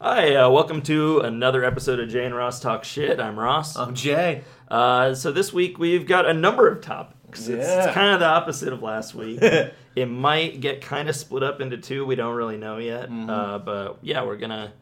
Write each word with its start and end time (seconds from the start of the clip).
Hi, 0.00 0.34
uh, 0.34 0.48
welcome 0.50 0.80
to 0.82 1.18
another 1.20 1.62
episode 1.62 2.00
of 2.00 2.08
Jay 2.08 2.24
and 2.24 2.34
Ross 2.34 2.58
Talk 2.58 2.84
Shit. 2.84 3.20
I'm 3.20 3.38
Ross. 3.38 3.76
I'm 3.76 3.94
Jay. 3.94 4.42
Uh, 4.68 5.14
so 5.14 5.30
this 5.30 5.52
week 5.52 5.78
we've 5.78 6.06
got 6.06 6.24
a 6.24 6.32
number 6.32 6.68
of 6.68 6.80
topics. 6.80 7.46
It's, 7.48 7.66
Yeah. 7.66 7.84
it's 7.84 7.94
kind 7.94 8.14
of 8.14 8.20
the 8.20 8.26
opposite 8.26 8.72
of 8.72 8.82
last 8.82 9.14
week. 9.14 9.40
it 9.42 10.06
might 10.08 10.60
get 10.60 10.80
kind 10.80 11.08
of 11.10 11.16
split 11.16 11.42
up 11.42 11.60
into 11.60 11.76
two. 11.76 12.06
We 12.06 12.14
don't 12.14 12.34
really 12.34 12.56
know 12.56 12.78
yet. 12.78 13.10
Mm-hmm. 13.10 13.28
Uh, 13.28 13.58
but 13.58 13.98
yeah, 14.00 14.24
we're 14.24 14.38
gonna 14.38 14.72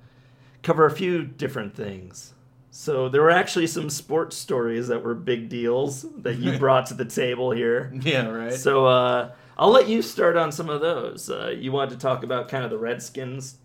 cover 0.62 0.86
a 0.86 0.90
few 0.90 1.24
different 1.24 1.74
things. 1.74 2.34
So 2.70 3.08
there 3.08 3.22
were 3.22 3.30
actually 3.30 3.66
some 3.66 3.90
sports 3.90 4.36
stories 4.36 4.86
that 4.86 5.02
were 5.02 5.14
big 5.14 5.48
deals 5.48 6.06
that 6.18 6.36
you 6.36 6.56
brought 6.60 6.86
to 6.86 6.94
the 6.94 7.04
table 7.04 7.50
here. 7.50 7.92
Yeah, 8.02 8.28
right. 8.28 8.54
So 8.54 8.86
uh, 8.86 9.32
I'll 9.56 9.70
let 9.70 9.88
you 9.88 10.00
start 10.00 10.36
on 10.36 10.52
some 10.52 10.68
of 10.70 10.80
those. 10.80 11.28
Uh, 11.28 11.48
you 11.58 11.72
wanted 11.72 11.90
to 11.90 11.96
talk 11.98 12.22
about 12.22 12.48
kind 12.48 12.62
of 12.64 12.70
the 12.70 12.78
Redskins 12.78 13.56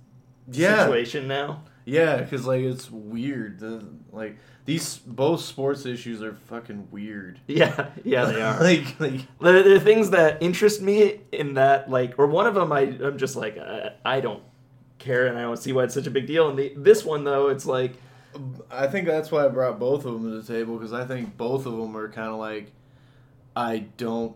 yeah, 0.52 0.86
situation 0.86 1.28
now. 1.28 1.64
yeah, 1.86 2.18
because 2.18 2.46
like 2.46 2.62
it's 2.62 2.90
weird. 2.92 3.60
The, 3.60 3.86
like 4.12 4.38
these 4.66 4.98
both 4.98 5.42
sports 5.42 5.86
issues 5.86 6.22
are 6.22 6.34
fucking 6.34 6.88
weird. 6.92 7.40
Yeah, 7.48 7.90
yeah, 8.04 8.26
they 8.26 8.42
are. 8.42 8.60
like, 8.64 9.00
like 9.00 9.22
the, 9.40 9.64
the 9.64 9.80
things 9.80 10.12
that 10.12 10.42
interest 10.42 10.82
me 10.82 11.22
in 11.32 11.56
that, 11.56 11.90
like, 11.90 12.18
or 12.18 12.28
one 12.28 12.48
of 12.48 12.56
them, 12.56 12.72
I, 12.72 12.82
I'm 12.82 13.18
just 13.18 13.36
like, 13.36 13.58
I, 13.58 13.92
I 14.06 14.22
don't 14.22 14.42
care, 15.00 15.28
and 15.28 15.38
I 15.38 15.42
don't 15.42 15.58
see 15.58 15.74
why 15.74 15.84
it's 15.84 15.94
such 15.94 16.08
a 16.08 16.12
big 16.12 16.28
deal. 16.28 16.50
And 16.50 16.58
the, 16.58 16.74
this 16.78 17.04
one, 17.04 17.24
though, 17.24 17.50
it's 17.50 17.66
like, 17.66 17.94
I 18.72 18.88
think 18.88 19.08
that's 19.08 19.32
why 19.32 19.46
I 19.46 19.50
brought 19.50 19.80
both 19.80 20.06
of 20.06 20.14
them 20.14 20.32
to 20.32 20.42
the 20.42 20.54
table 20.54 20.78
because 20.78 20.94
I 20.94 21.06
think 21.06 21.38
both 21.38 21.66
of 21.66 21.74
them 21.78 21.96
are 21.96 22.10
kind 22.10 22.30
of 22.30 22.40
like 22.40 22.72
I 23.56 23.86
don't 23.98 24.36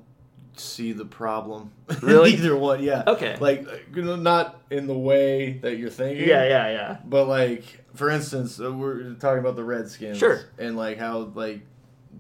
see 0.59 0.91
the 0.93 1.05
problem. 1.05 1.71
Really? 2.01 2.33
either 2.33 2.55
one, 2.55 2.83
yeah. 2.83 3.03
Okay. 3.07 3.37
Like 3.39 3.67
not 3.95 4.61
in 4.69 4.87
the 4.87 4.97
way 4.97 5.53
that 5.59 5.77
you're 5.77 5.89
thinking. 5.89 6.27
yeah, 6.27 6.43
yeah, 6.47 6.69
yeah, 6.71 6.97
But 7.05 7.27
like, 7.27 7.63
for 7.95 8.09
instance, 8.09 8.59
uh, 8.59 8.71
we're 8.71 9.13
talking 9.15 9.39
about 9.39 9.55
the 9.55 9.63
Redskins, 9.63 10.17
Sure. 10.17 10.41
and 10.57 10.75
like 10.77 10.97
how 10.97 11.31
like 11.33 11.61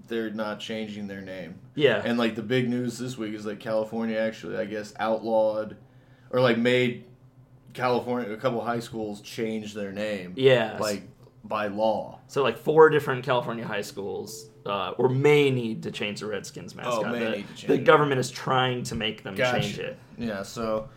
they're 0.07 0.29
not 0.29 0.59
changing 0.59 1.07
their 1.07 1.21
name, 1.21 1.59
yeah, 1.75 2.01
and 2.03 2.17
like 2.17 2.35
the 2.35 2.41
big 2.43 2.69
news 2.69 2.97
this 2.97 3.17
week 3.17 3.33
is 3.33 3.43
that 3.43 3.59
California 3.59 4.17
actually, 4.17 4.57
I 4.57 4.65
guess, 4.65 4.93
outlawed 4.99 5.75
or 6.31 6.39
like 6.39 6.57
made 6.57 7.03
California 7.73 8.31
a 8.31 8.37
couple 8.37 8.61
high 8.61 8.79
schools 8.79 9.21
change 9.21 9.73
their 9.73 9.91
name, 9.91 10.33
yeah. 10.35 10.77
like 10.79 11.03
by 11.43 11.67
law. 11.67 12.19
so, 12.27 12.43
like, 12.43 12.57
four 12.57 12.89
different 12.89 13.23
California 13.23 13.65
high 13.65 13.81
schools. 13.81 14.49
Uh, 14.67 14.93
or 14.97 15.07
may 15.09 15.49
need 15.49 15.81
to 15.83 15.91
change 15.91 16.19
the 16.19 16.25
Redskins 16.27 16.75
mascot. 16.75 17.05
Oh, 17.05 17.09
may 17.09 17.19
the, 17.19 17.29
need 17.37 17.47
to 17.47 17.53
change 17.55 17.67
the 17.67 17.77
government 17.77 18.19
is 18.19 18.29
trying 18.29 18.83
to 18.83 18.95
make 18.95 19.23
them 19.23 19.33
Gotcha. 19.35 19.61
change 19.61 19.79
it. 19.79 19.97
Yeah, 20.17 20.43
so 20.43 20.89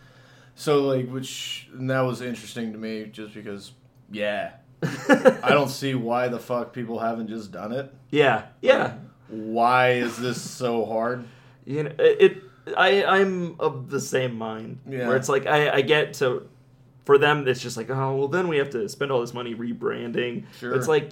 so 0.55 0.83
like 0.83 1.09
which 1.09 1.69
and 1.73 1.89
that 1.89 2.01
was 2.01 2.21
interesting 2.21 2.73
to 2.73 2.77
me 2.77 3.05
just 3.05 3.33
because 3.33 3.71
yeah, 4.11 4.51
I 4.83 5.49
don't 5.49 5.69
see 5.69 5.95
why 5.95 6.27
the 6.27 6.39
fuck 6.39 6.73
people 6.73 6.99
haven't 6.99 7.27
just 7.29 7.51
done 7.51 7.71
it. 7.71 7.93
yeah, 8.09 8.47
yeah. 8.61 8.95
Why 9.29 9.91
is 9.93 10.17
this 10.17 10.41
so 10.41 10.85
hard? 10.85 11.23
you 11.63 11.83
know 11.83 11.91
it 11.99 12.41
i 12.75 13.03
i'm 13.05 13.55
of 13.59 13.89
the 13.91 13.99
same 14.01 14.35
mind 14.35 14.79
Yeah. 14.89 15.07
where 15.07 15.15
it's 15.15 15.29
like 15.29 15.45
i 15.45 15.69
i 15.75 15.81
get 15.81 16.15
to 16.15 16.49
for 17.05 17.19
them 17.19 17.47
it's 17.47 17.61
just 17.61 17.77
like 17.77 17.91
oh 17.91 18.15
well 18.15 18.27
then 18.27 18.47
we 18.47 18.57
have 18.57 18.71
to 18.71 18.89
spend 18.89 19.11
all 19.11 19.21
this 19.21 19.33
money 19.33 19.53
rebranding 19.53 20.45
Sure. 20.59 20.73
it's 20.73 20.87
like 20.87 21.11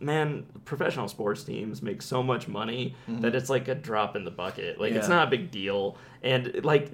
man 0.00 0.46
professional 0.64 1.06
sports 1.08 1.44
teams 1.44 1.82
make 1.82 2.00
so 2.02 2.22
much 2.22 2.48
money 2.48 2.94
that 3.06 3.34
it's 3.34 3.50
like 3.50 3.68
a 3.68 3.74
drop 3.74 4.16
in 4.16 4.24
the 4.24 4.30
bucket 4.30 4.80
like 4.80 4.92
it's 4.92 5.04
Mm-hmm. 5.06 5.12
Not 5.16 5.28
a 5.28 5.30
big 5.30 5.50
deal 5.50 5.96
and 6.22 6.64
like 6.64 6.90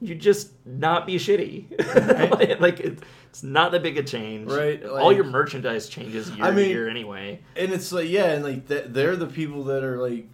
you 0.00 0.14
just 0.14 0.52
not 0.66 1.06
be 1.06 1.16
shitty 1.16 2.30
Right. 2.38 2.60
like 2.66 2.80
it, 2.80 2.98
it's 3.30 3.42
not 3.42 3.72
that 3.72 3.82
big 3.82 3.96
a 3.98 4.02
change 4.02 4.50
Right, 4.50 4.82
all 4.84 5.12
your 5.12 5.24
merchandise 5.24 5.88
changes 5.88 6.30
year 6.30 6.44
I 6.44 6.50
to 6.50 6.66
year 6.66 6.88
anyway 6.88 7.40
And 7.56 7.72
it's 7.72 7.92
like 7.92 8.08
yeah, 8.08 8.32
and 8.32 8.42
like 8.44 8.66
th- 8.68 8.86
they're 8.88 9.16
the 9.16 9.26
people 9.26 9.64
that 9.64 9.82
are 9.84 9.98
like 9.98 10.28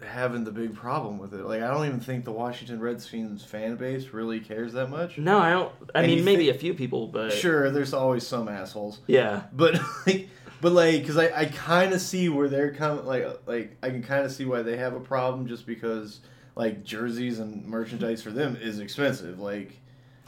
having 0.00 0.44
the 0.44 0.52
big 0.52 0.74
problem 0.74 1.18
with 1.18 1.34
it. 1.34 1.44
Like 1.44 1.60
I 1.60 1.66
don't 1.68 1.84
even 1.84 1.98
think 2.00 2.24
the 2.24 2.30
Washington 2.32 2.80
Redskins 2.80 3.44
fan 3.44 3.74
base 3.76 4.08
really 4.10 4.38
cares 4.40 4.72
that 4.74 4.88
much. 4.90 5.18
no 5.18 5.38
i 5.38 5.50
don't 5.50 5.72
i 5.94 5.98
And 6.02 6.06
mean 6.06 6.24
maybe 6.24 6.44
think- 6.46 6.56
a 6.56 6.58
few 6.58 6.72
people 6.74 7.08
but 7.08 7.32
Sure, 7.32 7.70
there's 7.70 7.92
always 7.92 8.26
some 8.26 8.48
assholes. 8.48 9.00
yeah 9.06 9.42
but 9.52 9.78
like 10.06 10.28
but 10.60 10.72
like 10.72 11.00
because 11.02 11.16
i, 11.16 11.30
I 11.40 11.44
kind 11.46 11.92
of 11.92 12.00
see 12.00 12.28
where 12.28 12.48
they're 12.48 12.72
coming 12.72 13.04
like 13.06 13.26
like 13.46 13.76
i 13.82 13.90
can 13.90 14.02
kind 14.02 14.24
of 14.24 14.32
see 14.32 14.44
why 14.44 14.62
they 14.62 14.76
have 14.76 14.94
a 14.94 15.00
problem 15.00 15.46
just 15.46 15.66
because 15.66 16.20
like 16.56 16.84
jerseys 16.84 17.38
and 17.38 17.64
merchandise 17.66 18.22
for 18.22 18.30
them 18.30 18.56
is 18.60 18.78
expensive 18.80 19.38
like 19.40 19.78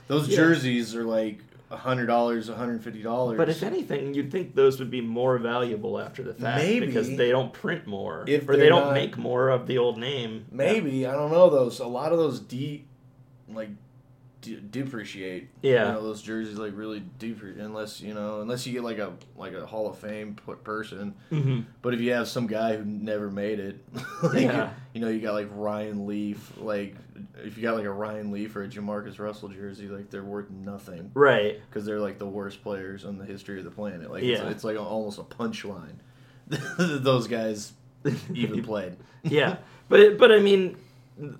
those 0.06 0.28
Yeah. 0.28 0.36
jerseys 0.36 0.94
are 0.96 1.04
like 1.04 1.38
a 1.70 1.76
hundred 1.76 2.06
dollars 2.06 2.48
hundred 2.48 2.82
fifty 2.82 3.00
dollars 3.02 3.36
But 3.38 3.48
if 3.48 3.62
anything, 3.62 4.12
you'd 4.12 4.32
think 4.32 4.56
those 4.56 4.80
would 4.80 4.90
be 4.90 5.00
more 5.00 5.38
valuable 5.38 6.00
after 6.00 6.24
the 6.24 6.34
fact 6.34 6.64
Maybe. 6.64 6.86
because 6.86 7.08
they 7.16 7.30
don't 7.30 7.52
print 7.52 7.86
more 7.86 8.24
If 8.26 8.48
or 8.48 8.56
they 8.56 8.68
don't 8.68 8.86
not- 8.86 8.94
make 8.94 9.16
more 9.16 9.50
of 9.50 9.68
the 9.68 9.78
old 9.78 9.96
name. 9.96 10.46
maybe 10.50 11.06
i 11.06 11.12
don't 11.12 11.30
know 11.30 11.48
those 11.48 11.78
a 11.78 11.86
lot 11.86 12.10
of 12.12 12.18
those 12.18 12.40
deep, 12.40 12.88
like 13.48 13.70
de- 14.40 14.56
depreciate 14.60 15.48
Yeah. 15.62 15.86
you 15.88 15.92
know 15.94 16.02
those 16.02 16.22
jerseys 16.22 16.56
like 16.58 16.72
really 16.76 17.02
depreciate 17.18 17.62
unless 17.64 18.00
you 18.00 18.14
know 18.14 18.40
unless 18.40 18.66
you 18.66 18.72
get 18.72 18.82
like 18.84 18.98
a 18.98 19.12
like 19.36 19.52
a 19.54 19.66
hall 19.66 19.88
of 19.90 19.98
fame 19.98 20.34
person 20.64 21.14
hmm 21.30 21.60
But 21.82 21.94
if 21.94 22.00
you 22.00 22.12
have 22.12 22.28
some 22.28 22.46
guy 22.46 22.76
who 22.76 22.84
never 22.84 23.30
made 23.30 23.58
it, 23.60 23.84
like, 24.22 24.42
Yeah. 24.42 24.70
you 24.94 25.00
know, 25.00 25.08
you 25.08 25.20
got 25.20 25.34
like 25.34 25.48
Ryan 25.52 26.06
Leaf, 26.06 26.52
like 26.58 26.94
if 27.44 27.56
you 27.56 27.62
got 27.62 27.76
like 27.76 27.84
a 27.86 27.92
Ryan 27.92 28.30
Leaf 28.32 28.54
or 28.56 28.62
a 28.64 28.68
Jamarcus 28.68 29.18
Russell 29.18 29.48
jersey, 29.48 29.88
like 29.88 30.10
they're 30.10 30.22
worth 30.24 30.50
nothing 30.50 31.10
Right. 31.14 31.60
because 31.68 31.84
they're 31.86 32.00
like 32.00 32.18
the 32.18 32.26
worst 32.26 32.62
players 32.62 33.04
on 33.04 33.18
the 33.18 33.24
history 33.24 33.58
of 33.58 33.64
the 33.64 33.70
planet. 33.70 34.10
Like 34.10 34.22
Yeah. 34.22 34.42
it's, 34.42 34.56
it's 34.56 34.64
like 34.64 34.78
almost 34.78 35.18
a 35.18 35.22
punchline. 35.22 35.96
Those 36.78 37.26
guys 37.28 37.72
even 38.34 38.62
played. 38.62 38.96
yeah, 39.22 39.56
but 39.88 40.18
but 40.18 40.32
I 40.32 40.38
mean, 40.40 40.76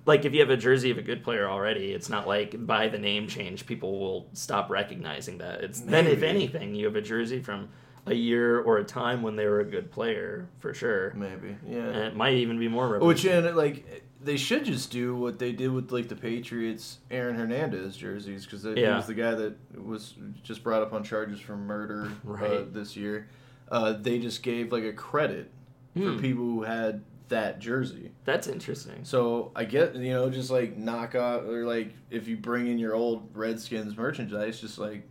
like 0.05 0.25
if 0.25 0.33
you 0.33 0.39
have 0.41 0.49
a 0.49 0.57
jersey 0.57 0.91
of 0.91 0.97
a 0.97 1.01
good 1.01 1.23
player 1.23 1.49
already, 1.49 1.91
it's 1.91 2.09
not 2.09 2.27
like 2.27 2.65
by 2.65 2.87
the 2.87 2.97
name 2.99 3.27
change 3.27 3.65
people 3.65 3.99
will 3.99 4.27
stop 4.33 4.69
recognizing 4.69 5.37
that. 5.39 5.63
It's 5.63 5.79
then 5.81 6.07
if 6.07 6.23
anything, 6.23 6.75
you 6.75 6.85
have 6.85 6.95
a 6.95 7.01
jersey 7.01 7.39
from 7.41 7.69
a 8.07 8.13
year 8.13 8.59
or 8.59 8.77
a 8.79 8.83
time 8.83 9.21
when 9.21 9.35
they 9.35 9.45
were 9.45 9.59
a 9.59 9.65
good 9.65 9.91
player 9.91 10.47
for 10.59 10.73
sure, 10.73 11.13
Maybe, 11.13 11.55
yeah. 11.67 11.77
and 11.85 11.97
it 11.97 12.15
might 12.15 12.33
even 12.33 12.57
be 12.57 12.67
more. 12.67 12.97
Which 12.99 13.25
and 13.25 13.55
like 13.55 14.03
they 14.23 14.37
should 14.37 14.65
just 14.65 14.91
do 14.91 15.15
what 15.15 15.37
they 15.39 15.51
did 15.51 15.71
with 15.71 15.91
like 15.91 16.07
the 16.07 16.15
Patriots 16.15 16.99
Aaron 17.11 17.35
Hernandez 17.35 17.95
jerseys 17.97 18.45
because 18.45 18.63
he 18.63 18.83
was 18.83 19.07
the 19.07 19.13
guy 19.13 19.35
that 19.35 19.55
was 19.83 20.15
just 20.43 20.63
brought 20.63 20.81
up 20.81 20.93
on 20.93 21.03
charges 21.03 21.39
for 21.39 21.55
murder 21.55 22.05
uh, 22.05 22.09
Right. 22.23 22.73
this 22.73 22.95
year. 22.95 23.27
Uh, 23.69 23.93
they 23.93 24.19
just 24.19 24.43
gave 24.43 24.71
like 24.71 24.83
a 24.83 24.93
credit 24.93 25.51
Hmm. 25.93 26.15
for 26.15 26.21
people 26.21 26.45
who 26.45 26.63
had 26.63 27.03
that 27.31 27.59
jersey. 27.59 28.11
That's 28.23 28.47
interesting. 28.47 29.03
So 29.03 29.51
I 29.55 29.65
get 29.65 29.95
you 29.95 30.13
know 30.13 30.29
just 30.29 30.49
like 30.51 30.77
knock 30.77 31.15
off 31.15 31.43
or 31.43 31.65
like 31.65 31.93
if 32.09 32.27
you 32.29 32.37
bring 32.37 32.67
in 32.67 32.77
your 32.79 32.93
old 32.95 33.29
Redskins 33.33 33.97
merchandise, 33.97 34.61
just 34.61 34.77
like 34.77 35.03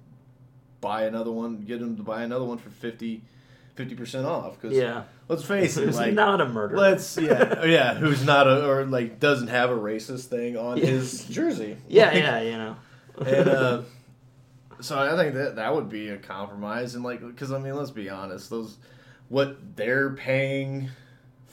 buy 0.80 1.04
another 1.04 1.30
one, 1.32 1.60
get 1.60 1.80
them 1.80 1.96
to 1.96 2.02
buy 2.02 2.22
another 2.22 2.44
one 2.44 2.56
for 2.58 2.70
50 2.70 3.22
percent 3.96 4.26
off. 4.26 4.60
Because 4.60 4.76
Yeah, 4.76 5.04
let's 5.28 5.42
face 5.44 5.76
it, 5.76 5.88
it's 5.88 5.96
like 5.96 6.12
not 6.14 6.40
a 6.40 6.46
murder. 6.48 6.76
Let's 6.76 7.16
yeah 7.16 7.64
yeah 7.64 7.94
who's 7.94 8.24
not 8.24 8.46
a 8.46 8.66
or 8.66 8.84
like 8.84 9.18
doesn't 9.20 9.48
have 9.48 9.70
a 9.70 9.76
racist 9.76 10.26
thing 10.26 10.56
on 10.56 10.76
Yeah. 10.78 10.86
his 10.86 11.24
jersey. 11.24 11.76
Yeah, 11.88 12.06
Like, 12.06 12.14
yeah, 12.16 12.40
you 12.42 12.52
know. 12.52 12.76
And 13.26 13.48
uh, 13.48 13.82
so 14.80 14.98
I 14.98 15.16
think 15.16 15.34
that 15.34 15.56
that 15.56 15.74
would 15.74 15.88
be 15.88 16.08
a 16.10 16.18
compromise 16.18 16.94
and 16.94 17.02
like 17.04 17.20
because 17.26 17.52
I 17.52 17.58
mean 17.58 17.74
let's 17.74 17.90
be 17.90 18.08
honest 18.10 18.50
those 18.50 18.76
what 19.28 19.76
they're 19.76 20.10
paying. 20.10 20.90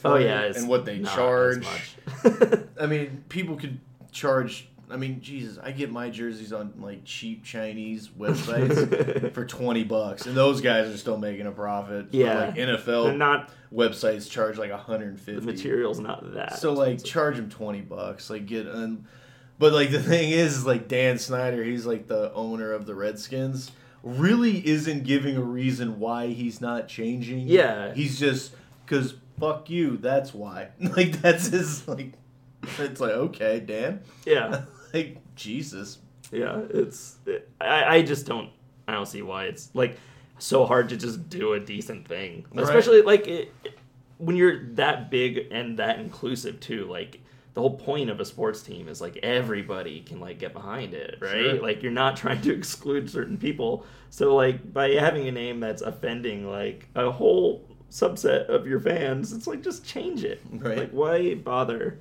Oh 0.05 0.15
yeah, 0.17 0.51
and 0.55 0.67
what 0.67 0.85
they 0.85 1.01
charge. 1.01 1.67
I 2.79 2.85
mean 2.85 3.23
people 3.29 3.55
could 3.55 3.79
charge. 4.11 4.69
I 4.89 4.95
mean 4.95 5.19
Jesus, 5.21 5.57
I 5.61 5.71
get 5.71 5.91
my 5.91 6.09
jerseys 6.09 6.53
on 6.53 6.73
like 6.79 7.03
cheap 7.03 7.43
Chinese 7.43 8.09
websites 8.09 9.33
for 9.33 9.45
twenty 9.45 9.83
bucks, 9.83 10.25
and 10.25 10.35
those 10.35 10.61
guys 10.61 10.87
are 10.87 10.97
still 10.97 11.17
making 11.17 11.45
a 11.47 11.51
profit. 11.51 12.07
Yeah. 12.11 12.45
like 12.45 12.55
They're 12.55 12.77
NFL 12.77 13.17
not 13.17 13.49
websites 13.73 14.29
charge 14.29 14.57
like 14.57 14.71
hundred 14.71 15.19
and 15.27 15.37
the 15.37 15.41
material's 15.41 15.99
not 15.99 16.33
that. 16.33 16.59
So 16.59 16.73
like 16.73 17.03
charge 17.03 17.35
them 17.35 17.49
twenty 17.49 17.81
bucks, 17.81 18.29
like 18.29 18.45
get 18.45 18.67
and 18.67 19.05
but 19.59 19.73
like 19.73 19.91
the 19.91 20.01
thing 20.01 20.31
is 20.31 20.65
like 20.65 20.87
Dan 20.87 21.17
Snyder, 21.17 21.63
he's 21.63 21.85
like 21.85 22.07
the 22.07 22.31
owner 22.33 22.71
of 22.71 22.85
the 22.85 22.95
Redskins, 22.95 23.71
really 24.03 24.65
isn't 24.65 25.03
giving 25.03 25.35
a 25.35 25.41
reason 25.41 25.99
why 25.99 26.27
he's 26.27 26.61
not 26.61 26.87
changing. 26.87 27.47
Yeah. 27.47 27.93
He's 27.93 28.19
just 28.19 28.53
cuz 28.85 29.15
fuck 29.39 29.69
you, 29.69 29.97
that's 29.97 30.33
why. 30.33 30.69
Like 30.79 31.21
that's 31.21 31.47
his 31.47 31.87
like 31.87 32.13
it's 32.79 32.99
like 32.99 33.11
okay, 33.11 33.59
Dan. 33.59 34.01
yeah, 34.25 34.63
like 34.93 35.17
Jesus. 35.35 35.99
yeah, 36.31 36.61
it's 36.69 37.15
I, 37.61 37.97
I 37.97 38.01
just 38.01 38.25
don't 38.25 38.49
I 38.87 38.93
don't 38.93 39.05
see 39.07 39.21
why 39.21 39.45
it's 39.45 39.69
like 39.73 39.97
so 40.39 40.65
hard 40.65 40.89
to 40.89 40.97
just 40.97 41.29
do 41.29 41.53
a 41.53 41.59
decent 41.59 42.07
thing, 42.07 42.45
Right. 42.53 42.63
especially 42.63 43.01
like 43.01 43.27
it, 43.27 43.51
when 44.17 44.35
you're 44.35 44.65
that 44.75 45.09
big 45.11 45.47
and 45.51 45.79
that 45.79 45.99
inclusive 45.99 46.59
too. 46.59 46.85
Like 46.85 47.21
the 47.53 47.61
whole 47.61 47.75
point 47.77 48.09
of 48.11 48.19
a 48.19 48.25
sports 48.25 48.61
team 48.61 48.87
is 48.87 49.01
like 49.01 49.17
everybody 49.23 50.01
can 50.01 50.19
like 50.19 50.37
get 50.39 50.53
behind 50.53 50.93
it, 50.93 51.17
right? 51.21 51.31
Sure. 51.31 51.61
Like 51.61 51.81
you're 51.83 51.91
not 51.91 52.15
trying 52.23 52.41
to 52.41 52.53
exclude 52.53 53.09
certain 53.09 53.37
people. 53.37 53.85
So 54.09 54.35
like 54.35 54.71
by 54.73 54.89
having 54.91 55.27
a 55.27 55.31
name 55.31 55.59
that's 55.59 55.81
offending 55.81 56.49
like 56.49 56.87
a 56.95 57.09
whole 57.11 57.67
subset 57.89 58.47
of 58.49 58.67
your 58.67 58.79
fans, 58.79 59.33
it's 59.33 59.47
like 59.47 59.61
just 59.61 59.85
change 59.85 60.23
it. 60.23 60.41
Right. 60.51 60.77
Like 60.77 60.91
why 60.91 61.35
bother? 61.35 61.99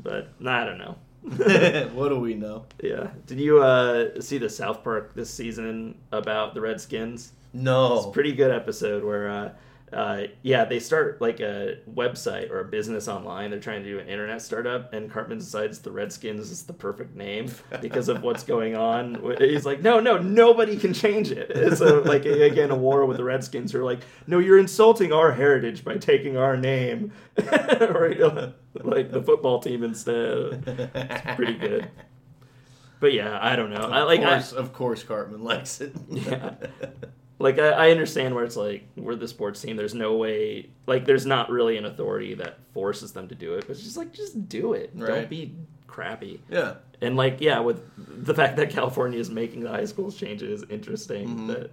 But 0.00 0.32
I 0.46 0.64
don't 0.64 0.78
know. 0.78 0.96
what 1.94 2.08
do 2.08 2.18
we 2.18 2.34
know? 2.34 2.66
yeah. 2.82 3.08
Did 3.26 3.40
you 3.40 3.62
uh, 3.62 4.20
see 4.20 4.38
the 4.38 4.48
South 4.48 4.84
Park 4.84 5.14
this 5.14 5.30
season 5.30 5.96
about 6.12 6.54
the 6.54 6.60
Redskins? 6.60 7.32
No. 7.52 7.96
It's 7.96 8.06
a 8.06 8.10
pretty 8.10 8.32
good 8.32 8.50
episode 8.50 9.04
where, 9.04 9.28
uh, 9.28 9.50
uh, 9.92 10.22
yeah, 10.42 10.64
they 10.64 10.80
start 10.80 11.20
like 11.20 11.40
a 11.40 11.78
website 11.92 12.50
or 12.50 12.60
a 12.60 12.64
business 12.64 13.08
online. 13.08 13.50
They're 13.50 13.60
trying 13.60 13.82
to 13.82 13.88
do 13.88 13.98
an 13.98 14.08
internet 14.08 14.42
startup, 14.42 14.92
and 14.92 15.10
Cartman 15.10 15.38
decides 15.38 15.78
the 15.78 15.90
Redskins 15.90 16.50
is 16.50 16.64
the 16.64 16.72
perfect 16.72 17.16
name 17.16 17.50
because 17.80 18.08
of 18.08 18.22
what's 18.22 18.44
going 18.44 18.76
on. 18.76 19.36
He's 19.38 19.64
like, 19.64 19.82
no, 19.82 20.00
no, 20.00 20.18
nobody 20.18 20.76
can 20.76 20.92
change 20.92 21.30
it. 21.30 21.52
It's 21.68 21.80
a, 21.80 22.00
like 22.00 22.24
again 22.24 22.70
a 22.70 22.76
war 22.76 23.04
with 23.04 23.18
the 23.18 23.24
Redskins 23.24 23.72
who 23.72 23.80
are 23.80 23.84
like, 23.84 24.00
no, 24.26 24.38
you're 24.38 24.58
insulting 24.58 25.12
our 25.12 25.32
heritage 25.32 25.84
by 25.84 25.98
taking 25.98 26.36
our 26.36 26.56
name, 26.56 27.12
or 27.42 28.10
you 28.10 28.20
know, 28.20 28.52
like 28.74 29.10
the 29.10 29.22
football 29.22 29.60
team 29.60 29.84
instead. 29.84 30.64
It's 30.94 31.36
pretty 31.36 31.54
good. 31.54 31.90
But 33.00 33.12
yeah, 33.12 33.38
I 33.40 33.54
don't 33.56 33.70
know. 33.70 33.88
I 33.90 34.02
like 34.02 34.20
of 34.20 34.26
I, 34.26 34.56
of 34.56 34.72
course, 34.72 35.02
Cartman 35.02 35.42
likes 35.44 35.80
it. 35.80 35.94
Yeah. 36.08 36.54
like 37.38 37.58
I, 37.58 37.68
I 37.68 37.90
understand 37.90 38.34
where 38.34 38.44
it's 38.44 38.56
like 38.56 38.86
we're 38.96 39.14
the 39.14 39.28
sports 39.28 39.60
team 39.60 39.76
there's 39.76 39.94
no 39.94 40.16
way 40.16 40.68
like 40.86 41.04
there's 41.04 41.26
not 41.26 41.50
really 41.50 41.76
an 41.76 41.84
authority 41.84 42.34
that 42.34 42.58
forces 42.74 43.12
them 43.12 43.28
to 43.28 43.34
do 43.34 43.54
it 43.54 43.62
but 43.66 43.70
it's 43.70 43.82
just 43.82 43.96
like 43.96 44.12
just 44.12 44.48
do 44.48 44.72
it 44.72 44.96
don't 44.98 45.28
be 45.30 45.54
crappy 45.86 46.40
yeah. 46.50 46.74
and 47.00 47.16
like 47.16 47.40
yeah 47.40 47.58
with 47.60 47.80
the 48.24 48.34
fact 48.34 48.56
that 48.56 48.70
california 48.70 49.18
is 49.18 49.30
making 49.30 49.60
the 49.60 49.68
high 49.70 49.84
schools 49.84 50.16
change 50.16 50.42
it 50.42 50.50
is 50.50 50.64
interesting 50.68 51.28
Mhm. 51.28 51.46
that 51.48 51.70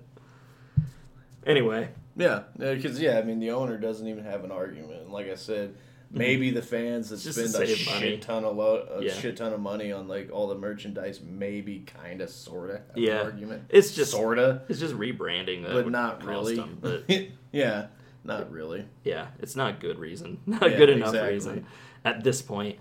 anyway 1.46 1.90
Yeah, 2.18 2.44
because 2.58 3.00
yeah, 3.02 3.18
I 3.18 3.24
mean 3.24 3.40
the 3.40 3.52
owner 3.52 3.78
doesn't 3.78 4.08
even 4.08 4.24
have 4.24 4.46
an 4.46 4.52
argument. 4.52 5.12
Like 5.12 5.28
I 5.30 5.36
said, 5.36 5.76
maybe 6.12 6.50
the 6.52 6.62
fans 6.62 7.10
that 7.10 7.16
Mm-hmm. 7.18 7.24
Just 7.26 7.38
to 7.40 7.48
spend 7.50 7.64
a 7.64 7.68
save 7.68 7.78
shit 7.78 7.94
money. 7.96 8.18
ton 8.18 8.44
of 8.46 8.56
lo- 8.56 8.88
a 9.00 9.04
Yeah. 9.04 9.14
shit 9.14 9.38
ton 9.38 9.54
of 9.54 9.60
money 9.60 9.92
on 9.92 10.08
like 10.08 10.30
all 10.32 10.48
the 10.48 10.56
merchandise, 10.56 11.20
maybe 11.22 11.80
kind 11.86 12.22
of 12.22 12.30
sorta 12.30 12.82
have 12.90 12.98
Yeah. 12.98 13.22
argument. 13.22 13.64
It's 13.70 13.94
just- 13.94 14.12
sorta, 14.12 14.62
it's 14.70 14.80
just 14.80 14.94
rebranding 14.96 15.64
that 15.64 15.74
but 15.74 15.84
would 15.86 15.92
not 15.92 16.20
cost 16.20 16.28
really. 16.30 16.56
them, 16.56 16.78
but 16.82 17.04
yeah, 17.52 17.88
not 18.24 18.52
really. 18.52 18.86
yeah 19.04 19.28
it's 19.40 19.56
not 19.56 19.80
good 19.80 20.00
reason 20.00 20.40
not 20.48 20.72
Yeah, 20.72 20.78
good 20.78 20.90
enough 20.90 21.10
exactly. 21.10 21.34
reason 21.34 21.66
at 22.04 22.24
this 22.24 22.42
point 22.42 22.80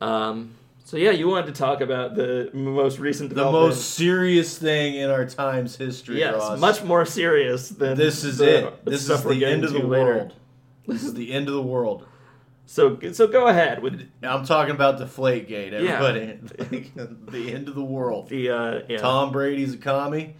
um 0.00 0.54
so 0.84 0.96
yeah 0.96 1.10
you 1.10 1.28
wanted 1.28 1.46
to 1.46 1.52
talk 1.52 1.80
about 1.80 2.14
the 2.16 2.50
most 2.52 2.98
recent 2.98 3.28
The 3.30 3.36
development. 3.36 3.66
most 3.76 3.90
serious 3.94 4.56
thing 4.58 4.94
in 4.96 5.10
our 5.10 5.24
time's 5.26 5.76
history. 5.76 6.18
Yes, 6.20 6.34
Ross. 6.36 6.58
much 6.60 6.82
more 6.84 7.04
serious 7.04 7.68
than 7.70 7.96
This 7.96 8.22
is 8.24 8.38
the 8.38 8.68
it. 8.68 8.84
This 8.84 9.04
stuff 9.04 9.20
is 9.20 9.24
we're 9.26 9.34
the 9.34 9.40
getting 9.40 9.54
end 9.56 9.64
of 9.64 9.72
the 9.72 9.78
later. 9.80 10.04
world. 10.04 10.32
This 10.86 11.02
is 11.02 11.14
the 11.14 11.32
end 11.32 11.48
of 11.48 11.54
the 11.54 11.62
world. 11.62 12.06
So 12.66 12.98
so 13.12 13.26
go 13.28 13.46
ahead 13.46 13.80
with 13.82 14.08
I'm 14.22 14.44
talking 14.44 14.74
about 14.74 14.98
Deflategate, 14.98 15.70
Yeah. 15.72 16.02
everybody. 16.02 16.38
Like, 16.58 16.94
the 17.30 17.52
end 17.54 17.68
of 17.68 17.74
the 17.76 17.84
world. 17.84 18.28
the 18.28 18.50
uh, 18.50 18.80
yeah. 18.88 18.98
Tom 18.98 19.30
Brady's 19.32 19.74
a 19.74 19.76
commie, 19.78 20.34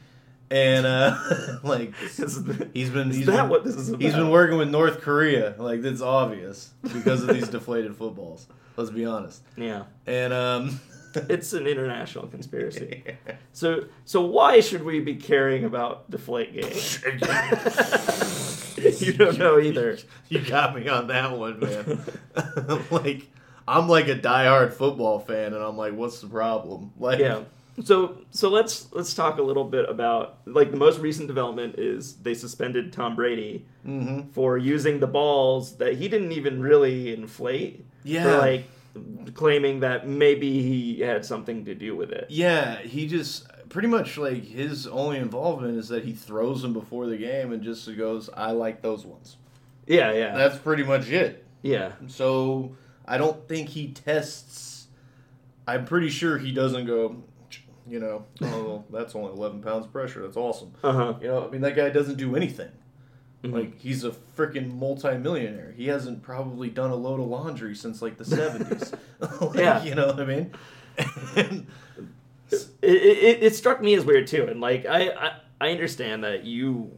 and 0.51 0.85
uh, 0.87 1.17
like 1.63 1.95
he's 1.97 2.39
been 2.41 2.71
he's 2.75 2.91
been, 3.27 3.49
what 3.49 3.63
this 3.65 3.77
is 3.77 3.89
about? 3.91 4.03
he's 4.03 4.15
been 4.15 4.31
working 4.31 4.59
with 4.59 4.69
North 4.71 5.01
Korea. 5.03 5.55
Like 5.57 5.83
that's 5.83 6.01
obvious 6.03 6.73
because 6.83 7.23
of 7.23 7.29
these 7.35 7.49
deflated 7.57 7.95
footballs. 7.97 8.47
Let's 8.77 8.91
be 8.91 9.07
honest. 9.07 9.43
Yeah, 9.57 9.85
And 10.07 10.33
um, 10.35 10.81
it's 11.15 11.53
an 11.55 11.67
international 11.67 12.27
conspiracy. 12.27 13.05
So 13.53 13.85
so 14.05 14.21
why 14.21 14.61
should 14.61 14.83
we 14.83 15.01
be 15.01 15.15
caring 15.15 15.65
about 15.65 16.11
Deflategate? 16.11 17.03
you 18.99 19.13
don't 19.13 19.39
know 19.39 19.59
either. 19.59 19.99
You 20.29 20.41
got 20.41 20.75
me 20.75 20.89
on 20.89 21.07
that 21.07 21.39
one, 21.39 21.61
man. 21.61 22.03
like 22.91 23.29
I'm 23.69 23.89
like 23.89 24.09
a 24.09 24.17
diehard 24.17 24.73
football 24.73 25.21
fan, 25.21 25.55
and 25.55 25.63
I'm 25.63 25.77
like, 25.77 25.95
what's 25.95 26.21
the 26.21 26.27
problem? 26.27 26.93
Like, 26.99 27.21
Yeah. 27.21 27.43
So 27.85 28.19
so 28.31 28.49
let's 28.49 28.91
let's 28.93 29.13
talk 29.15 29.39
a 29.39 29.43
little 29.43 29.65
bit 29.65 29.89
about 29.89 30.39
like 30.47 30.71
the 30.71 30.79
most 30.79 30.99
recent 30.99 31.29
development 31.29 31.79
is 31.79 32.17
they 32.17 32.35
suspended 32.35 32.93
Tom 32.93 33.15
Brady 33.15 33.67
hmm 33.85 34.23
for 34.33 34.57
using 34.57 34.99
the 34.99 35.07
balls 35.07 35.77
that 35.77 35.95
he 35.95 36.09
didn't 36.09 36.33
even 36.33 36.61
really 36.61 37.13
inflate. 37.13 37.85
Yeah. 38.03 38.23
For 38.23 38.39
like 38.39 38.65
claiming 39.35 39.81
that 39.81 40.09
maybe 40.09 40.63
he 40.63 41.01
had 41.01 41.25
something 41.25 41.67
to 41.67 41.75
do 41.75 41.95
with 41.95 42.11
it. 42.13 42.27
Yeah, 42.31 42.79
he 42.79 43.07
just 43.07 43.47
pretty 43.69 43.89
much 43.89 44.17
like 44.19 44.45
his 44.45 44.87
only 44.87 45.19
involvement 45.19 45.79
is 45.79 45.89
that 45.89 46.05
he 46.05 46.13
throws 46.13 46.63
them 46.63 46.73
before 46.73 47.07
the 47.07 47.17
game 47.17 47.53
and 47.53 47.63
just 47.63 47.95
goes, 47.97 48.29
"I 48.37 48.53
like 48.53 48.83
those 48.83 49.05
ones." 49.07 49.37
Yeah, 49.87 50.13
yeah. 50.13 50.37
That's 50.37 50.57
pretty 50.59 50.83
much 50.83 51.09
it. 51.11 51.45
yeah. 51.63 51.93
So 52.09 52.77
I 53.07 53.19
don't 53.19 53.47
think 53.49 53.69
he 53.71 53.89
tests. 53.93 54.89
I'm 55.69 55.85
pretty 55.85 56.09
sure 56.11 56.39
he 56.39 56.53
doesn't 56.53 56.87
go. 56.87 57.23
You 57.89 58.01
know, 58.01 58.25
oh, 58.43 58.85
that's 58.91 59.15
only 59.15 59.31
11 59.33 59.63
pounds 59.63 59.87
pressure. 59.87 60.23
That's 60.23 60.37
awesome. 60.37 60.73
Uh-huh. 60.83 61.15
You 61.21 61.29
know, 61.29 61.47
I 61.47 61.51
mean, 61.51 61.61
that 61.61 61.77
guy 61.77 61.89
doesn't 61.91 62.17
do 62.17 62.35
anything. 62.35 62.71
Mhm. 63.45 63.53
Like 63.53 63.79
he's 63.79 64.03
a 64.03 64.11
freaking 64.11 64.77
multimillionaire. 64.77 65.73
He 65.77 65.87
hasn't 65.87 66.23
probably 66.23 66.69
done 66.69 66.91
a 66.91 66.97
load 66.97 67.21
of 67.21 67.27
laundry 67.27 67.77
since 67.77 68.03
like 68.03 68.17
the 68.17 68.25
70s. 68.25 68.93
Like, 69.41 69.57
Yeah. 69.57 69.85
you 69.85 69.95
know 69.95 70.07
what 70.09 70.19
I 70.21 70.25
mean. 70.25 70.53
And- 71.37 71.67
it, 72.53 72.69
it, 72.83 73.43
it 73.43 73.57
struck 73.57 73.81
me 73.81 73.95
as 73.95 74.05
weird 74.05 74.27
too 74.27 74.47
and 74.49 74.61
like 74.61 74.87
I, 74.87 75.09
I 75.11 75.33
i 75.61 75.71
understand 75.71 76.23
that 76.25 76.45
you 76.45 76.97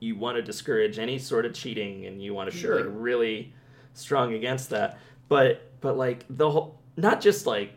you 0.00 0.16
want 0.16 0.36
to 0.36 0.42
discourage 0.42 0.98
any 0.98 1.18
sort 1.18 1.44
of 1.46 1.54
cheating 1.54 2.06
and 2.06 2.22
you 2.22 2.34
want 2.34 2.50
to 2.50 2.56
Sure. 2.56 2.76
be 2.78 2.82
like 2.84 2.92
really 2.96 3.52
strong 3.94 4.34
against 4.34 4.70
that 4.70 4.98
but 5.28 5.70
but 5.80 5.96
like 5.96 6.24
the 6.30 6.50
whole 6.50 6.80
not 6.96 7.20
just 7.20 7.46
like 7.46 7.72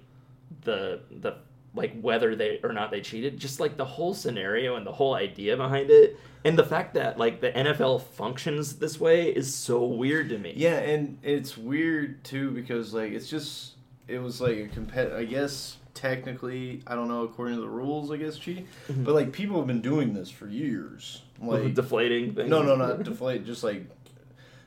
the 0.61 1.01
the 1.11 1.35
like 1.75 1.99
whether 2.01 2.35
they 2.35 2.59
or 2.63 2.73
not 2.73 2.91
they 2.91 2.99
cheated 3.01 3.37
just 3.39 3.59
like 3.59 3.77
the 3.77 3.85
whole 3.85 4.13
scenario 4.13 4.75
and 4.75 4.85
the 4.85 4.91
whole 4.91 5.13
idea 5.13 5.55
behind 5.55 5.89
it 5.91 6.17
and 6.43 6.57
the 6.57 6.63
fact 6.63 6.93
that 6.95 7.17
like 7.19 7.41
the 7.41 7.51
nfl 7.51 8.01
functions 8.01 8.77
this 8.77 8.99
way 8.99 9.29
is 9.29 9.53
so 9.53 9.83
weird 9.85 10.29
to 10.29 10.37
me 10.37 10.53
Yeah, 10.55 10.77
and 10.79 11.17
it's 11.21 11.57
weird 11.57 12.23
too 12.23 12.51
because 12.51 12.93
like 12.93 13.11
it's 13.11 13.29
just 13.29 13.73
it 14.07 14.17
was 14.19 14.41
like 14.41 14.57
a 14.57 14.67
compet. 14.67 15.13
I 15.15 15.23
guess 15.25 15.77
technically, 15.99 16.81
I 16.87 16.95
don't 16.95 17.07
know 17.07 17.23
according 17.23 17.55
to 17.55 17.61
the 17.61 17.69
rules. 17.69 18.11
I 18.11 18.17
guess 18.17 18.37
cheating, 18.37 18.67
Mm-hmm. 18.89 19.03
but 19.03 19.13
like 19.15 19.31
people 19.31 19.57
have 19.57 19.67
been 19.67 19.81
doing 19.81 20.13
this 20.13 20.29
for 20.29 20.47
years. 20.47 21.21
Like 21.41 21.73
deflating 21.73 22.33
things 22.35 22.49
no, 22.49 22.61
no, 22.61 22.75
not 22.75 23.03
deflate. 23.03 23.45
Just 23.45 23.63
like 23.63 23.85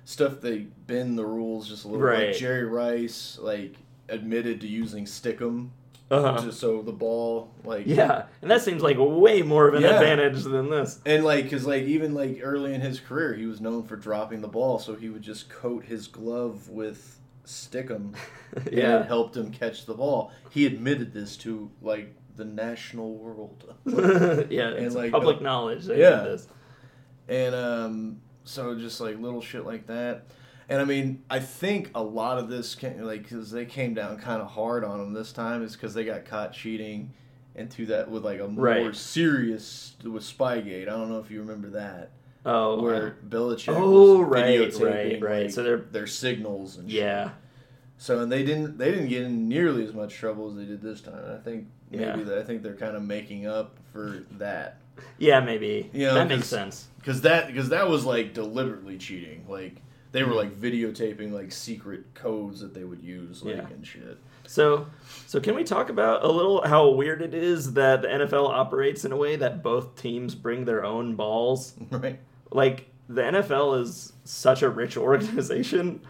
stuff 0.05 0.41
they 0.41 0.59
bend 0.87 1.19
the 1.19 1.25
rules 1.27 1.69
just 1.69 1.85
a 1.85 1.89
little. 1.89 2.03
Right. 2.07 2.29
Like 2.29 2.37
Jerry 2.37 2.65
Rice 2.65 3.39
like 3.41 3.75
admitted 4.09 4.61
to 4.61 4.67
using 4.67 5.05
stickum 5.07 5.69
uh-huh. 6.11 6.43
just 6.45 6.61
so 6.61 6.83
the 6.83 6.93
ball 6.93 7.51
like 7.65 7.85
yeah 7.87 8.25
and 8.43 8.51
that 8.51 8.61
seems 8.61 8.83
like 8.83 8.97
way 8.99 9.41
more 9.41 9.69
of 9.69 9.75
an 9.75 9.83
Yeah. 9.83 9.93
advantage 9.99 10.43
than 10.43 10.69
this 10.69 11.01
And 11.07 11.25
like, 11.25 11.49
cause 11.51 11.65
like 11.65 11.85
even 11.85 12.13
like 12.15 12.41
early 12.43 12.75
in 12.75 12.81
his 12.83 13.01
career, 13.01 13.33
he 13.35 13.47
was 13.47 13.61
known 13.61 13.85
for 13.85 13.97
dropping 13.97 14.41
the 14.43 14.49
ball, 14.49 14.79
so 14.79 14.95
he 14.95 15.09
would 15.09 15.23
just 15.23 15.49
coat 15.49 15.85
his 15.85 16.09
glove 16.09 16.69
with 16.69 17.19
stickum. 17.47 18.15
and 18.57 18.67
it 18.69 18.75
yeah 18.75 19.05
helped 19.05 19.37
him 19.37 19.51
catch 19.51 19.87
the 19.87 19.95
ball. 19.95 20.33
He 20.51 20.67
admitted 20.67 21.13
this 21.13 21.37
to 21.39 21.71
like 21.81 22.15
the 22.37 22.45
national 22.45 23.15
world, 23.15 23.75
yeah, 23.87 24.71
it's 24.71 24.95
like, 24.95 25.13
public 25.13 25.39
uh, 25.39 25.43
knowledge. 25.43 25.85
That 25.85 25.99
yeah. 25.99 26.11
yeah, 26.11 26.23
this. 26.23 26.49
and 27.29 27.55
um, 27.55 28.21
so 28.45 28.79
just 28.79 29.01
like 29.01 29.19
little 29.19 29.43
shit 29.43 29.67
like 29.67 29.87
that. 29.89 30.27
And 30.69 30.81
I 30.81 30.85
mean, 30.85 31.23
I 31.29 31.41
think 31.41 31.91
a 31.95 32.03
lot 32.03 32.39
of 32.39 32.49
this 32.49 32.75
came, 32.75 33.03
like 33.03 33.25
because 33.25 33.51
they 33.51 33.67
came 33.67 33.95
down 33.95 34.19
kind 34.19 34.41
of 34.41 34.49
hard 34.49 34.85
on 34.85 35.01
him 35.01 35.13
this 35.13 35.33
time 35.33 35.63
is 35.63 35.73
because 35.75 35.93
they 35.93 36.05
got 36.05 36.25
caught 36.25 36.53
cheating 36.55 37.13
into 37.55 37.85
that 37.87 38.11
with 38.11 38.25
like 38.25 38.41
a 38.41 38.49
more 38.49 38.65
Right. 38.65 38.97
serious 38.97 39.95
with 40.03 40.23
Spygate. 40.23 40.83
I 40.83 40.93
don't 40.93 41.11
know 41.11 41.19
if 41.19 41.31
you 41.31 41.41
remember 41.41 41.71
that. 41.71 42.13
Oh, 42.45 42.81
where 42.83 43.07
uh, 43.07 43.11
Belichick 43.29 43.75
Oh, 43.77 44.19
was 44.21 44.29
right, 44.29 44.59
videotaping 44.59 44.83
right, 44.83 45.23
right. 45.23 45.43
like, 45.45 45.51
So 45.53 45.63
they're- 45.63 45.87
their 45.93 46.07
signals 46.09 46.77
and 46.77 46.91
shit. 46.91 47.01
yeah, 47.01 47.31
So 47.99 48.19
and 48.21 48.33
they 48.33 48.43
didn't 48.43 48.79
they 48.79 48.91
didn't 48.91 49.09
get 49.09 49.23
in 49.23 49.49
nearly 49.49 49.85
as 49.85 49.93
much 49.95 50.15
trouble 50.15 50.49
as 50.51 50.57
they 50.57 50.65
did 50.65 50.83
this 50.83 51.01
time. 51.01 51.23
I 51.33 51.37
think 51.39 51.67
maybe 51.91 52.03
Yeah. 52.05 52.17
that 52.17 52.39
I 52.39 52.43
think 52.43 52.63
they're 52.63 52.75
kind 52.75 52.97
of 52.97 53.03
making 53.05 53.47
up 53.47 53.77
for 53.93 54.25
that 54.39 54.79
yeah, 55.19 55.41
maybe 55.41 55.89
You 55.93 56.07
know, 56.07 56.15
that 56.15 56.29
makes 56.29 56.47
sense. 56.49 56.87
because 56.99 57.21
that 57.23 57.47
because 57.47 57.69
that 57.71 57.89
was 57.89 58.05
like 58.05 58.35
deliberately 58.35 58.99
cheating. 58.99 59.45
Like 59.49 59.77
they 60.11 60.23
were 60.25 60.35
like 60.35 60.51
videotaping 60.61 61.33
like 61.33 61.53
secret 61.53 62.13
codes 62.15 62.61
that 62.61 62.75
they 62.75 62.85
would 62.85 63.03
use 63.03 63.43
like 63.45 63.57
Yeah. 63.57 63.67
and 63.73 63.87
shit. 63.87 64.19
So, 64.45 64.87
so 65.27 65.41
can 65.41 65.55
we 65.55 65.63
talk 65.65 65.89
about 65.89 66.25
a 66.25 66.29
little 66.29 66.63
how 66.67 66.91
weird 66.91 67.23
it 67.23 67.33
is 67.33 67.73
that 67.75 68.03
the 68.03 68.09
NFL 68.09 68.49
operates 68.51 69.05
in 69.05 69.13
a 69.13 69.17
way 69.17 69.37
that 69.37 69.63
both 69.63 69.95
teams 69.97 70.35
bring 70.35 70.65
their 70.65 70.85
own 70.85 71.15
balls? 71.15 71.75
Right. 71.91 72.19
Like 72.55 72.89
the 73.09 73.23
NFL 73.23 73.81
is 73.81 74.13
such 74.25 74.63
a 74.63 74.71
rich 74.71 74.97
organization 75.09 76.01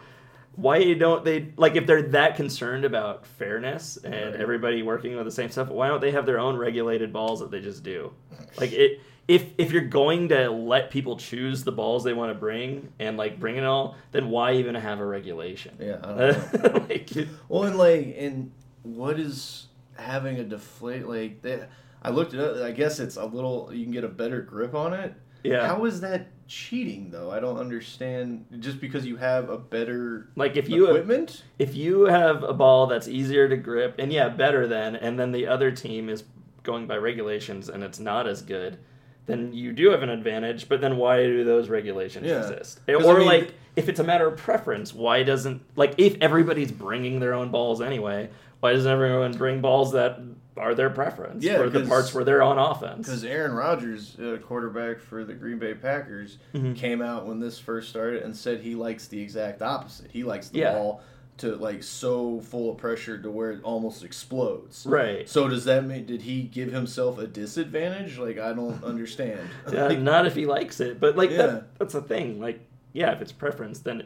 why 0.55 0.93
don't 0.93 1.25
they 1.25 1.49
like 1.57 1.77
if 1.77 1.87
they're 1.87 2.03
that 2.11 2.37
concerned 2.37 2.85
about 2.85 3.27
fairness 3.27 3.97
and 3.97 4.13
Right. 4.15 4.35
everybody 4.37 4.83
working 4.83 5.17
with 5.17 5.25
the 5.25 5.31
same 5.31 5.51
stuff? 5.51 5.69
Why 5.71 5.89
don't 5.89 6.01
they 6.03 6.11
have 6.11 6.27
their 6.27 6.39
own 6.39 6.57
regulated 6.59 7.11
balls 7.11 7.41
that 7.41 7.51
they 7.51 7.61
just 7.61 7.83
do? 7.83 8.13
Like 8.59 8.73
it. 8.73 9.01
If, 9.29 9.47
if 9.57 9.71
you're 9.73 9.83
going 9.87 10.29
to 10.31 10.51
let 10.51 10.91
people 10.91 11.17
choose 11.17 11.63
the 11.65 11.71
balls 11.73 12.03
they 12.05 12.13
want 12.13 12.33
to 12.35 12.39
bring 12.39 12.93
and 12.99 13.17
like 13.17 13.39
bring 13.41 13.57
it 13.57 13.63
all, 13.65 13.97
then 14.11 14.29
why 14.29 14.55
even 14.55 14.75
have 14.75 14.99
a 14.99 15.07
regulation? 15.07 15.75
Yeah, 15.81 16.01
I 16.03 16.07
don't 16.17 16.65
know. 16.75 16.87
like, 16.89 17.11
Well, 17.49 17.63
and 17.63 17.79
like, 17.79 18.15
and 18.19 18.51
what 18.83 19.19
is 19.21 19.69
having 19.97 20.39
a 20.39 20.45
deflate? 20.45 21.07
Like, 21.09 21.41
they, 21.41 21.65
I 22.03 22.11
looked 22.11 22.35
it 22.35 22.41
up. 22.41 22.57
I 22.63 22.73
guess 22.73 22.99
it's 22.99 23.17
a 23.17 23.25
little. 23.25 23.71
You 23.73 23.85
can 23.85 23.93
get 23.93 24.03
a 24.05 24.09
better 24.09 24.43
grip 24.43 24.75
on 24.75 24.93
it. 24.93 25.15
Yeah. 25.45 25.67
How 25.67 25.85
is 25.85 26.01
that 26.01 26.29
cheating 26.47 27.11
though? 27.11 27.31
I 27.31 27.41
don't 27.41 27.59
understand. 27.59 28.45
Just 28.61 28.81
because 28.81 29.07
you 29.07 29.17
have 29.17 29.49
a 29.49 29.59
better 29.59 30.29
like 30.37 30.57
if 30.57 30.69
you 30.69 30.87
have, 30.87 30.97
equipment. 30.97 31.43
if 31.59 31.75
you 31.75 32.03
have 32.05 32.43
a 32.43 32.53
ball 32.53 32.87
that's 32.87 33.09
easier 33.09 33.49
to 33.49 33.57
grip 33.57 33.95
and 33.99 34.13
yeah 34.13 34.29
better 34.29 34.67
than 34.67 34.97
and 34.97 35.19
then 35.19 35.33
the 35.33 35.47
other 35.47 35.71
team 35.71 36.09
is 36.09 36.25
going 36.63 36.87
by 36.87 36.97
regulations 36.97 37.69
and 37.69 37.83
it's 37.83 37.99
not 37.99 38.27
as 38.29 38.41
good 38.43 38.79
then 39.27 39.53
you 39.53 39.73
do 39.73 39.91
have 39.91 40.03
an 40.03 40.09
advantage 40.11 40.69
but 40.69 40.81
then 40.81 40.97
why 40.97 41.23
do 41.25 41.43
those 41.45 41.69
regulations 41.69 42.27
Yeah. 42.27 42.41
exist 42.41 42.81
or 42.89 42.97
I 43.17 43.19
mean- 43.19 43.27
like 43.27 43.55
if 43.75 43.89
it's 43.89 43.99
a 44.01 44.05
matter 44.05 44.27
of 44.29 44.37
preference 44.37 44.93
why 44.95 45.23
doesn't 45.25 45.63
like 45.75 45.95
if 45.99 46.17
everybody's 46.21 46.71
bringing 46.71 47.19
their 47.19 47.35
own 47.35 47.51
balls 47.51 47.81
anyway 47.81 48.29
why 48.61 48.75
doesn't 48.75 48.91
everyone 48.91 49.33
bring 49.33 49.61
balls 49.61 49.93
that 49.93 50.21
are 50.57 50.75
their 50.75 50.91
preference 50.91 51.43
Yeah, 51.43 51.57
for 51.59 51.71
the 51.71 51.87
parts 51.87 52.13
where 52.13 52.25
they're 52.25 52.43
on 52.43 52.59
offense 52.59 53.07
Because 53.07 53.25
Aaron 53.25 53.53
Rodgers, 53.53 54.19
uh, 54.19 54.37
quarterback 54.45 55.01
for 55.01 55.25
the 55.25 55.33
Green 55.35 55.59
Bay 55.59 55.75
Packers, 55.75 56.39
Mhm. 56.55 56.77
came 56.77 57.01
out 57.01 57.27
when 57.27 57.41
this 57.41 57.59
first 57.59 57.89
started 57.89 58.23
and 58.23 58.37
said 58.37 58.61
he 58.61 58.75
likes 58.75 59.07
the 59.09 59.21
exact 59.23 59.63
opposite. 59.63 60.11
He 60.11 60.25
likes 60.25 60.49
the 60.51 60.59
Yeah. 60.61 60.75
ball 60.75 61.01
to 61.39 61.57
like 61.57 61.83
so 61.83 62.41
full 62.41 62.71
of 62.71 62.77
pressure 62.77 63.17
to 63.17 63.31
where 63.31 63.53
it 63.53 63.61
almost 63.63 64.05
explodes. 64.05 64.85
right 64.87 65.27
So 65.29 65.49
does 65.49 65.65
that 65.65 65.85
mean 65.87 66.05
did 66.05 66.23
he 66.23 66.43
give 66.43 66.71
himself 66.71 67.19
a 67.19 67.27
disadvantage? 67.27 68.19
Like 68.19 68.39
I 68.39 68.53
don't 68.53 68.85
understand. 68.85 69.41
Uh, 69.67 69.87
Like, 69.87 69.99
not 70.01 70.27
if 70.27 70.35
he 70.35 70.45
likes 70.45 70.81
it, 70.81 71.01
but 71.01 71.17
like 71.17 71.31
Yeah. 71.31 71.47
that, 71.47 71.79
that's 71.79 71.95
the 71.95 72.03
thing. 72.03 72.39
Like, 72.41 72.61
yeah, 72.93 73.13
if 73.13 73.23
it's 73.23 73.33
preference, 73.33 73.79
then 73.81 74.05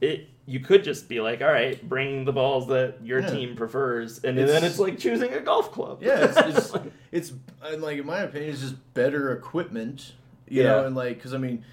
it 0.00 0.26
you 0.46 0.60
could 0.60 0.84
just 0.84 1.08
be 1.08 1.20
like, 1.20 1.40
all 1.42 1.48
right, 1.50 1.86
bring 1.88 2.24
the 2.24 2.32
balls 2.32 2.68
that 2.68 2.98
your 3.04 3.20
Yeah. 3.20 3.30
team 3.30 3.56
prefers, 3.56 4.22
and 4.24 4.38
It's- 4.38 4.50
then 4.60 4.64
it's 4.68 4.78
like 4.78 4.98
choosing 4.98 5.32
a 5.32 5.40
golf 5.40 5.72
club. 5.72 6.02
yeah, 6.02 6.24
it's, 6.24 6.36
it's, 6.38 6.84
it's 7.12 7.32
like 7.80 7.98
in 7.98 8.06
my 8.06 8.20
opinion, 8.20 8.50
it's 8.52 8.60
just 8.60 8.76
better 8.94 9.32
equipment. 9.32 10.12
You 10.48 10.62
Yeah. 10.62 10.68
know, 10.68 10.86
and 10.86 10.94
like 10.96 11.16
because 11.16 11.34
I 11.34 11.38
mean. 11.38 11.64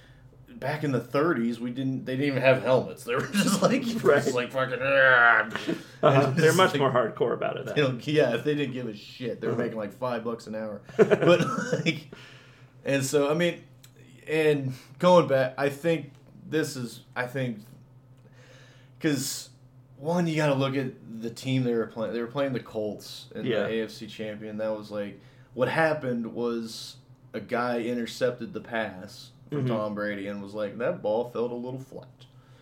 Back 0.60 0.86
in 0.86 0.94
the 0.94 1.00
30s, 1.02 1.60
we 1.60 1.72
didn't. 1.72 2.06
They 2.06 2.14
didn't 2.16 2.28
even 2.28 2.42
have 2.42 2.64
helmets. 2.64 3.04
They 3.06 3.16
were 3.16 3.22
just 3.28 3.62
like, 3.62 3.84
Right. 4.02 4.24
just 4.24 4.34
like 4.34 4.52
fucking. 4.52 4.80
uh-huh. 4.82 6.30
They're 6.38 6.54
much 6.54 6.72
like- 6.72 6.80
more 6.80 6.92
hardcore 6.92 7.34
about 7.34 7.58
it. 7.58 7.76
Don't, 7.76 8.06
yeah, 8.08 8.34
if 8.36 8.44
they 8.46 8.56
didn't 8.56 8.74
give 8.74 8.88
a 8.88 8.96
shit, 8.96 9.42
they 9.42 9.48
were 9.48 9.54
Uh-huh. 9.54 9.64
making 9.64 9.78
like 9.78 9.92
five 9.94 10.24
bucks 10.24 10.48
an 10.48 10.56
hour. 10.56 10.82
But 10.98 11.42
like, 11.84 12.12
and 12.86 13.04
so 13.04 13.30
I 13.30 13.34
mean, 13.34 13.62
and 14.28 14.74
going 15.00 15.28
back, 15.28 15.56
I 15.58 15.68
think 15.70 16.12
this 16.48 16.78
is, 16.78 17.02
I 17.16 17.26
think, 17.26 17.58
because 19.04 19.50
one, 19.98 20.28
you 20.28 20.36
got 20.38 20.48
to 20.48 20.54
look 20.54 20.76
at 20.78 20.92
the 21.22 21.30
team 21.30 21.64
they 21.64 21.74
were 21.74 21.88
playing. 21.88 22.14
They 22.14 22.22
were 22.22 22.28
playing 22.28 22.54
the 22.54 22.60
Colts 22.62 23.26
and 23.36 23.46
Yeah. 23.46 23.64
the 23.64 23.70
AFC 23.74 24.08
champion. 24.08 24.58
That 24.58 24.76
was 24.78 24.90
like, 24.90 25.20
what 25.54 25.68
happened 25.68 26.34
was 26.34 26.96
a 27.34 27.40
guy 27.42 27.80
intercepted 27.82 28.54
the 28.54 28.62
pass 28.62 29.32
from 29.50 29.66
Mhm. 29.66 29.68
Tom 29.68 29.96
Brady 29.96 30.28
and 30.28 30.42
was 30.42 30.54
like, 30.54 30.78
that 30.78 31.02
ball 31.02 31.30
felt 31.30 31.52
a 31.52 31.56
little 31.56 31.80
flat. 31.80 32.08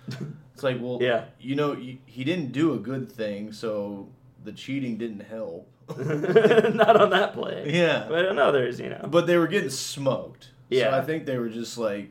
It's 0.54 0.64
like, 0.64 0.78
well, 0.82 1.00
Yeah. 1.02 1.26
you 1.40 1.56
know, 1.56 1.74
he 1.74 2.24
didn't 2.24 2.52
do 2.52 2.74
a 2.74 2.78
good 2.78 3.12
thing, 3.12 3.52
so 3.54 4.10
the 4.44 4.52
cheating 4.52 4.98
didn't 4.98 5.22
help. 5.22 5.68
not 5.98 7.02
on 7.02 7.10
that 7.12 7.34
play. 7.34 7.72
Yeah. 7.74 8.06
but 8.10 8.28
on 8.28 8.38
others, 8.38 8.80
you 8.80 8.90
know. 8.90 9.08
But 9.10 9.26
they 9.28 9.38
were 9.38 9.48
getting 9.48 9.70
smoked. 9.72 10.46
So 10.72 10.78
Yeah. 10.78 10.96
I 10.96 11.02
think 11.02 11.26
they 11.26 11.38
were 11.40 11.50
just 11.50 11.78
like 11.78 12.10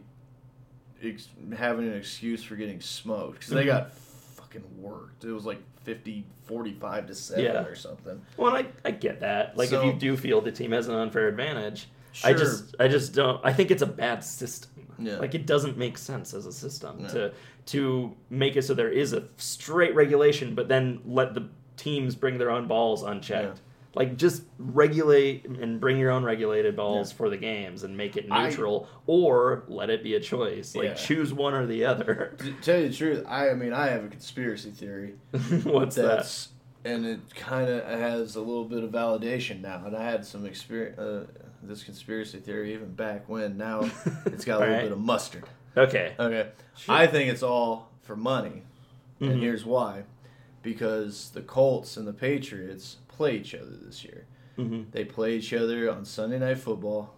ex- 1.03 1.29
having 1.57 1.87
an 1.87 1.95
excuse 1.95 2.43
for 2.43 2.57
getting 2.57 2.81
smoked 2.81 3.41
because 3.41 3.51
they 3.55 3.63
Mhm. 3.65 3.67
got 3.67 3.93
fucking 4.51 4.83
worked. 4.83 5.25
It 5.25 5.33
was 5.33 5.45
like 5.45 5.61
50, 5.85 6.25
45 6.45 7.07
to 7.07 7.15
7 7.15 7.45
Yeah. 7.45 7.63
or 7.65 7.75
something. 7.75 8.21
Well, 8.37 8.55
I, 8.55 8.67
I 8.85 8.91
get 8.91 9.21
that. 9.21 9.57
Like, 9.57 9.69
So- 9.71 9.81
if 9.81 9.87
you 9.87 9.93
do 9.99 10.17
feel 10.17 10.41
the 10.41 10.53
team 10.53 10.73
has 10.73 10.89
an 10.89 10.95
unfair 10.95 11.29
advantage, 11.29 11.89
I 12.25 12.33
just 12.33 12.75
I 12.81 12.89
just 12.89 13.15
don't. 13.15 13.41
I 13.45 13.53
think 13.53 13.71
it's 13.71 13.83
a 13.83 13.87
bad 13.87 14.25
system. 14.25 14.73
Yeah. 14.99 15.19
Like 15.19 15.37
it 15.37 15.47
doesn't 15.47 15.79
make 15.79 15.97
sense 15.97 16.35
as 16.35 16.45
a 16.45 16.53
system 16.53 17.03
No. 17.05 17.09
to 17.09 17.33
to 17.67 18.17
make 18.31 18.57
it 18.57 18.63
so 18.63 18.75
there 18.75 18.91
is 18.91 19.13
a 19.13 19.29
straight 19.37 19.95
regulation, 19.95 20.57
but 20.57 20.67
then 20.67 21.01
let 21.07 21.35
the 21.35 21.49
teams 21.77 22.17
bring 22.17 22.37
their 22.37 22.51
own 22.51 22.67
balls 22.67 23.05
unchecked. 23.05 23.59
Yeah. 23.59 23.63
Like 23.95 24.17
just 24.17 24.45
regulate 24.59 25.47
and 25.47 25.81
bring 25.81 25.99
your 25.99 26.11
own 26.13 26.23
regulated 26.23 26.77
balls 26.77 27.11
Yeah. 27.11 27.17
for 27.17 27.29
the 27.31 27.37
games 27.37 27.83
and 27.83 27.97
make 27.97 28.17
it 28.17 28.27
I- 28.31 28.49
neutral, 28.49 28.89
or 29.07 29.65
let 29.67 29.91
it 29.91 30.03
be 30.05 30.15
a 30.15 30.21
choice. 30.21 30.77
Like 30.77 30.85
Yeah. 30.85 30.95
choose 30.95 31.33
one 31.33 31.55
or 31.55 31.67
the 31.67 31.85
other. 31.85 32.35
To 32.39 32.53
tell 32.63 32.79
you 32.81 32.89
the 32.89 32.95
truth, 32.95 33.25
I, 33.27 33.51
I 33.51 33.55
mean, 33.55 33.73
I 33.73 33.89
have 33.89 34.05
a 34.05 34.09
conspiracy 34.09 34.71
theory. 34.71 35.15
What's 35.65 35.97
that? 35.97 36.47
and 36.83 37.05
it 37.05 37.21
kind 37.35 37.69
of 37.69 37.85
has 37.85 38.37
a 38.37 38.41
little 38.41 38.65
bit 38.65 38.83
of 38.83 38.91
validation 38.91 39.61
now. 39.61 39.83
And 39.85 39.95
I 39.97 40.03
had 40.11 40.25
some 40.25 40.47
experience, 40.47 40.99
uh, 40.99 41.27
this 41.63 41.83
conspiracy 41.85 42.39
theory 42.39 42.73
even 42.73 42.95
back 42.95 43.29
when. 43.29 43.59
Now 43.59 43.81
it's 44.27 44.45
got 44.47 44.57
a 44.57 44.61
little 44.61 44.75
Alright. 44.75 44.83
bit 44.85 44.93
of 44.93 44.99
mustard. 45.01 45.45
Okay. 45.77 46.15
Okay, 46.19 46.49
Sure. 46.77 46.95
I 46.95 47.07
think 47.07 47.31
it's 47.31 47.43
all 47.43 47.91
for 48.03 48.17
money, 48.17 48.63
Mhm. 49.21 49.33
and 49.33 49.43
here's 49.43 49.65
why: 49.67 50.05
because 50.63 51.31
the 51.31 51.43
Colts 51.43 51.97
and 51.97 52.07
the 52.09 52.13
Patriots 52.13 52.97
play 53.21 53.37
each 53.37 53.55
other 53.55 53.77
this 53.85 54.03
year. 54.03 54.25
hmm 54.57 54.85
They 54.93 55.05
play 55.05 55.37
each 55.37 55.53
other 55.53 55.91
on 55.91 56.07
Sunday 56.07 56.39
Night 56.39 56.59
Football. 56.59 57.13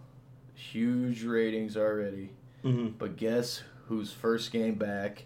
Huge 0.53 1.23
ratings 1.23 1.77
already. 1.77 2.31
hmm 2.61 2.87
But 2.97 3.15
guess 3.15 3.63
whose 3.87 4.11
first 4.11 4.51
game 4.51 4.75
back 4.75 5.23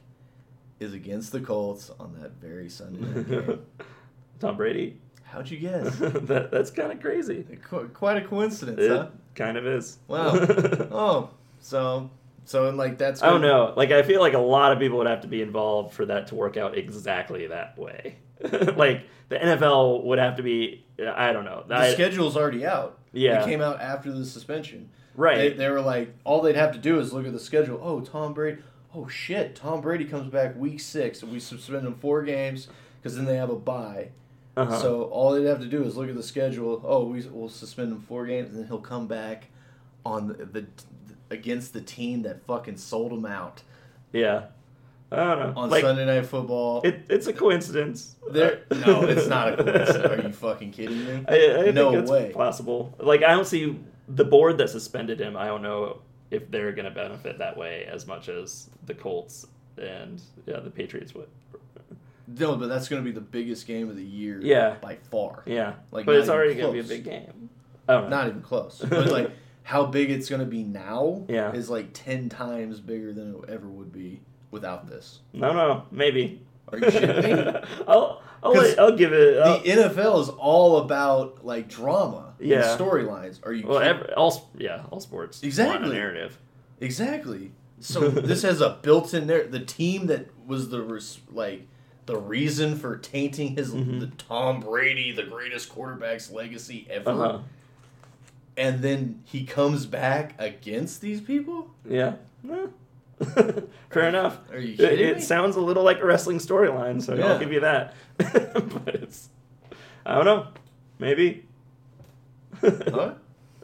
is 0.80 0.94
against 0.94 1.32
the 1.32 1.40
Colts 1.40 1.90
on 2.00 2.14
that 2.22 2.34
very 2.40 2.70
Sunday 2.70 3.02
night 3.02 3.28
game? 3.28 3.62
Tom 4.40 4.56
Brady. 4.56 5.00
How'd 5.24 5.50
you 5.50 5.58
guess? 5.58 5.98
that 6.00 6.52
that's 6.52 6.70
kind 6.70 6.92
of 6.92 7.02
crazy. 7.02 7.44
Qu- 7.68 7.88
Quite 7.90 8.18
a 8.18 8.28
coincidence, 8.28 8.80
It 8.80 8.92
huh? 8.92 9.08
kind 9.34 9.58
of 9.58 9.66
is. 9.66 9.98
Wow. 10.08 10.36
Oh, 10.92 11.30
so 11.60 12.12
so 12.46 12.68
and 12.70 12.78
like 12.78 13.00
that's. 13.00 13.24
I 13.24 13.32
don't 13.32 13.42
know. 13.42 13.74
Like 13.76 13.90
I 13.92 14.04
feel 14.04 14.22
like 14.22 14.36
a 14.36 14.46
lot 14.58 14.72
of 14.72 14.78
people 14.78 15.00
would 15.00 15.08
have 15.08 15.22
to 15.22 15.28
be 15.28 15.42
involved 15.42 15.96
for 15.96 16.06
that 16.06 16.28
to 16.28 16.36
work 16.36 16.56
out 16.56 16.78
exactly 16.78 17.48
that 17.48 17.78
way. 17.80 18.18
like 18.76 19.04
the 19.30 19.38
NFL 19.38 20.04
would 20.04 20.20
have 20.20 20.38
to 20.38 20.44
be. 20.44 20.86
I 21.00 21.32
don't 21.32 21.46
know. 21.46 21.64
The 21.68 21.76
I- 21.76 21.94
schedule's 21.94 22.36
already 22.38 22.66
out. 22.66 22.98
Yeah. 23.14 23.42
It 23.42 23.46
came 23.46 23.62
out 23.62 23.82
after 23.82 24.12
the 24.12 24.26
suspension. 24.26 24.90
right. 25.16 25.38
They, 25.38 25.50
they 25.54 25.70
were 25.70 25.82
like, 25.82 26.14
all 26.24 26.42
they'd 26.42 26.56
have 26.56 26.74
to 26.74 26.78
do 26.78 27.00
is 27.00 27.14
look 27.14 27.26
at 27.26 27.34
the 27.34 27.40
schedule. 27.40 27.80
Oh, 27.82 28.02
Tom 28.02 28.34
Brady. 28.34 28.62
Oh 28.94 29.08
shit, 29.08 29.56
Tom 29.56 29.82
Brady 29.82 30.06
comes 30.06 30.32
back 30.32 30.56
week 30.56 30.80
six, 30.80 31.22
and 31.22 31.32
we 31.32 31.40
suspend 31.40 31.86
him 31.86 31.96
four 31.96 32.24
games 32.24 32.68
because 33.02 33.16
then 33.16 33.26
they 33.26 33.36
have 33.38 33.50
a 33.50 33.56
bye. 33.56 34.10
uh-huh. 34.56 34.80
So 34.80 35.04
all 35.04 35.32
they'd 35.34 35.46
have 35.46 35.60
to 35.60 35.68
do 35.68 35.84
is 35.84 35.96
look 35.98 36.10
at 36.10 36.16
the 36.16 36.24
schedule. 36.24 36.82
Oh, 36.86 37.06
we 37.06 37.22
will 37.28 37.50
suspend 37.50 37.92
him 37.92 38.02
four 38.02 38.26
games, 38.26 38.50
and 38.50 38.58
then 38.60 38.68
he'll 38.68 38.80
come 38.80 39.08
back 39.08 39.48
on 40.06 40.28
the, 40.30 40.46
the 40.46 40.66
against 41.30 41.74
the 41.74 41.82
team 41.82 42.22
that 42.24 42.46
fucking 42.46 42.78
sold 42.78 43.12
him 43.12 43.26
out 43.26 43.62
yeah. 44.14 44.46
I 45.12 45.16
don't 45.16 45.40
know. 45.40 45.54
on 45.62 45.70
like 45.70 45.84
Sunday 45.84 46.06
Night 46.06 46.26
Football. 46.26 46.82
it, 46.84 47.06
it's 47.10 47.28
a 47.28 47.34
coincidence. 47.34 48.16
there, 48.32 48.62
no, 48.86 49.04
it's 49.04 49.28
not 49.28 49.54
a 49.60 49.64
coincidence. 49.64 50.06
Are 50.06 50.22
you 50.28 50.34
fucking 50.34 50.72
kidding 50.72 51.06
me? 51.06 51.24
I, 51.28 51.68
I 51.68 51.72
No 51.72 51.92
think 51.92 52.02
it's 52.04 52.12
way. 52.12 52.32
possible. 52.34 52.94
Like 53.00 53.24
I 53.24 53.30
don't 53.32 53.48
see 53.48 53.80
the 54.10 54.26
board 54.26 54.58
that 54.58 54.70
suspended 54.70 55.20
him. 55.20 55.38
I 55.38 55.46
don't 55.48 55.62
know 55.62 56.02
if 56.30 56.52
they're 56.52 56.74
going 56.74 56.86
to 56.86 56.92
benefit 56.92 57.38
that 57.40 57.56
way 57.56 57.86
as 57.90 58.06
much 58.06 58.28
as 58.28 58.70
the 58.86 58.94
Colts 58.94 59.48
and 59.78 60.22
yeah 60.46 60.60
the 60.60 60.70
Patriots 60.70 61.14
would. 61.16 61.30
No, 62.28 62.58
but 62.58 62.68
that's 62.68 62.90
going 62.90 63.02
to 63.02 63.06
be 63.10 63.14
the 63.14 63.22
biggest 63.22 63.66
game 63.68 63.90
of 63.90 63.96
the 63.96 64.04
year. 64.04 64.40
Yeah. 64.44 64.76
by 64.82 64.96
far. 65.10 65.44
Yeah, 65.46 65.76
Like, 65.92 66.06
but 66.06 66.16
it's 66.18 66.28
already 66.28 66.56
going 66.56 66.68
to 66.76 66.84
be 66.84 66.86
a 66.86 66.98
big 66.98 67.06
game. 67.06 67.50
I 67.88 67.94
don't 67.94 68.10
know. 68.10 68.18
Not 68.18 68.28
even 68.28 68.42
close. 68.42 68.84
But 68.90 69.08
like 69.10 69.32
how 69.64 69.86
big 69.86 70.12
it's 70.12 70.28
going 70.28 70.42
to 70.42 70.46
be 70.46 70.64
now 70.64 71.24
Yeah. 71.30 71.54
is 71.54 71.70
like 71.70 71.92
10 71.94 72.28
times 72.28 72.82
bigger 72.82 73.14
than 73.14 73.36
it 73.36 73.50
ever 73.50 73.68
would 73.68 73.94
be 73.94 74.20
without 74.52 74.88
this. 74.88 75.20
No, 75.34 75.54
no, 75.54 75.84
maybe. 75.92 76.42
Are 76.72 76.78
you 76.80 76.86
shitting 76.86 77.24
me? 77.24 77.60
I'll, 77.88 78.22
I'll, 78.44 78.54
'Cause 78.54 78.64
let- 78.70 78.80
I'll 78.80 78.96
give 78.96 79.14
it. 79.14 79.38
I'll, 79.42 79.60
The 79.60 79.70
NFL 79.70 80.22
is 80.22 80.30
all 80.30 80.78
about 80.78 81.46
like 81.46 81.68
drama 81.70 82.34
and 82.40 82.48
Yeah. 82.48 82.76
storylines. 82.78 83.40
Are 83.46 83.54
you 83.54 83.66
well, 83.68 83.80
kidding? 83.80 83.96
every, 84.02 84.14
all 84.14 84.50
yeah, 84.58 84.84
all 84.92 85.00
sports. 85.00 85.44
Exactly. 85.44 85.94
narrative. 85.94 86.38
Exactly. 86.82 87.52
So 87.80 88.10
this 88.10 88.42
has 88.44 88.60
a 88.62 88.78
built-in 88.82 89.28
there. 89.28 89.46
The 89.48 89.60
team 89.62 90.08
that 90.08 90.28
was 90.46 90.70
the 90.70 90.82
res- 90.82 91.20
like 91.32 91.68
the 92.06 92.18
reason 92.18 92.78
for 92.78 92.98
tainting 92.98 93.56
his 93.58 93.74
Mhm. 93.74 94.00
the 94.00 94.08
Tom 94.08 94.60
Brady, 94.62 95.12
the 95.12 95.24
greatest 95.24 95.70
quarterback's 95.70 96.32
legacy 96.32 96.88
ever, 96.90 97.10
Uh-huh. 97.10 97.40
and 98.56 98.82
then 98.82 99.22
he 99.26 99.46
comes 99.46 99.86
back 99.86 100.34
against 100.40 101.02
these 101.02 101.22
people. 101.22 101.70
Yeah. 101.88 102.14
Eh, 102.50 102.68
Fair 103.90 104.08
enough. 104.10 104.40
Are 104.52 104.60
you 104.60 104.74
It, 104.74 104.78
kidding 104.78 105.08
it 105.08 105.16
me? 105.18 105.22
sounds 105.22 105.56
a 105.56 105.62
little 105.62 105.84
like 105.84 106.00
a 106.00 106.06
wrestling 106.06 106.38
storyline, 106.40 107.02
so 107.02 107.16
Yeah. 107.16 107.28
I'll 107.34 107.40
give 107.40 107.52
you 107.52 107.60
that. 107.62 107.94
but 108.18 108.96
it's, 108.96 109.30
I 110.06 110.16
don't 110.16 110.26
know, 110.26 110.48
maybe. 111.00 111.46
Huh? 112.62 113.14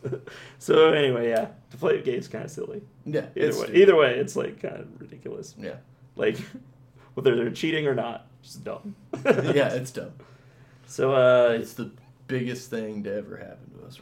so 0.59 0.89
anyway, 0.93 1.29
yeah, 1.29 1.47
Deflategate's 1.75 2.27
kind 2.27 2.45
of 2.45 2.51
silly. 2.51 2.81
Yeah. 3.05 3.25
Either 3.35 3.59
way, 3.59 3.69
either 3.73 3.95
way, 3.95 4.15
it's 4.19 4.35
like 4.35 4.61
kind 4.61 4.77
of 4.77 4.87
ridiculous. 5.01 5.55
Yeah. 5.57 5.75
Like 6.15 6.37
whether 7.15 7.35
they're 7.35 7.51
cheating 7.51 7.87
or 7.87 7.95
not, 7.95 8.27
just 8.41 8.63
dumb. 8.63 8.95
yeah, 9.25 9.73
it's 9.73 9.91
dumb. 9.91 10.11
So 10.87 11.13
uh, 11.13 11.53
It's 11.59 11.73
the 11.73 11.91
biggest 12.27 12.69
thing 12.69 13.03
to 13.03 13.13
ever 13.15 13.37
happen 13.37 13.71
to 13.79 13.85
us. 13.87 13.97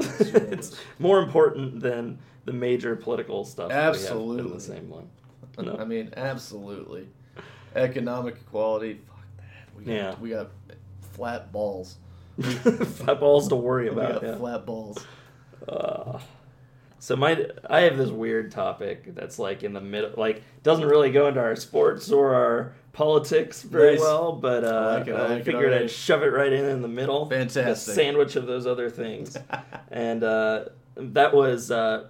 It's 0.52 0.76
more 1.00 1.20
important 1.22 1.80
than 1.80 2.20
the 2.46 2.54
major 2.54 2.96
political 2.96 3.46
stuff. 3.46 3.72
have 3.72 3.96
in 3.96 4.02
Absolutely. 4.02 4.54
the 4.54 4.60
same 4.60 4.90
one. 4.90 5.08
I 5.58 5.84
mean, 5.86 6.14
absolutely. 6.18 7.08
Economic 7.76 8.36
equality. 8.36 9.00
Fuck 9.08 9.26
that. 9.38 9.78
We 9.78 9.84
got, 9.86 9.92
Yeah. 9.94 10.16
We 10.20 10.30
got 10.32 10.50
flat 11.14 11.52
balls. 11.52 11.98
Flat 12.42 13.20
balls 13.20 13.48
to 13.50 13.56
worry 13.56 13.90
We 13.90 13.96
about. 14.02 14.22
got 14.22 14.24
yeah. 14.24 14.36
flat 14.38 14.66
balls. 14.66 15.06
Uh, 15.68 16.20
so 17.00 17.16
my 17.16 17.46
I 17.70 17.82
have 17.82 17.98
this 17.98 18.10
weird 18.10 18.52
topic 18.52 19.14
that's 19.16 19.38
like 19.40 19.64
in 19.64 19.74
the 19.74 19.82
middle, 19.82 20.12
like 20.18 20.42
doesn't 20.64 20.86
really 20.86 21.12
go 21.12 21.28
into 21.28 21.40
our 21.40 21.56
sports 21.56 22.12
or 22.12 22.34
our 22.36 22.74
politics 22.94 23.62
very 23.64 23.92
Nice. 23.94 24.02
well, 24.02 24.34
but 24.34 24.64
uh, 24.64 24.68
I 24.68 24.98
like 25.00 25.08
I 25.10 25.12
I, 25.12 25.28
like 25.30 25.40
it 25.42 25.46
figured. 25.46 25.74
I'd 25.74 25.92
shove 25.92 26.24
it 26.24 26.28
right 26.34 26.52
in 26.52 26.66
in 26.66 26.82
the 26.82 26.88
middle, 26.88 27.26
a 27.26 27.30
Fantastic. 27.30 27.96
sandwich 27.96 28.36
of 28.36 28.46
those 28.48 28.66
other 28.66 28.90
things, 28.90 29.38
and 29.92 30.24
uh, 30.24 30.66
that 30.96 31.34
was 31.34 31.70
uh, 31.72 32.08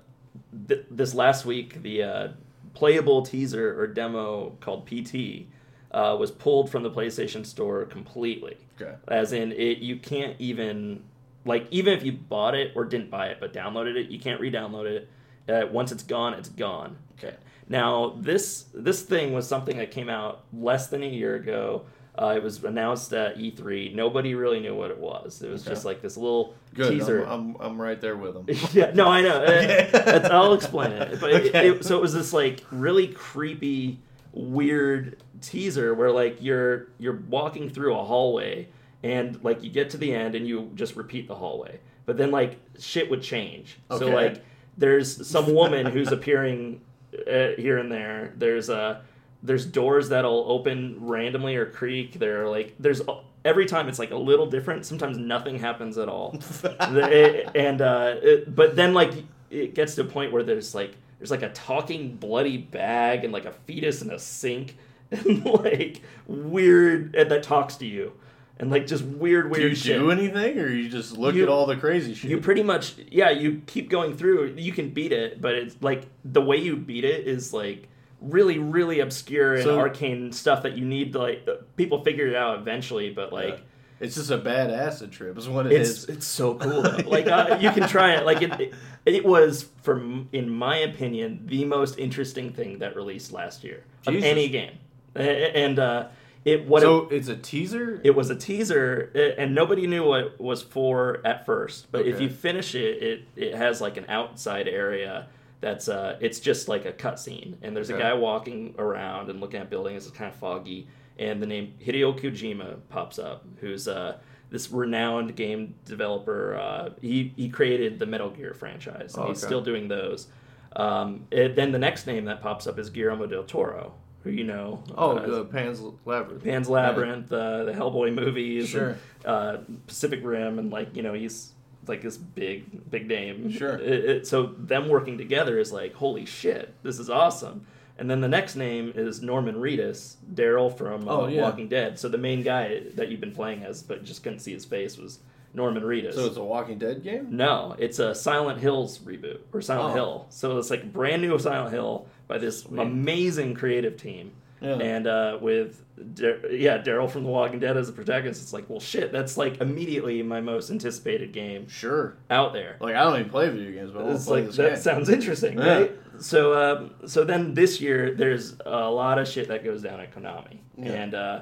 th- 0.68 0.86
this 0.92 1.14
last 1.14 1.46
week 1.46 1.82
the 1.84 2.04
uh, 2.04 2.28
playable 2.74 3.22
teaser 3.24 3.80
or 3.80 3.88
demo 3.88 4.52
called 4.62 4.86
PT. 4.88 5.48
Uh, 5.94 6.16
was 6.18 6.32
pulled 6.32 6.70
from 6.70 6.84
the 6.84 6.90
PlayStation 6.90 7.46
Store 7.46 7.84
completely 7.84 8.56
Okay. 8.80 8.94
as 9.10 9.34
in 9.34 9.52
it 9.52 9.80
you 9.80 9.98
can't 9.98 10.38
even 10.40 11.04
like 11.44 11.68
even 11.70 11.92
if 11.92 12.02
you 12.06 12.14
bought 12.14 12.56
it 12.56 12.72
or 12.78 12.86
didn't 12.86 13.10
buy 13.10 13.28
it 13.28 13.40
but 13.42 13.52
downloaded 13.52 13.98
it 13.98 14.10
you 14.10 14.18
can't 14.18 14.40
re-download 14.40 14.86
it 14.86 15.10
uh, 15.50 15.68
once 15.70 15.92
it's 15.92 16.04
gone 16.04 16.34
it's 16.34 16.48
gone 16.48 16.96
Okay. 17.22 17.36
now 17.68 18.16
this 18.18 18.68
this 18.74 19.02
thing 19.02 19.34
was 19.34 19.46
something 19.46 19.76
that 19.80 19.92
came 19.92 20.08
out 20.08 20.46
less 20.54 20.88
than 20.88 21.04
a 21.04 21.08
year 21.10 21.36
ago 21.36 21.84
uh, 22.18 22.34
it 22.36 22.44
was 22.44 22.64
announced 22.64 23.14
at 23.14 23.38
E3. 23.38 23.96
Nobody 23.96 24.36
really 24.36 24.60
knew 24.60 24.76
what 24.76 24.92
it 24.92 24.98
was. 25.00 25.42
It 25.42 25.50
was 25.50 25.62
Okay. 25.62 25.72
just 25.72 25.86
like 25.86 26.02
this 26.02 26.18
little 26.18 26.56
Good. 26.74 26.92
teaser. 26.92 27.24
I'm, 27.24 27.56
I'm, 27.56 27.62
I'm 27.62 27.82
right 27.82 28.00
there 28.02 28.18
with 28.18 28.34
them. 28.34 28.46
yeah, 28.74 28.92
no, 28.94 29.08
I 29.08 29.22
know. 29.22 29.42
Okay. 29.44 29.90
I'll 30.30 30.54
explain 30.54 30.92
it. 30.92 31.20
But 31.22 31.34
Okay. 31.34 31.70
it, 31.70 31.86
so 31.86 31.98
it 31.98 32.02
was 32.02 32.14
this 32.14 32.34
like 32.34 32.64
really 32.72 33.08
creepy, 33.08 34.00
weird 34.34 35.18
teaser 35.42 35.94
where 35.94 36.12
like 36.12 36.38
you're 36.42 36.88
you're 37.00 37.22
walking 37.30 37.70
through 37.70 37.96
a 37.98 38.04
hallway 38.04 38.68
and 39.04 39.44
like 39.44 39.64
you 39.64 39.70
get 39.70 39.90
to 39.92 39.98
the 39.98 40.14
end 40.14 40.36
and 40.36 40.48
you 40.48 40.70
just 40.76 40.96
repeat 40.96 41.28
the 41.28 41.36
hallway. 41.36 41.80
But 42.06 42.18
then 42.18 42.32
like 42.32 42.60
shit 42.80 43.10
would 43.10 43.22
change. 43.22 43.80
So 43.98 44.10
like 44.10 44.44
there's 44.78 45.28
some 45.28 45.54
woman 45.54 45.86
who's 45.86 46.12
appearing 46.12 46.82
uh, 47.14 47.50
here 47.58 47.78
and 47.78 47.92
there. 47.92 48.34
There's 48.38 48.70
uh 48.70 49.02
there's 49.44 49.66
doors 49.66 50.10
that'll 50.10 50.46
open 50.48 50.98
randomly 51.00 51.56
or 51.56 51.66
creak. 51.66 52.14
There 52.20 52.44
are 52.44 52.50
like 52.50 52.76
there's 52.80 53.02
every 53.44 53.66
time 53.66 53.90
it's 53.90 54.00
like 54.00 54.12
a 54.12 54.16
little 54.18 54.46
different. 54.48 54.86
Sometimes 54.86 55.18
nothing 55.18 55.58
happens 55.60 55.98
at 55.98 56.08
all. 56.10 56.38
It- 56.64 57.50
and 57.56 57.82
uh, 57.82 58.16
it, 58.22 58.54
but 58.56 58.76
then 58.76 58.94
like 58.94 59.12
it 59.50 59.74
gets 59.76 59.96
to 59.96 60.02
a 60.02 60.06
point 60.06 60.32
where 60.32 60.44
there's 60.44 60.74
like 60.76 60.96
there's 61.20 61.32
like 61.32 61.42
a 61.44 61.50
talking 61.50 62.16
bloody 62.16 62.58
bag 62.58 63.24
and 63.24 63.34
like 63.34 63.46
a 63.46 63.52
fetus 63.52 64.02
in 64.02 64.12
a 64.12 64.20
sink 64.20 64.78
and 65.12 65.44
like 65.46 66.02
weird 66.28 67.16
and 67.16 67.30
that 67.32 67.44
talks 67.44 67.76
to 67.78 67.86
you 67.86 68.14
and 68.60 68.70
like 68.72 68.86
just 68.88 69.04
weird 69.04 69.50
weird. 69.50 69.62
do 69.62 69.68
you 69.70 69.76
shit. 69.76 69.98
do 70.00 70.12
anything, 70.12 70.60
or 70.60 70.68
you 70.70 70.88
just 70.90 71.18
look 71.18 71.34
You- 71.36 71.44
at 71.44 71.50
all 71.50 71.66
the 71.66 71.76
crazy 71.78 72.14
shit? 72.14 72.30
You 72.30 72.38
pretty 72.40 72.62
much, 72.64 72.96
yeah, 73.10 73.32
you 73.32 73.62
keep 73.66 73.90
going 73.90 74.16
through. 74.16 74.54
You 74.58 74.72
can 74.72 74.90
beat 74.92 75.12
it, 75.12 75.42
but 75.42 75.56
it's 75.56 75.76
like 75.82 76.04
the 76.24 76.42
way 76.42 76.58
you 76.58 76.76
beat 76.78 77.04
it 77.04 77.28
is 77.28 77.54
like 77.54 77.88
really, 78.22 78.60
really 78.60 79.00
obscure 79.00 79.56
and 79.56 79.64
So- 79.64 79.80
arcane 79.80 80.32
stuff 80.32 80.64
that 80.64 80.78
you 80.78 80.86
need 80.86 81.14
to 81.14 81.20
like. 81.20 81.48
People 81.76 82.04
figure 82.04 82.28
it 82.28 82.36
out 82.36 82.60
eventually, 82.60 83.10
but 83.10 83.34
like. 83.34 83.56
Yeah. 83.56 83.64
It's 84.00 84.16
just 84.16 84.32
a 84.32 84.38
bad 84.38 84.72
acid 84.72 85.12
trip. 85.12 85.38
Is 85.38 85.48
what 85.48 85.68
it 85.68 85.74
It's 85.74 85.90
is. 85.90 86.06
it's 86.06 86.26
so 86.26 86.56
cool. 86.56 86.82
Though. 86.82 86.98
Like 87.08 87.28
uh, 87.28 87.60
you 87.62 87.70
can 87.70 87.88
try 87.88 88.14
it. 88.16 88.26
Like 88.26 88.42
it, 88.42 88.60
it, 88.60 88.74
it 89.06 89.24
was, 89.24 89.70
from 89.84 90.28
in 90.32 90.50
my 90.50 90.78
opinion, 90.78 91.44
the 91.46 91.66
most 91.66 92.00
interesting 92.00 92.52
thing 92.52 92.80
that 92.80 92.96
released 92.96 93.32
last 93.32 93.64
year 93.64 93.84
of 94.08 94.16
any 94.16 94.50
game. 94.50 94.72
And 95.14 95.78
uh, 95.78 96.08
it 96.46 96.66
what 96.66 96.82
so 96.82 97.02
it, 97.10 97.14
it's 97.14 97.28
a 97.28 97.36
teaser. 97.36 98.02
it 98.04 98.16
was 98.16 98.32
a 98.32 98.36
teaser, 98.36 99.12
uh, 99.14 99.40
and 99.40 99.54
nobody 99.54 99.86
knew 99.86 100.04
what 100.04 100.22
it 100.22 100.42
was 100.42 100.64
for 100.64 101.22
at 101.24 101.46
first. 101.46 101.92
But 101.92 102.08
if 102.08 102.20
you 102.20 102.30
finish 102.30 102.74
it, 102.74 103.04
it 103.04 103.22
it 103.36 103.54
has 103.56 103.82
like 103.82 103.98
an 103.98 104.06
outside 104.10 104.68
area 104.68 105.28
that's 105.62 105.88
uh, 105.88 106.18
it's 106.20 106.40
just 106.40 106.68
like 106.68 106.86
a 106.86 106.92
cutscene, 106.92 107.56
and 107.62 107.76
there's 107.76 107.90
a 107.90 107.98
guy 107.98 108.14
walking 108.14 108.76
around 108.78 109.30
and 109.30 109.40
looking 109.40 109.62
at 109.62 109.70
buildings. 109.70 110.06
It's 110.08 110.16
kind 110.18 110.30
of 110.32 110.36
foggy, 110.38 110.88
and 111.18 111.42
the 111.42 111.46
name 111.48 111.74
Hideo 111.86 112.20
Kojima 112.20 112.80
pops 112.90 113.20
up, 113.20 113.46
who's 113.60 113.88
uh, 113.88 114.18
this 114.50 114.72
renowned 114.72 115.36
game 115.36 115.76
developer. 115.86 116.56
Uh, 116.58 116.90
he 117.02 117.34
he 117.38 117.48
created 117.50 118.00
the 118.00 118.06
Metal 118.06 118.30
Gear 118.32 118.54
franchise, 118.54 119.16
and 119.16 119.26
Oh, 119.26 119.28
he's 119.30 119.42
still 119.42 119.62
doing 119.62 119.88
those. 119.88 120.28
Um, 120.76 121.28
it- 121.32 121.56
then 121.56 121.72
the 121.72 121.80
next 121.80 122.08
name 122.08 122.26
that 122.26 122.42
pops 122.42 122.66
up 122.68 122.80
is 122.80 122.90
Guillermo 122.90 123.28
del 123.28 123.44
Toro, 123.44 123.94
who 124.24 124.30
you 124.32 124.44
know. 124.46 124.84
oh, 124.98 125.18
uh, 125.18 125.26
the 125.28 125.46
Pan's 125.46 125.82
Labyrinth. 126.06 126.44
Pan's 126.44 126.70
Labyrinth, 126.70 127.32
uh, 127.32 127.66
the 127.66 127.74
Hellboy 127.74 128.14
movies, 128.14 128.70
Sure. 128.70 128.90
and, 128.90 128.98
uh, 129.26 129.58
Pacific 129.86 130.22
Rim, 130.24 130.58
and 130.60 130.72
like 130.72 130.96
you 130.96 131.04
know 131.04 131.14
he's 131.14 131.52
like 131.88 132.02
this 132.02 132.18
big 132.18 132.90
big 132.90 133.08
name. 133.08 133.52
Sure. 133.52 133.78
It, 133.78 134.06
it, 134.10 134.28
so 134.28 134.48
them 134.58 134.88
working 134.90 135.18
together 135.18 135.58
is 135.60 135.72
like 135.72 135.94
holy 135.94 136.26
shit, 136.26 136.74
this 136.84 137.00
is 137.00 137.10
awesome. 137.10 137.66
And 137.98 138.10
then 138.10 138.22
the 138.22 138.28
next 138.28 138.56
name 138.56 138.94
is 138.96 139.22
Norman 139.22 139.56
Reedus, 139.56 140.16
Daryl 140.34 140.76
from 140.76 141.08
uh, 141.08 141.12
Oh, 141.12 141.28
yeah. 141.28 141.42
Walking 141.44 141.68
Dead. 141.68 142.00
So 142.00 142.10
the 142.10 142.18
main 142.18 142.42
guy 142.42 142.82
that 142.96 143.10
you've 143.10 143.20
been 143.20 143.34
playing 143.34 143.64
as, 143.64 143.84
but 143.84 144.04
just 144.04 144.24
couldn't 144.24 144.40
see 144.40 144.54
his 144.54 144.66
face, 144.66 144.98
was 144.98 145.20
Norman 145.54 145.84
Reedus. 145.84 146.16
So 146.16 146.26
it's 146.26 146.38
a 146.38 146.44
Walking 146.44 146.80
Dead 146.80 147.04
game. 147.04 147.28
No, 147.30 147.76
it's 147.78 148.00
a 148.00 148.16
Silent 148.16 148.60
Hills 148.60 148.98
reboot 149.00 149.42
or 149.54 149.62
Silent 149.62 149.92
Oh. 149.92 149.94
Hill. 149.94 150.26
So 150.30 150.58
it's 150.58 150.72
like 150.72 150.92
brand 150.92 151.22
new 151.22 151.38
Silent 151.38 151.74
Hill 151.74 152.08
by 152.28 152.40
this 152.40 152.62
Sweet. 152.62 152.80
amazing 152.80 153.54
creative 153.54 153.98
team. 153.98 154.32
Yeah. 154.62 154.76
And 154.78 155.08
uh, 155.08 155.40
with 155.42 155.84
Dar- 156.14 156.46
yeah, 156.52 156.78
Daryl 156.78 157.10
from 157.10 157.24
The 157.24 157.30
Walking 157.30 157.60
Dead 157.60 157.76
as 157.78 157.88
the 157.88 157.94
protagonist, 157.94 158.42
it's 158.44 158.54
like, 158.54 158.70
well, 158.70 158.80
shit, 158.80 159.12
that's 159.12 159.36
like 159.36 159.60
immediately 159.60 160.22
my 160.22 160.40
most 160.40 160.70
anticipated 160.70 161.32
game 161.34 161.68
Sure. 161.68 162.16
out 162.30 162.54
there. 162.54 162.78
Like 162.80 162.96
I 162.96 163.04
don't 163.04 163.20
even 163.20 163.30
play 163.32 163.50
video 163.50 163.72
games, 163.72 163.92
but 163.92 164.06
It's 164.08 164.26
play 164.26 164.42
like 164.42 164.48
this 164.48 164.58
that 164.58 164.74
game. 164.74 164.82
sounds 164.82 165.10
interesting, 165.10 165.58
Yeah. 165.58 165.78
right? 165.80 165.92
So, 166.20 166.54
um, 166.54 166.92
so 167.08 167.24
then 167.24 167.56
this 167.56 167.82
year, 167.82 168.14
there's 168.14 168.56
a 168.66 168.90
lot 168.90 169.18
of 169.18 169.28
shit 169.28 169.48
that 169.48 169.64
goes 169.64 169.82
down 169.82 170.00
at 170.00 170.14
Konami, 170.16 170.60
Yeah. 170.78 170.92
and 170.92 171.16
uh, 171.16 171.42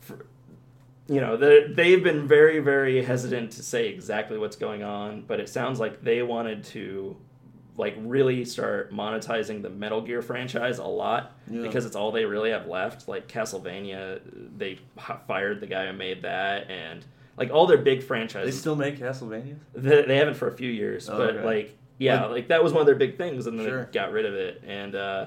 for, 0.00 0.26
you 1.08 1.22
know 1.22 1.38
they- 1.38 1.68
they've 1.72 2.04
been 2.04 2.28
very, 2.28 2.58
very 2.58 3.02
hesitant 3.02 3.52
to 3.52 3.62
say 3.62 3.88
exactly 3.88 4.36
what's 4.36 4.56
going 4.56 4.82
on, 4.82 5.22
but 5.26 5.40
it 5.40 5.48
sounds 5.48 5.80
like 5.80 6.02
they 6.02 6.22
wanted 6.22 6.64
to 6.64 7.16
like 7.78 7.94
really 8.00 8.44
start 8.44 8.92
monetizing 8.92 9.62
the 9.62 9.70
Metal 9.70 10.00
Gear 10.02 10.20
franchise 10.20 10.78
a 10.78 10.84
lot 10.84 11.32
Yeah. 11.50 11.62
because 11.62 11.86
it's 11.86 11.96
all 11.96 12.10
they 12.12 12.24
really 12.26 12.50
have 12.50 12.66
left. 12.66 13.08
Like 13.08 13.28
Castlevania, 13.28 14.20
they 14.56 14.78
fired 15.26 15.60
the 15.60 15.66
guy 15.66 15.86
who 15.86 15.92
made 15.94 16.22
that, 16.22 16.68
and 16.70 17.04
like 17.38 17.50
all 17.50 17.66
their 17.66 17.78
big 17.78 18.02
franchises. 18.02 18.52
They 18.54 18.60
still 18.60 18.76
make 18.76 18.98
Castlevania. 18.98 19.56
They, 19.74 20.02
they 20.02 20.16
haven't 20.16 20.34
for 20.34 20.48
a 20.48 20.52
few 20.56 20.70
years, 20.70 21.08
Oh, 21.08 21.16
but 21.16 21.36
okay. 21.36 21.44
like 21.44 21.78
yeah, 21.98 22.22
Like- 22.22 22.30
like, 22.32 22.48
that 22.48 22.62
was 22.62 22.72
one 22.72 22.80
of 22.80 22.86
their 22.86 22.94
big 22.96 23.16
things, 23.16 23.46
and 23.46 23.58
then 23.58 23.66
Sure. 23.66 23.84
they 23.84 23.90
got 23.92 24.12
rid 24.12 24.26
of 24.26 24.34
it. 24.34 24.62
And 24.66 24.94
uh, 24.94 25.26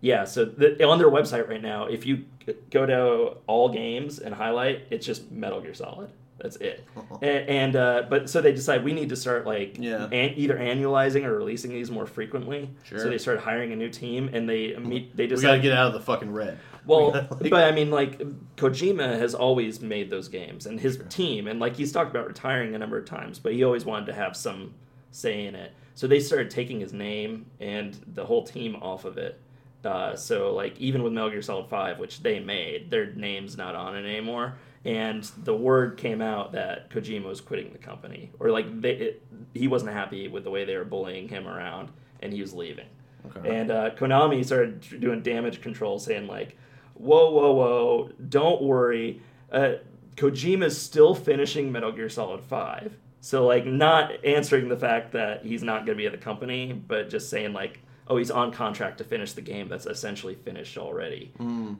yeah, 0.00 0.24
so 0.24 0.44
the, 0.44 0.84
on 0.84 0.98
their 0.98 1.10
website 1.10 1.48
right 1.48 1.62
now, 1.62 1.86
if 1.86 2.04
you 2.06 2.24
go 2.70 2.84
to 2.86 3.36
all 3.46 3.68
games 3.68 4.18
and 4.18 4.34
highlight, 4.34 4.82
it's 4.90 5.06
just 5.06 5.30
Metal 5.32 5.60
Gear 5.60 5.74
Solid. 5.74 6.10
That's 6.38 6.56
it. 6.56 6.84
and, 7.22 7.48
and 7.48 7.76
uh, 7.76 8.02
but 8.10 8.28
so 8.28 8.40
they 8.40 8.52
decide 8.52 8.84
we 8.84 8.92
need 8.92 9.08
to 9.10 9.16
start 9.16 9.46
like 9.46 9.76
Yeah. 9.78 10.04
an, 10.06 10.34
either 10.36 10.56
annualizing 10.56 11.24
or 11.24 11.36
releasing 11.36 11.72
these 11.72 11.90
more 11.90 12.06
frequently. 12.06 12.70
Sure. 12.84 12.98
So 12.98 13.08
they 13.08 13.18
started 13.18 13.40
hiring 13.42 13.72
a 13.72 13.76
new 13.76 13.88
team, 13.88 14.28
and 14.32 14.48
they 14.48 14.76
meet. 14.76 15.16
They 15.16 15.26
We 15.26 15.40
gotta 15.40 15.60
get 15.60 15.72
out 15.72 15.86
of 15.88 15.92
the 15.92 16.00
fucking 16.00 16.32
red. 16.32 16.58
well, 16.86 17.06
We 17.06 17.12
gotta, 17.12 17.34
like- 17.34 17.50
but 17.50 17.64
I 17.64 17.72
mean, 17.72 17.90
like 17.90 18.18
Kojima 18.56 19.18
has 19.18 19.34
always 19.34 19.80
made 19.80 20.10
those 20.10 20.28
games, 20.28 20.66
and 20.66 20.78
his 20.80 21.00
team, 21.08 21.46
and 21.46 21.60
like 21.60 21.76
he's 21.76 21.92
talked 21.92 22.10
about 22.10 22.26
retiring 22.26 22.74
a 22.74 22.78
number 22.78 22.98
of 22.98 23.04
times, 23.04 23.38
but 23.38 23.52
he 23.52 23.62
always 23.64 23.84
wanted 23.84 24.06
to 24.06 24.12
have 24.14 24.36
some 24.36 24.74
say 25.12 25.46
in 25.46 25.54
it. 25.54 25.72
So 25.94 26.08
they 26.08 26.18
started 26.18 26.50
taking 26.50 26.80
his 26.80 26.92
name 26.92 27.46
and 27.60 27.96
the 28.14 28.24
whole 28.26 28.42
team 28.42 28.74
off 28.76 29.04
of 29.04 29.16
it. 29.16 29.40
Uh, 29.84 30.16
so 30.16 30.52
like 30.52 30.76
even 30.80 31.02
with 31.04 31.12
Metal 31.12 31.30
Gear 31.30 31.42
Solid 31.42 31.68
Five, 31.68 31.98
which 32.00 32.22
they 32.22 32.40
made, 32.40 32.90
their 32.90 33.12
name's 33.12 33.56
not 33.56 33.74
on 33.76 33.94
it 33.96 34.04
anymore. 34.04 34.56
And 34.84 35.24
the 35.42 35.54
word 35.56 35.96
came 35.96 36.20
out 36.20 36.52
that 36.52 36.90
Kojima 36.90 37.24
was 37.24 37.40
quitting 37.40 37.72
the 37.72 37.78
company, 37.78 38.30
or 38.38 38.50
like 38.50 38.82
they, 38.82 38.92
it, 38.92 39.26
he 39.54 39.66
wasn't 39.66 39.92
happy 39.92 40.28
with 40.28 40.44
the 40.44 40.50
way 40.50 40.64
they 40.64 40.76
were 40.76 40.84
bullying 40.84 41.28
him 41.28 41.48
around, 41.48 41.90
and 42.20 42.32
he 42.32 42.42
was 42.42 42.52
leaving. 42.52 42.86
Okay. 43.26 43.56
And 43.56 43.70
uh, 43.70 43.90
Konami 43.94 44.44
started 44.44 45.00
doing 45.00 45.22
damage 45.22 45.62
control, 45.62 45.98
saying 45.98 46.26
like, 46.26 46.58
"Whoa, 46.92 47.30
whoa, 47.30 47.52
whoa! 47.52 48.10
Don't 48.28 48.62
worry. 48.62 49.22
Uh, 49.50 49.74
Kojima's 50.16 50.80
still 50.80 51.14
finishing 51.14 51.72
Metal 51.72 51.90
Gear 51.90 52.10
Solid 52.10 52.42
Five. 52.42 52.94
So 53.22 53.46
like, 53.46 53.64
not 53.64 54.22
answering 54.22 54.68
the 54.68 54.76
fact 54.76 55.12
that 55.12 55.46
he's 55.46 55.62
not 55.62 55.86
going 55.86 55.96
to 55.96 56.02
be 56.02 56.04
at 56.04 56.12
the 56.12 56.18
company, 56.18 56.72
but 56.72 57.08
just 57.08 57.30
saying 57.30 57.54
like." 57.54 57.80
Oh, 58.06 58.16
he's 58.18 58.30
on 58.30 58.52
contract 58.52 58.98
to 58.98 59.04
finish 59.04 59.32
the 59.32 59.40
game 59.40 59.68
that's 59.68 59.86
essentially 59.86 60.34
finished 60.34 60.76
already, 60.76 61.32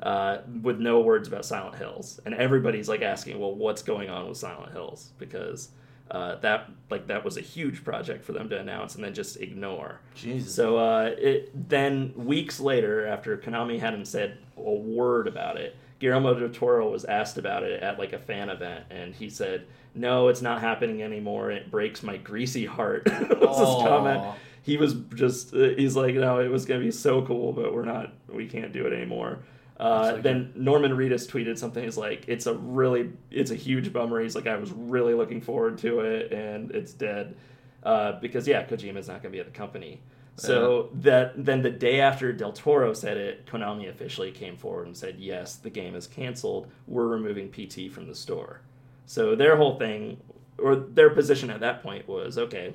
uh, 0.02 0.38
with 0.62 0.78
no 0.78 1.00
words 1.00 1.28
about 1.28 1.44
Silent 1.44 1.76
Hills, 1.76 2.18
and 2.24 2.34
everybody's 2.34 2.88
like 2.88 3.02
asking, 3.02 3.38
"Well, 3.38 3.54
what's 3.54 3.82
going 3.82 4.08
on 4.08 4.28
with 4.28 4.38
Silent 4.38 4.72
Hills?" 4.72 5.12
Because 5.18 5.68
uh, 6.10 6.36
that 6.36 6.70
like 6.90 7.06
that 7.08 7.24
was 7.24 7.36
a 7.36 7.40
huge 7.40 7.82
project 7.84 8.24
for 8.24 8.32
them 8.32 8.48
to 8.50 8.58
announce 8.58 8.94
and 8.94 9.04
then 9.04 9.14
just 9.14 9.38
ignore. 9.40 10.00
Jesus. 10.14 10.54
So 10.54 10.76
uh, 10.76 11.14
it, 11.16 11.68
then 11.68 12.12
weeks 12.16 12.60
later, 12.60 13.06
after 13.06 13.36
Konami 13.36 13.78
hadn't 13.80 14.06
said 14.06 14.38
a 14.56 14.60
word 14.72 15.26
about 15.26 15.56
it, 15.58 15.76
Guillermo 15.98 16.34
del 16.38 16.50
Toro 16.50 16.90
was 16.90 17.04
asked 17.04 17.38
about 17.38 17.62
it 17.62 17.82
at 17.82 17.98
like 17.98 18.12
a 18.12 18.18
fan 18.18 18.48
event, 18.50 18.84
and 18.90 19.14
he 19.14 19.30
said, 19.30 19.66
"No, 19.94 20.28
it's 20.28 20.42
not 20.42 20.60
happening 20.60 21.02
anymore. 21.02 21.50
It 21.50 21.70
breaks 21.70 22.02
my 22.02 22.16
greasy 22.16 22.66
heart." 22.66 23.04
was 23.10 23.58
his 23.58 23.88
comment. 23.88 24.22
He 24.64 24.78
was 24.78 24.94
just 25.14 25.54
uh, 25.54 25.74
he's 25.76 25.94
like, 25.94 26.14
"No, 26.14 26.40
it 26.40 26.48
was 26.48 26.64
gonna 26.64 26.80
be 26.80 26.90
so 26.90 27.22
cool, 27.22 27.52
but 27.52 27.74
we're 27.74 27.84
not. 27.84 28.14
We 28.28 28.46
can't 28.46 28.72
do 28.72 28.86
it 28.86 28.94
anymore." 28.94 29.40
Uh, 29.78 30.12
like 30.14 30.22
then 30.22 30.52
Norman 30.56 30.92
Reedus 30.92 31.28
tweeted 31.28 31.58
something. 31.58 31.84
He's 31.84 31.98
like, 31.98 32.24
"It's 32.28 32.46
a 32.46 32.54
really, 32.54 33.12
it's 33.30 33.50
a 33.50 33.56
huge 33.56 33.92
bummer." 33.92 34.22
He's 34.22 34.34
like, 34.34 34.46
"I 34.46 34.56
was 34.56 34.72
really 34.72 35.12
looking 35.12 35.42
forward 35.42 35.76
to 35.78 36.00
it, 36.00 36.32
and 36.32 36.70
it's 36.70 36.94
dead." 36.94 37.36
Uh, 37.82 38.18
because 38.20 38.48
yeah, 38.48 38.64
Kojima's 38.64 39.06
not 39.06 39.22
gonna 39.22 39.32
be 39.32 39.40
at 39.40 39.46
the 39.46 39.52
company. 39.52 40.00
So 40.36 40.88
that 40.94 41.44
then 41.44 41.62
the 41.62 41.70
day 41.70 42.00
after 42.00 42.32
Del 42.32 42.52
Toro 42.52 42.92
said 42.94 43.18
it, 43.18 43.46
Konami 43.46 43.88
officially 43.88 44.32
came 44.32 44.56
forward 44.56 44.86
and 44.86 44.96
said, 44.96 45.16
"Yes, 45.18 45.56
the 45.56 45.70
game 45.70 45.94
is 45.94 46.06
canceled. 46.06 46.68
We're 46.86 47.06
removing 47.06 47.50
PT 47.50 47.92
from 47.92 48.06
the 48.08 48.14
store." 48.14 48.62
So 49.06 49.36
their 49.36 49.56
whole 49.56 49.78
thing, 49.78 50.20
or 50.58 50.74
their 50.74 51.10
position 51.10 51.50
at 51.50 51.60
that 51.60 51.82
point 51.82 52.08
was, 52.08 52.38
okay, 52.38 52.72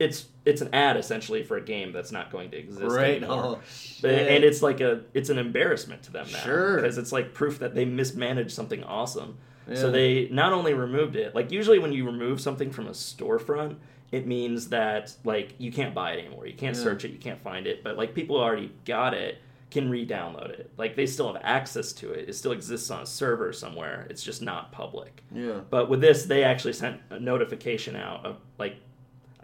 it's 0.00 0.26
it's 0.44 0.60
an 0.60 0.68
ad 0.74 0.96
essentially 0.96 1.42
for 1.44 1.56
a 1.56 1.60
game 1.60 1.92
that's 1.92 2.10
not 2.10 2.30
going 2.32 2.50
to 2.50 2.56
exist 2.56 2.82
Right. 2.82 3.16
anymore. 3.22 3.60
Oh, 4.04 4.08
and 4.08 4.42
it's 4.44 4.62
like 4.62 4.80
a 4.80 5.02
it's 5.14 5.30
an 5.30 5.38
embarrassment 5.38 6.02
to 6.04 6.12
them 6.12 6.26
now 6.32 6.38
Sure. 6.40 6.76
because 6.76 6.98
it's 6.98 7.12
like 7.12 7.34
proof 7.34 7.58
that 7.60 7.74
they 7.74 7.84
mismanaged 7.84 8.50
something 8.50 8.82
awesome. 8.84 9.36
So 9.72 9.90
they 9.90 10.28
not 10.30 10.52
only 10.52 10.74
removed 10.74 11.16
it, 11.16 11.34
like 11.34 11.50
usually 11.50 11.78
when 11.78 11.92
you 11.92 12.04
remove 12.04 12.38
something 12.40 12.70
from 12.70 12.86
a 12.86 12.90
storefront, 12.90 13.76
it 14.12 14.26
means 14.26 14.68
that 14.68 15.14
like 15.24 15.54
you 15.58 15.72
can't 15.72 15.94
buy 15.94 16.12
it 16.12 16.18
anymore. 16.18 16.46
You 16.46 16.52
can't 16.54 16.76
Yeah. 16.76 16.82
search 16.82 17.04
it, 17.06 17.12
you 17.12 17.18
can't 17.18 17.40
find 17.42 17.66
it. 17.66 17.82
But 17.82 17.96
like 17.96 18.12
people 18.14 18.36
already 18.36 18.72
got 18.84 19.14
it 19.14 19.38
can 19.70 19.88
re-download 19.88 20.50
it. 20.50 20.70
Like 20.76 20.96
they 20.96 21.06
still 21.06 21.32
have 21.32 21.40
access 21.42 21.92
to 21.94 22.12
it. 22.12 22.28
It 22.28 22.34
still 22.34 22.52
exists 22.52 22.90
on 22.90 23.02
a 23.02 23.06
server 23.06 23.52
somewhere. 23.52 24.06
It's 24.10 24.22
just 24.22 24.42
not 24.42 24.70
public. 24.70 25.22
yeah. 25.34 25.60
But 25.70 25.88
with 25.88 26.00
this, 26.00 26.26
they 26.26 26.44
actually 26.44 26.74
sent 26.74 27.00
a 27.10 27.18
notification 27.18 27.96
out 27.96 28.24
of 28.26 28.36
like, 28.58 28.76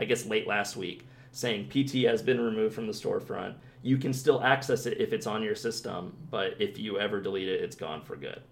I 0.00 0.04
guess 0.04 0.24
late 0.26 0.46
last 0.46 0.76
week, 0.76 1.06
saying 1.30 1.68
PT 1.68 2.06
has 2.06 2.22
been 2.22 2.40
removed 2.40 2.74
from 2.74 2.86
the 2.86 2.92
storefront. 2.92 3.54
You 3.82 3.98
can 3.98 4.12
still 4.12 4.42
access 4.42 4.86
it 4.86 4.98
if 5.00 5.12
it's 5.12 5.26
on 5.26 5.42
your 5.42 5.54
system, 5.54 6.16
but 6.30 6.54
if 6.58 6.78
you 6.78 6.98
ever 6.98 7.20
delete 7.20 7.48
it, 7.48 7.60
it's 7.60 7.76
gone 7.76 8.02
for 8.02 8.16
good. 8.16 8.42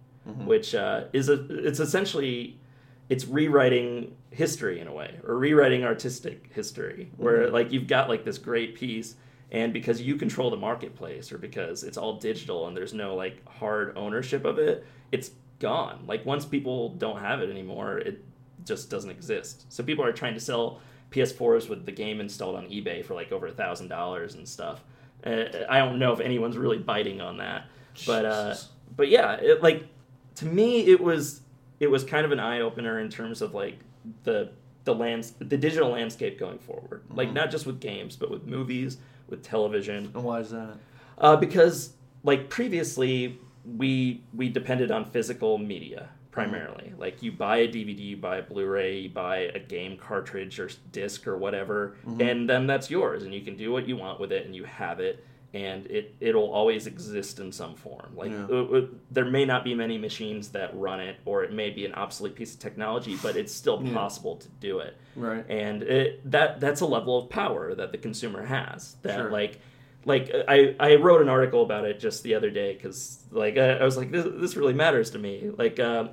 Which 0.46 0.74
uh, 0.74 1.04
is 1.14 1.30
a 1.30 1.66
it's 1.66 1.80
essentially 1.80 2.58
it's 3.08 3.26
rewriting 3.26 4.14
history 4.30 4.80
in 4.80 4.86
a 4.86 4.92
way, 4.92 5.18
or 5.24 5.38
rewriting 5.38 5.84
artistic 5.84 6.50
history, 6.52 7.10
where 7.16 7.50
like 7.50 7.72
you've 7.72 7.86
got 7.86 8.10
like 8.10 8.24
this 8.24 8.38
great 8.38 8.74
piece. 8.74 9.14
And 9.50 9.72
because 9.72 10.02
you 10.02 10.16
control 10.16 10.50
the 10.50 10.58
marketplace, 10.58 11.32
or 11.32 11.38
because 11.38 11.82
it's 11.82 11.96
all 11.96 12.18
digital 12.18 12.66
and 12.66 12.76
there's 12.76 12.92
no 12.92 13.14
like 13.14 13.42
hard 13.48 13.96
ownership 13.96 14.44
of 14.44 14.58
it, 14.58 14.86
it's 15.10 15.30
gone. 15.58 16.04
Like 16.06 16.26
once 16.26 16.44
people 16.44 16.90
don't 16.90 17.20
have 17.20 17.40
it 17.40 17.48
anymore, 17.48 17.96
it 17.96 18.22
just 18.64 18.90
doesn't 18.90 19.10
exist. 19.10 19.64
So 19.70 19.82
people 19.82 20.04
are 20.04 20.12
trying 20.12 20.34
to 20.34 20.40
sell 20.40 20.80
PS4s 21.10 21.68
with 21.68 21.86
the 21.86 21.92
game 21.92 22.20
installed 22.20 22.56
on 22.56 22.66
eBay 22.66 23.04
for 23.04 23.14
like 23.14 23.32
over 23.32 23.46
a 23.46 23.52
thousand 23.52 23.88
dollars 23.88 24.34
and 24.34 24.46
stuff. 24.48 24.82
Uh, 25.24 25.44
I 25.68 25.78
don't 25.78 25.98
know 25.98 26.12
if 26.12 26.20
anyone's 26.20 26.56
really 26.56 26.78
biting 26.78 27.20
on 27.20 27.38
that, 27.38 27.66
but 28.06 28.24
uh, 28.24 28.54
but 28.96 29.08
yeah, 29.08 29.32
it, 29.34 29.62
like 29.62 29.86
to 30.36 30.46
me, 30.46 30.86
it 30.86 31.00
was 31.00 31.40
it 31.80 31.90
was 31.90 32.04
kind 32.04 32.24
of 32.24 32.32
an 32.32 32.40
eye 32.40 32.60
opener 32.60 33.00
in 33.00 33.08
terms 33.08 33.42
of 33.42 33.54
like 33.54 33.78
the 34.24 34.50
the 34.84 34.94
lands 34.94 35.32
the 35.38 35.56
digital 35.56 35.90
landscape 35.90 36.38
going 36.38 36.58
forward. 36.58 37.02
Like 37.10 37.32
not 37.32 37.50
just 37.50 37.66
with 37.66 37.80
games, 37.80 38.16
but 38.16 38.30
with 38.30 38.46
movies, 38.46 38.98
with 39.28 39.42
television 39.42 40.10
And 40.14 40.24
why 40.24 40.40
is 40.40 40.50
that? 40.50 40.76
uh, 41.18 41.36
because 41.36 41.92
like 42.22 42.48
previously 42.48 43.38
we 43.76 44.22
we 44.34 44.48
depended 44.48 44.90
on 44.90 45.04
physical 45.04 45.58
media 45.58 46.08
primarily 46.42 46.92
like 46.98 47.22
you 47.22 47.30
buy 47.32 47.58
a 47.58 47.68
dvd 47.68 47.98
you 48.00 48.16
buy 48.16 48.36
a 48.38 48.42
blu-ray 48.42 48.98
you 49.00 49.08
buy 49.08 49.38
a 49.54 49.58
game 49.58 49.96
cartridge 49.96 50.58
or 50.58 50.70
disc 50.92 51.26
or 51.26 51.36
whatever 51.36 51.96
and 52.20 52.48
then 52.48 52.66
that's 52.66 52.90
yours 52.90 53.22
and 53.24 53.34
you 53.34 53.40
can 53.40 53.56
do 53.56 53.70
what 53.72 53.86
you 53.88 53.96
want 53.96 54.18
with 54.20 54.32
it 54.32 54.46
and 54.46 54.54
you 54.54 54.64
have 54.64 55.00
it 55.00 55.24
and 55.54 55.86
it 55.86 56.14
it'll 56.20 56.50
always 56.52 56.86
exist 56.86 57.38
in 57.40 57.50
some 57.50 57.74
form 57.74 58.12
like 58.14 58.30
Yeah. 58.30 58.46
uh, 58.50 58.62
uh, 58.76 58.86
there 59.10 59.24
may 59.24 59.44
not 59.46 59.64
be 59.64 59.74
many 59.74 59.96
machines 59.96 60.48
that 60.50 60.70
run 60.78 61.00
it 61.00 61.16
or 61.24 61.42
it 61.42 61.52
may 61.52 61.70
be 61.70 61.86
an 61.86 61.94
obsolete 61.94 62.34
piece 62.34 62.52
of 62.54 62.60
technology 62.60 63.16
but 63.22 63.34
it's 63.36 63.52
still 63.52 63.80
Yeah. 63.82 63.94
possible 63.94 64.36
to 64.36 64.48
do 64.60 64.80
it 64.80 64.96
Right. 65.16 65.44
and 65.48 65.82
it, 65.82 66.30
that 66.30 66.60
that's 66.60 66.82
a 66.82 66.86
level 66.86 67.18
of 67.18 67.30
power 67.30 67.74
that 67.74 67.92
the 67.92 67.98
consumer 67.98 68.44
has 68.44 68.96
that 69.02 69.16
Sure. 69.16 69.30
like 69.30 69.60
like 70.04 70.30
I, 70.46 70.74
I 70.78 70.94
wrote 70.94 71.20
an 71.22 71.28
article 71.28 71.62
about 71.62 71.84
it 71.84 71.98
just 71.98 72.22
the 72.22 72.34
other 72.34 72.50
day 72.50 72.72
because 72.74 73.18
like 73.30 73.58
I, 73.58 73.78
I 73.78 73.84
was 73.84 73.96
like 73.96 74.10
this, 74.10 74.26
this 74.36 74.54
really 74.56 74.72
matters 74.74 75.10
to 75.10 75.18
me 75.18 75.50
like 75.56 75.80
um, 75.80 76.10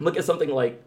look 0.00 0.16
at 0.16 0.24
something 0.24 0.48
like 0.50 0.82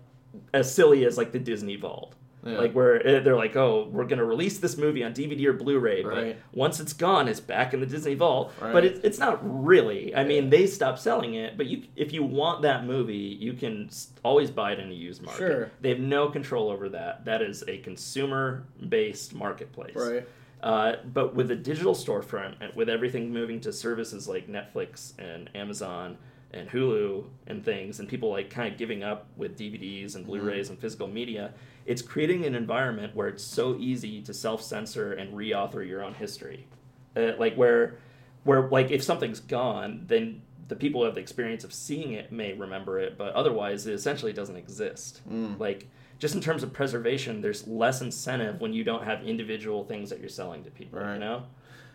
as 0.53 0.73
silly 0.73 1.05
as 1.05 1.17
like 1.17 1.31
the 1.31 1.39
disney 1.39 1.75
vault 1.77 2.15
Yeah. 2.45 2.57
like 2.57 2.73
where 2.73 2.95
uh, 3.07 3.19
they're 3.21 3.37
like 3.37 3.55
oh 3.55 3.87
we're 3.91 4.03
going 4.05 4.17
to 4.19 4.25
release 4.25 4.57
this 4.59 4.75
movie 4.77 5.03
on 5.03 5.13
dvd 5.13 5.45
or 5.45 5.53
blu-ray 5.53 6.03
Right. 6.03 6.35
but 6.51 6.57
once 6.57 6.79
it's 6.79 6.91
gone 6.93 7.27
it's 7.27 7.39
back 7.39 7.73
in 7.73 7.79
the 7.79 7.85
disney 7.85 8.15
vault 8.15 8.51
Right. 8.59 8.73
but 8.73 8.83
it, 8.83 8.99
it's 9.03 9.19
not 9.19 9.39
really 9.43 10.13
i 10.15 10.23
mean 10.23 10.49
they 10.49 10.65
stopped 10.67 10.99
selling 10.99 11.35
it 11.35 11.55
but 11.55 11.67
you 11.67 11.83
if 11.95 12.11
you 12.11 12.23
want 12.23 12.63
that 12.63 12.85
movie 12.85 13.15
you 13.45 13.53
can 13.53 13.89
always 14.23 14.49
buy 14.51 14.71
it 14.73 14.79
in 14.79 14.89
a 14.89 14.93
used 14.93 15.21
market 15.21 15.37
Sure. 15.37 15.71
they 15.81 15.89
have 15.89 15.99
no 15.99 16.27
control 16.29 16.69
over 16.69 16.89
that 16.89 17.23
that 17.25 17.41
is 17.41 17.63
a 17.67 17.77
consumer 17.77 18.65
based 18.89 19.33
marketplace 19.35 19.95
Right. 19.95 20.27
uh, 20.63 20.93
but 21.13 21.35
with 21.35 21.51
a 21.51 21.55
digital 21.55 21.93
storefront, 21.93 22.55
and 22.61 22.73
with 22.75 22.89
everything 22.89 23.31
moving 23.31 23.59
to 23.61 23.71
services 23.71 24.27
like 24.27 24.47
Netflix 24.47 25.13
and 25.19 25.49
Amazon 25.55 26.17
and 26.53 26.69
Hulu 26.69 27.25
and 27.47 27.63
things, 27.65 27.99
and 27.99 28.07
people 28.07 28.29
like 28.29 28.49
kind 28.49 28.71
of 28.71 28.77
giving 28.77 29.03
up 29.03 29.27
with 29.35 29.57
DVDs 29.57 30.15
and 30.15 30.25
Blu-rays 30.25 30.69
and 30.69 30.79
physical 30.79 31.07
media, 31.07 31.53
it's 31.85 32.01
creating 32.01 32.45
an 32.45 32.55
environment 32.55 33.15
where 33.15 33.27
it's 33.27 33.43
so 33.43 33.75
easy 33.77 34.21
to 34.21 34.33
self-censor 34.33 35.13
and 35.13 35.33
reauthor 35.33 35.87
your 35.87 36.03
own 36.03 36.13
history. 36.13 36.67
Uh, 37.15 37.31
like 37.37 37.55
where, 37.55 37.97
where 38.43 38.69
like 38.69 38.91
if 38.91 39.03
something's 39.03 39.39
gone, 39.39 40.03
then 40.07 40.41
the 40.67 40.75
people 40.75 41.01
who 41.01 41.05
have 41.05 41.15
the 41.15 41.21
experience 41.21 41.63
of 41.63 41.73
seeing 41.73 42.13
it 42.13 42.31
may 42.31 42.53
remember 42.53 42.99
it, 42.99 43.17
but 43.17 43.33
otherwise, 43.33 43.85
it 43.85 43.93
essentially 43.93 44.33
doesn't 44.33 44.55
exist. 44.55 45.21
Mm. 45.29 45.59
Like 45.59 45.87
just 46.19 46.35
in 46.35 46.41
terms 46.41 46.63
of 46.63 46.71
preservation, 46.71 47.41
there's 47.41 47.67
less 47.67 48.01
incentive 48.01 48.61
when 48.61 48.73
you 48.73 48.83
don't 48.83 49.03
have 49.03 49.23
individual 49.23 49.83
things 49.83 50.09
that 50.09 50.19
you're 50.19 50.29
selling 50.29 50.63
to 50.63 50.71
people. 50.71 50.99
You 50.99 51.19
know? 51.19 51.43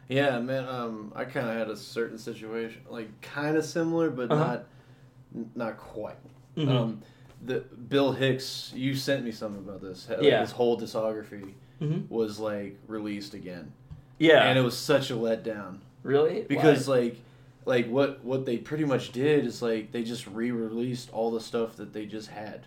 Yeah, 0.08 0.38
man. 0.40 0.66
Um, 0.68 1.12
I 1.14 1.24
kind 1.24 1.48
of 1.48 1.54
had 1.56 1.68
a 1.68 1.76
certain 1.76 2.18
situation, 2.18 2.82
like 2.88 3.08
kind 3.20 3.56
of 3.56 3.64
similar, 3.64 4.10
but 4.10 4.30
Uh-huh. 4.30 4.44
not, 5.34 5.46
not 5.54 5.76
quite. 5.76 6.16
Mhm. 6.56 6.68
Um, 6.68 7.02
the 7.44 7.60
Bill 7.60 8.12
Hicks, 8.12 8.72
you 8.74 8.94
sent 8.94 9.24
me 9.24 9.30
something 9.32 9.62
about 9.62 9.80
this. 9.82 10.08
Like, 10.08 10.22
Yeah. 10.22 10.40
His 10.40 10.50
whole 10.52 10.78
discography 10.80 11.52
Mhm. 11.80 12.08
was 12.10 12.40
like 12.40 12.78
released 12.88 13.34
again, 13.34 13.72
Yeah. 14.18 14.44
and 14.48 14.58
it 14.58 14.62
was 14.62 14.76
such 14.76 15.10
a 15.10 15.14
letdown 15.14 15.78
really? 16.02 16.42
because 16.48 16.88
Why? 16.88 16.96
like, 16.96 17.16
like 17.66 17.86
what 17.88 18.24
what 18.24 18.46
they 18.46 18.56
pretty 18.56 18.84
much 18.86 19.12
did 19.12 19.44
is 19.44 19.60
like 19.60 19.92
they 19.92 20.02
just 20.02 20.26
re-released 20.26 21.10
all 21.12 21.30
the 21.30 21.40
stuff 21.40 21.76
that 21.76 21.92
they 21.92 22.06
just 22.06 22.30
had. 22.30 22.66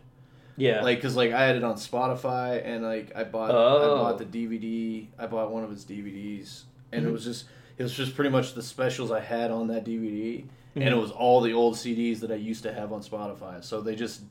yeah. 0.57 0.83
Like, 0.83 1.01
cause 1.01 1.15
like 1.15 1.31
I 1.31 1.43
had 1.47 1.55
it 1.55 1.63
on 1.63 1.75
Spotify, 1.75 2.61
and 2.63 2.83
like 2.83 3.11
I 3.15 3.23
bought 3.23 3.49
Oh. 3.51 3.81
I 3.81 3.87
bought 4.11 4.17
the 4.19 4.25
DVD. 4.25 5.07
I 5.17 5.25
bought 5.25 5.51
one 5.51 5.63
of 5.63 5.71
his 5.71 5.83
DVDs, 5.83 6.63
and 6.91 7.05
Mhm. 7.05 7.09
it 7.09 7.11
was 7.11 7.23
just 7.25 7.45
it 7.77 7.83
was 7.83 7.93
just 7.93 8.15
pretty 8.15 8.29
much 8.29 8.53
the 8.53 8.61
specials 8.61 9.11
I 9.11 9.21
had 9.21 9.49
on 9.49 9.67
that 9.69 9.83
DVD, 9.85 10.43
and 10.75 10.83
Mhm. 10.83 10.91
it 10.91 10.95
was 10.97 11.09
all 11.11 11.41
the 11.41 11.53
old 11.53 11.75
CDs 11.75 12.19
that 12.19 12.31
I 12.31 12.35
used 12.35 12.63
to 12.63 12.73
have 12.73 12.91
on 12.93 13.01
Spotify. 13.01 13.63
So 13.63 13.81
they 13.81 13.95
just 13.95 14.21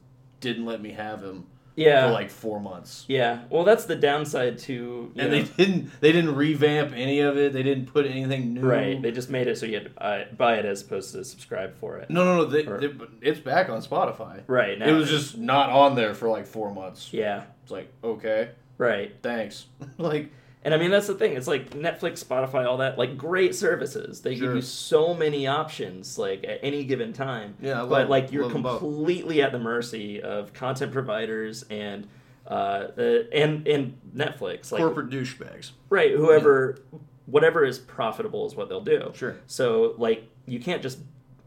didn't 0.41 0.67
let 0.67 0.81
me 0.81 0.91
have 0.93 1.21
them 1.21 1.47
yeah. 1.75 2.07
for 2.07 2.13
like 2.13 2.31
four 2.31 2.61
months. 2.61 3.05
yeah. 3.09 3.41
Well, 3.51 3.65
that's 3.65 3.87
the 3.87 3.97
downside 3.97 4.59
to. 4.61 5.11
And 5.17 5.31
know- 5.33 5.37
they 5.39 5.43
didn't 5.65 5.91
they 6.01 6.13
didn't 6.13 6.37
revamp 6.37 6.93
any 6.95 7.21
of 7.21 7.37
it. 7.39 7.53
They 7.53 7.63
didn't 7.65 7.87
put 7.87 8.07
anything 8.07 8.55
new. 8.55 8.61
Right. 8.61 9.01
They 9.03 9.11
just 9.11 9.31
made 9.31 9.49
it 9.49 9.59
so 9.59 9.67
you 9.67 9.75
had 9.75 9.85
to 9.85 9.91
buy, 9.91 10.27
buy 10.37 10.57
it 10.57 10.65
as 10.65 10.83
opposed 10.83 11.13
to 11.15 11.25
subscribe 11.25 11.75
for 11.77 11.99
it. 11.99 12.09
no, 12.11 12.25
no, 12.25 12.37
no. 12.37 12.45
They, 12.45 12.67
Or- 12.67 12.79
they, 12.79 12.91
it's 13.23 13.41
back 13.41 13.69
on 13.69 13.83
Spotify. 13.83 14.43
Right. 14.47 14.79
Now 14.79 14.87
It 14.87 14.93
was 14.93 15.09
just 15.11 15.37
not 15.39 15.71
on 15.71 15.97
there 15.97 16.15
for 16.15 16.29
like 16.29 16.47
four 16.47 16.73
months. 16.73 17.13
Yeah. 17.13 17.45
It's 17.65 17.73
like 17.73 17.91
okay, 18.05 18.51
Right. 18.79 19.13
thanks. 19.23 19.67
like 19.99 20.31
And 20.63 20.75
I 20.75 20.77
mean 20.77 20.91
that's 20.91 21.07
the 21.07 21.15
thing. 21.15 21.33
It's 21.37 21.47
like 21.47 21.71
Netflix, 21.71 22.23
Spotify, 22.23 22.67
all 22.67 22.79
that 22.79 22.99
like 22.99 23.17
great 23.17 23.55
services. 23.55 24.21
They 24.21 24.35
give 24.35 24.55
you 24.55 24.61
so 24.61 25.15
many 25.15 25.47
options 25.47 26.19
like 26.19 26.45
at 26.45 26.61
any 26.63 26.85
given 26.85 27.13
time. 27.15 27.57
Yeah, 27.61 27.79
I 27.79 27.81
love- 27.81 27.91
but 27.91 28.11
like 28.11 28.31
you're 28.31 28.45
love 28.45 28.55
'em 28.55 28.63
both. 28.63 28.79
completely 28.81 29.41
at 29.43 29.53
the 29.53 29.59
mercy 29.59 30.21
of 30.21 30.53
content 30.53 30.93
providers 30.93 31.65
and 31.71 32.07
uh, 32.47 32.89
uh 32.99 33.23
and 33.33 33.67
and 33.67 33.99
Netflix. 34.15 34.71
Like 34.71 34.83
Corporate 34.83 35.09
douchebags. 35.09 35.71
right, 35.89 36.13
whoever 36.13 36.79
whatever 37.27 37.65
is 37.65 37.79
profitable 37.79 38.47
is 38.47 38.55
what 38.55 38.69
they'll 38.69 38.81
do. 38.83 39.13
Sure. 39.15 39.37
So 39.47 39.95
like 39.97 40.29
you 40.47 40.61
can't 40.61 40.83
just 40.83 40.99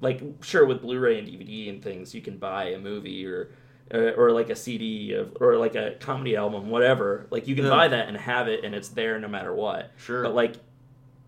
like 0.01 0.21
sure 0.41 0.65
with 0.65 0.81
Blu-ray 0.81 1.19
and 1.19 1.27
DVD 1.27 1.69
and 1.69 1.83
things 1.83 2.15
you 2.15 2.21
can 2.21 2.37
buy 2.37 2.65
a 2.71 2.79
movie 2.79 3.25
or 3.27 3.49
uh, 3.93 4.11
or 4.17 4.31
like 4.31 4.49
a 4.49 4.55
CD 4.55 5.13
of, 5.13 5.35
or 5.39 5.57
like 5.57 5.75
a 5.75 5.95
comedy 5.99 6.35
album 6.35 6.69
whatever 6.69 7.25
like 7.31 7.47
you 7.47 7.55
can 7.55 7.65
Yeah. 7.65 7.71
buy 7.71 7.87
that 7.87 8.07
and 8.07 8.15
have 8.17 8.47
it 8.47 8.63
and 8.63 8.75
it's 8.75 8.89
there 8.89 9.19
no 9.19 9.27
matter 9.27 9.53
what. 9.53 9.91
Sure. 9.97 10.21
But 10.23 10.35
like 10.35 10.55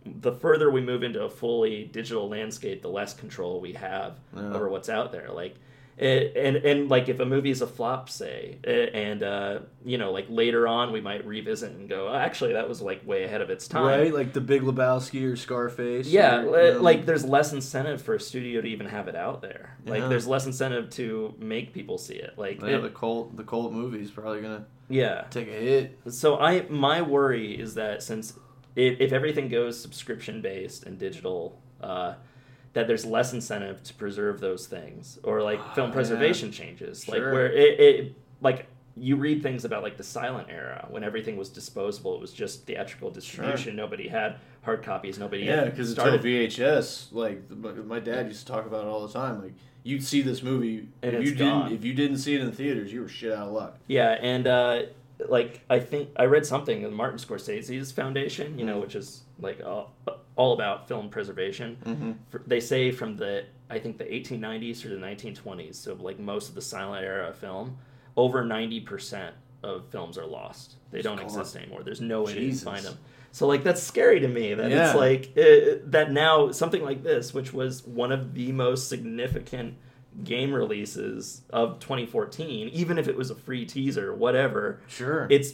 the 0.06 0.32
further 0.32 0.70
we 0.70 0.82
move 0.82 1.02
into 1.04 1.24
a 1.24 1.30
fully 1.30 1.86
digital 1.86 2.30
landscape 2.30 2.82
the 2.84 2.89
less 2.89 3.13
control 3.15 3.60
we 3.60 3.74
have 3.74 4.20
Yeah. 4.36 4.54
over 4.54 4.70
what's 4.70 4.88
out 4.89 5.12
there 5.12 5.30
like 5.32 5.56
it, 5.98 6.36
and 6.36 6.58
and 6.58 6.90
like 6.90 7.08
if 7.08 7.22
a 7.22 7.26
movie 7.26 7.52
is 7.52 7.62
a 7.62 7.68
flop 7.68 8.10
say 8.10 8.58
eh, 8.66 8.88
and 8.94 9.24
uh 9.24 9.60
you 9.86 9.98
know 9.98 10.12
like 10.12 10.26
later 10.28 10.68
on 10.68 10.92
we 10.92 11.00
might 11.00 11.26
revisit 11.26 11.72
and 11.72 11.88
go 11.88 12.10
oh, 12.10 12.16
actually 12.16 12.52
that 12.54 12.68
was 12.68 12.82
like 12.82 13.06
way 13.08 13.24
ahead 13.24 13.40
of 13.42 13.50
its 13.50 13.66
time 13.68 13.86
Right, 13.86 14.14
like 14.14 14.34
the 14.34 14.42
Big 14.42 14.62
Lebowski 14.64 15.26
or 15.32 15.38
Scarface. 15.38 16.08
yeah, 16.08 16.42
or, 16.42 16.62
you 16.68 16.74
know, 16.74 16.82
like 16.82 17.06
there's 17.06 17.24
less 17.24 17.54
incentive 17.54 18.02
for 18.02 18.16
a 18.16 18.20
studio 18.20 18.60
to 18.60 18.68
even 18.68 18.88
have 18.88 19.08
it 19.08 19.16
out 19.16 19.42
there. 19.42 19.78
Like 19.86 20.02
Yeah. 20.02 20.08
there's 20.10 20.28
less 20.28 20.46
incentive 20.46 20.90
to 20.92 21.34
make 21.40 21.72
people 21.72 21.98
see 21.98 22.16
it. 22.16 22.34
Like 22.38 22.60
yeah, 22.62 22.78
it- 22.78 22.82
the 22.82 22.90
cult, 22.90 23.38
the 23.38 23.44
cult 23.44 23.72
movie's 23.72 24.12
probably 24.12 24.42
gonna 24.42 24.66
yeah. 24.90 25.22
take 25.30 25.48
a 25.48 25.52
hit. 25.52 26.00
So 26.10 26.38
I 26.40 26.66
my 26.70 27.02
worry 27.04 27.58
is 27.58 27.76
that 27.76 28.04
since 28.04 28.34
if, 28.76 29.00
if 29.00 29.14
everything 29.14 29.48
goes 29.48 29.80
subscription 29.82 30.42
based 30.42 30.84
and 30.84 30.98
digital, 31.00 31.58
uh, 31.82 32.16
that 32.76 32.88
there's 32.88 33.06
less 33.06 33.34
incentive 33.34 33.82
to 33.84 33.94
preserve 33.96 34.40
those 34.42 34.68
things 34.68 35.18
or 35.24 35.42
like 35.42 35.60
film 35.74 35.90
Yeah. 35.90 35.94
preservation 35.96 36.52
changes. 36.52 37.08
Like 37.08 37.20
where 37.22 37.52
it, 37.52 37.80
it 37.80 38.16
like 38.42 38.68
you 38.98 39.16
read 39.16 39.42
things 39.42 39.66
about 39.66 39.82
like 39.82 39.98
the 39.98 40.04
silent 40.04 40.50
era 40.50 40.86
when 40.90 41.04
everything 41.04 41.36
was 41.38 41.50
disposable. 41.50 42.16
It 42.16 42.22
was 42.22 42.32
just 42.34 42.66
theatrical 42.68 43.10
distribution. 43.12 43.76
Nobody 43.76 44.08
had 44.10 44.36
hard 44.64 44.84
copies. 44.84 45.18
Nobody 45.18 45.44
Yeah, 45.44 45.66
because 45.66 45.92
started 45.92 46.16
until 46.16 46.30
VHS, 46.32 47.12
like 47.14 47.50
my, 47.86 48.00
dad 48.00 48.28
used 48.28 48.46
to 48.46 48.52
talk 48.54 48.66
about 48.66 48.84
it 48.86 48.88
all 48.88 49.08
the 49.08 49.14
time. 49.14 49.42
Like 49.42 49.54
you'd 49.84 50.04
see 50.04 50.22
this 50.22 50.44
movie, 50.44 50.90
And 51.02 51.16
if 51.16 51.24
you 51.26 51.34
gone. 51.36 51.64
didn't, 51.70 51.80
if 51.80 51.86
you 51.86 51.94
didn't 51.94 52.18
see 52.18 52.36
it 52.36 52.42
in 52.42 52.48
the 52.48 52.52
theaters, 52.56 52.92
you 52.92 53.02
were 53.02 53.08
shit 53.10 53.32
out 53.32 53.48
of 53.48 53.54
luck. 53.54 53.78
Yeah, 53.88 54.18
and 54.22 54.48
uh, 54.48 54.82
like 55.30 55.62
I 55.70 55.80
think 55.80 56.10
I 56.18 56.26
read 56.26 56.46
something 56.46 56.82
in 56.84 56.94
Martin 56.94 57.20
Scorsese's 57.20 57.92
foundation, 57.94 58.60
you 58.60 58.66
know, 58.66 58.78
Mm. 58.80 58.82
which 58.82 58.96
is 58.96 59.24
like 59.40 59.62
all, 59.66 59.94
all 60.36 60.54
about 60.54 60.88
film 60.88 61.10
preservation. 61.10 61.78
Mm-hmm. 61.86 62.12
They 62.48 62.60
say 62.60 62.91
from 62.91 63.17
the 63.17 63.45
I 63.69 63.80
think 63.80 63.98
the 63.98 64.04
1890s 64.06 64.78
through 64.78 65.00
the 65.00 65.06
1920s, 65.06 65.76
so 65.76 65.93
like 65.95 66.19
most 66.19 66.50
of 66.50 66.56
the 66.56 66.62
silent 66.62 67.04
era 67.04 67.30
of 67.30 67.38
film, 67.38 67.78
over 68.15 68.43
90 68.45 68.82
percent 68.82 69.36
of 69.63 69.86
films 69.89 70.17
are 70.17 70.26
lost. 70.26 70.76
They 70.91 71.02
don't 71.02 71.17
gone. 71.17 71.26
exist 71.26 71.56
anymore. 71.56 71.84
There's 71.84 72.02
no 72.02 72.24
way 72.24 72.34
Jesus. 72.34 72.60
to 72.62 72.65
find 72.65 72.86
them. 72.86 72.98
So 73.32 73.48
like 73.48 73.63
that's 73.63 73.82
scary 73.82 74.19
to 74.21 74.28
me 74.28 74.54
that 74.54 74.69
Yeah. 74.69 74.88
it's 74.91 74.95
like 74.98 75.32
uh, 75.38 75.80
that 75.88 76.12
now 76.12 76.52
something 76.52 76.84
like 76.84 77.04
this, 77.04 77.34
which 77.34 77.52
was 77.54 77.86
one 77.86 78.12
of 78.12 78.34
the 78.34 78.52
most 78.52 78.88
significant 78.88 79.76
game 80.23 80.54
releases 80.54 81.41
of 81.51 81.80
2014, 81.80 82.69
even 82.69 82.97
if 82.97 83.08
it 83.08 83.15
was 83.17 83.30
a 83.32 83.36
free 83.36 83.65
teaser, 83.65 84.13
whatever, 84.13 84.80
Sure. 84.88 85.28
it's 85.30 85.54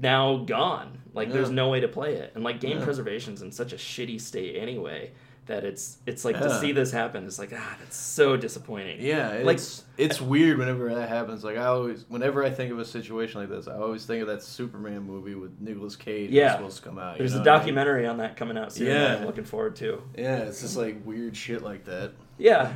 now 0.00 0.38
gone. 0.38 0.98
Like 1.14 1.30
there's 1.32 1.50
no 1.50 1.68
way 1.68 1.80
to 1.80 1.88
play 1.88 2.14
it, 2.14 2.32
and 2.34 2.42
like 2.44 2.60
game 2.60 2.78
Yeah. 2.78 2.84
preservation's 2.84 3.42
in 3.42 3.52
such 3.52 3.72
a 3.72 3.76
shitty 3.76 4.20
state 4.20 4.56
anyway 4.56 5.10
that 5.46 5.64
it's 5.64 5.98
it's 6.06 6.24
like 6.24 6.38
to 6.38 6.48
see 6.60 6.70
this 6.72 6.92
happen. 6.92 7.26
It's 7.26 7.38
like 7.38 7.52
ah, 7.54 7.76
that's 7.80 7.96
so 7.96 8.36
disappointing. 8.36 8.98
yeah, 9.00 9.40
like- 9.42 9.56
it's 9.56 9.84
it's 9.98 10.20
weird 10.22 10.56
whenever 10.56 10.94
that 10.94 11.08
happens. 11.10 11.44
Like 11.44 11.58
I 11.58 11.64
always, 11.66 12.06
whenever 12.08 12.42
I 12.44 12.48
think 12.50 12.72
of 12.72 12.78
a 12.78 12.84
situation 12.84 13.40
like 13.40 13.50
this, 13.50 13.68
I 13.68 13.74
always 13.74 14.06
think 14.06 14.22
of 14.22 14.28
that 14.28 14.42
Superman 14.42 15.02
movie 15.02 15.34
with 15.34 15.60
Nicolas 15.60 15.96
Cage. 15.96 16.30
Yeah. 16.30 16.44
that's 16.44 16.56
supposed 16.58 16.76
to 16.78 16.88
come 16.88 16.98
out. 16.98 17.18
There's 17.18 17.34
a 17.34 17.38
what 17.40 17.48
I 17.48 17.52
mean? 17.52 17.58
documentary 17.58 18.06
on 18.06 18.16
that 18.18 18.36
coming 18.36 18.56
out 18.56 18.72
soon. 18.72 18.86
Yeah. 18.86 19.08
that 19.08 19.18
I'm 19.20 19.26
looking 19.26 19.44
forward 19.44 19.76
to. 19.76 20.00
Yeah, 20.16 20.36
it's 20.44 20.62
just 20.62 20.76
like 20.78 21.04
weird 21.04 21.36
shit 21.36 21.60
like 21.62 21.84
that. 21.86 22.12
Yeah, 22.38 22.72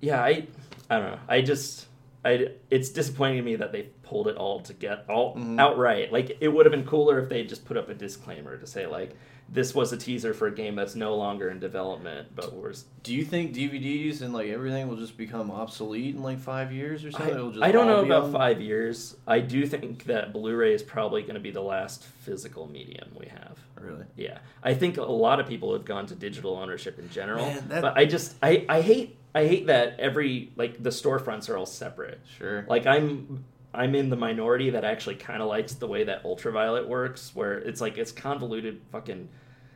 yeah. 0.00 0.20
I 0.20 0.46
I 0.90 0.98
don't 0.98 1.10
know. 1.12 1.18
I 1.28 1.40
just 1.42 1.86
I 2.24 2.48
it's 2.70 2.88
disappointing 2.90 3.36
to 3.38 3.42
me 3.42 3.56
that 3.56 3.72
they 3.72 3.82
pulled 4.02 4.26
it 4.28 4.36
all 4.36 4.60
to 4.60 4.72
get 4.74 5.04
all 5.08 5.34
Mhm. 5.36 5.60
outright. 5.60 6.12
Like 6.12 6.36
it 6.40 6.48
would 6.48 6.66
have 6.66 6.72
been 6.72 6.86
cooler 6.86 7.18
if 7.20 7.28
they 7.28 7.44
just 7.44 7.64
put 7.64 7.76
up 7.76 7.88
a 7.88 7.94
disclaimer 7.94 8.56
to 8.56 8.66
say 8.66 8.86
like 8.86 9.12
this 9.50 9.74
was 9.74 9.94
a 9.94 9.96
teaser 9.96 10.34
for 10.34 10.46
a 10.48 10.54
game 10.54 10.74
that's 10.74 10.94
no 10.94 11.16
longer 11.16 11.48
in 11.48 11.58
development, 11.58 12.28
but 12.36 12.52
we're 12.52 12.74
Do 13.02 13.14
you 13.14 13.24
think 13.24 13.54
DVDs 13.54 14.20
and 14.20 14.34
like 14.34 14.48
everything 14.50 14.88
will 14.88 14.96
just 14.98 15.16
become 15.16 15.50
obsolete 15.50 16.16
in 16.16 16.22
like 16.22 16.38
five 16.38 16.70
years 16.70 17.02
or 17.04 17.10
something? 17.12 17.34
It'll 17.34 17.50
just 17.52 17.62
I, 17.64 17.68
I 17.68 17.72
don't 17.72 17.86
know 17.86 18.04
about 18.04 18.24
on- 18.24 18.32
five 18.32 18.60
years. 18.60 19.16
I 19.26 19.40
do 19.40 19.64
think 19.64 20.04
that 20.04 20.34
Blu-ray 20.34 20.74
is 20.74 20.82
probably 20.82 21.22
going 21.22 21.34
to 21.34 21.40
be 21.40 21.50
the 21.50 21.62
last 21.62 22.04
physical 22.04 22.66
medium 22.70 23.08
we 23.18 23.26
have. 23.28 23.58
Really? 23.80 24.04
Yeah, 24.16 24.38
I 24.62 24.74
think 24.74 24.98
a 24.98 25.02
lot 25.02 25.40
of 25.40 25.46
people 25.46 25.72
have 25.72 25.86
gone 25.86 26.04
to 26.08 26.14
digital 26.14 26.56
ownership 26.56 26.98
in 26.98 27.08
general, 27.08 27.46
Man, 27.46 27.68
that- 27.68 27.80
but 27.82 27.96
I 27.96 28.04
just 28.04 28.34
I, 28.42 28.66
I 28.68 28.82
hate 28.82 29.17
I 29.34 29.46
hate 29.46 29.66
that 29.66 29.98
every 30.00 30.52
like 30.56 30.82
the 30.82 30.90
storefronts 30.90 31.48
are 31.48 31.56
all 31.56 31.66
separate. 31.66 32.20
Sure. 32.38 32.64
Like 32.68 32.86
I'm 32.86 33.44
I'm 33.74 33.94
in 33.94 34.10
the 34.10 34.16
minority 34.16 34.70
that 34.70 34.84
actually 34.84 35.16
kind 35.16 35.42
of 35.42 35.48
likes 35.48 35.74
the 35.74 35.86
way 35.86 36.04
that 36.04 36.24
ultraviolet 36.24 36.88
works, 36.88 37.32
where 37.34 37.54
it's 37.54 37.80
like 37.80 37.98
it's 37.98 38.12
convoluted 38.12 38.80
fucking 38.90 39.28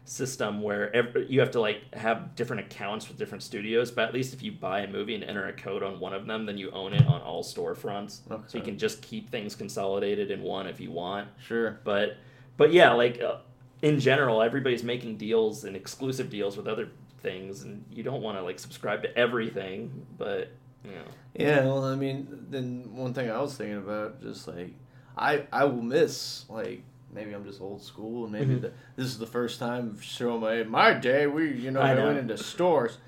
system 0.04 0.60
where 0.60 0.94
every, 0.96 1.26
you 1.28 1.38
have 1.38 1.52
to 1.52 1.60
like 1.60 1.94
have 1.94 2.34
different 2.34 2.60
accounts 2.60 3.08
with 3.08 3.18
different 3.18 3.42
studios. 3.42 3.90
But 3.90 4.08
at 4.08 4.14
least 4.14 4.34
if 4.34 4.42
you 4.42 4.52
buy 4.52 4.80
a 4.80 4.88
movie 4.88 5.14
and 5.14 5.22
enter 5.22 5.46
a 5.46 5.52
code 5.52 5.82
on 5.82 6.00
one 6.00 6.12
of 6.12 6.26
them, 6.26 6.46
then 6.46 6.58
you 6.58 6.70
own 6.70 6.92
it 6.92 7.06
on 7.06 7.20
all 7.20 7.44
storefronts. 7.44 8.20
okay. 8.30 8.42
So 8.46 8.58
you 8.58 8.64
can 8.64 8.78
just 8.78 9.02
keep 9.02 9.30
things 9.30 9.54
consolidated 9.54 10.30
in 10.30 10.42
one 10.42 10.66
if 10.66 10.80
you 10.80 10.90
want. 10.90 11.28
Sure. 11.46 11.80
But 11.84 12.16
but 12.56 12.72
yeah, 12.72 12.92
like 12.92 13.20
uh, 13.20 13.38
in 13.82 14.00
general, 14.00 14.42
everybody's 14.42 14.82
making 14.82 15.18
deals 15.18 15.64
and 15.64 15.76
exclusive 15.76 16.30
deals 16.30 16.56
with 16.56 16.66
other 16.66 16.90
things, 17.22 17.62
and 17.62 17.85
you 17.90 18.02
don't 18.02 18.22
want 18.22 18.37
to 18.38 18.42
like 18.42 18.58
subscribe 18.58 19.02
to 19.02 19.16
everything. 19.18 20.06
But 20.18 20.50
you 20.85 20.90
know, 20.92 21.04
Yeah, 21.35 21.64
well, 21.64 21.85
I 21.85 21.94
mean, 21.94 22.46
then 22.50 22.94
one 22.94 23.14
thing 23.14 23.30
I 23.30 23.40
was 23.40 23.56
thinking 23.56 23.78
about, 23.78 24.20
just 24.22 24.48
like, 24.48 24.72
I 25.16 25.44
I 25.52 25.64
will 25.64 25.82
miss 25.82 26.44
like 26.48 26.82
maybe 27.14 27.32
I'm 27.35 27.44
just 27.44 27.61
old 27.61 27.82
school, 27.82 28.24
and 28.24 28.32
maybe 28.32 28.54
Mhm. 28.54 28.61
the, 28.62 28.72
this 28.96 29.06
is 29.06 29.18
the 29.18 29.26
first 29.26 29.58
time 29.61 29.98
showing 30.00 30.40
my 30.40 30.62
my 30.64 30.94
day. 30.94 31.26
We 31.26 31.52
you 31.52 31.70
know 31.70 31.80
I 31.80 31.92
I, 31.92 31.94
know. 31.94 32.06
went 32.06 32.18
into 32.18 32.37
stores, 32.38 32.98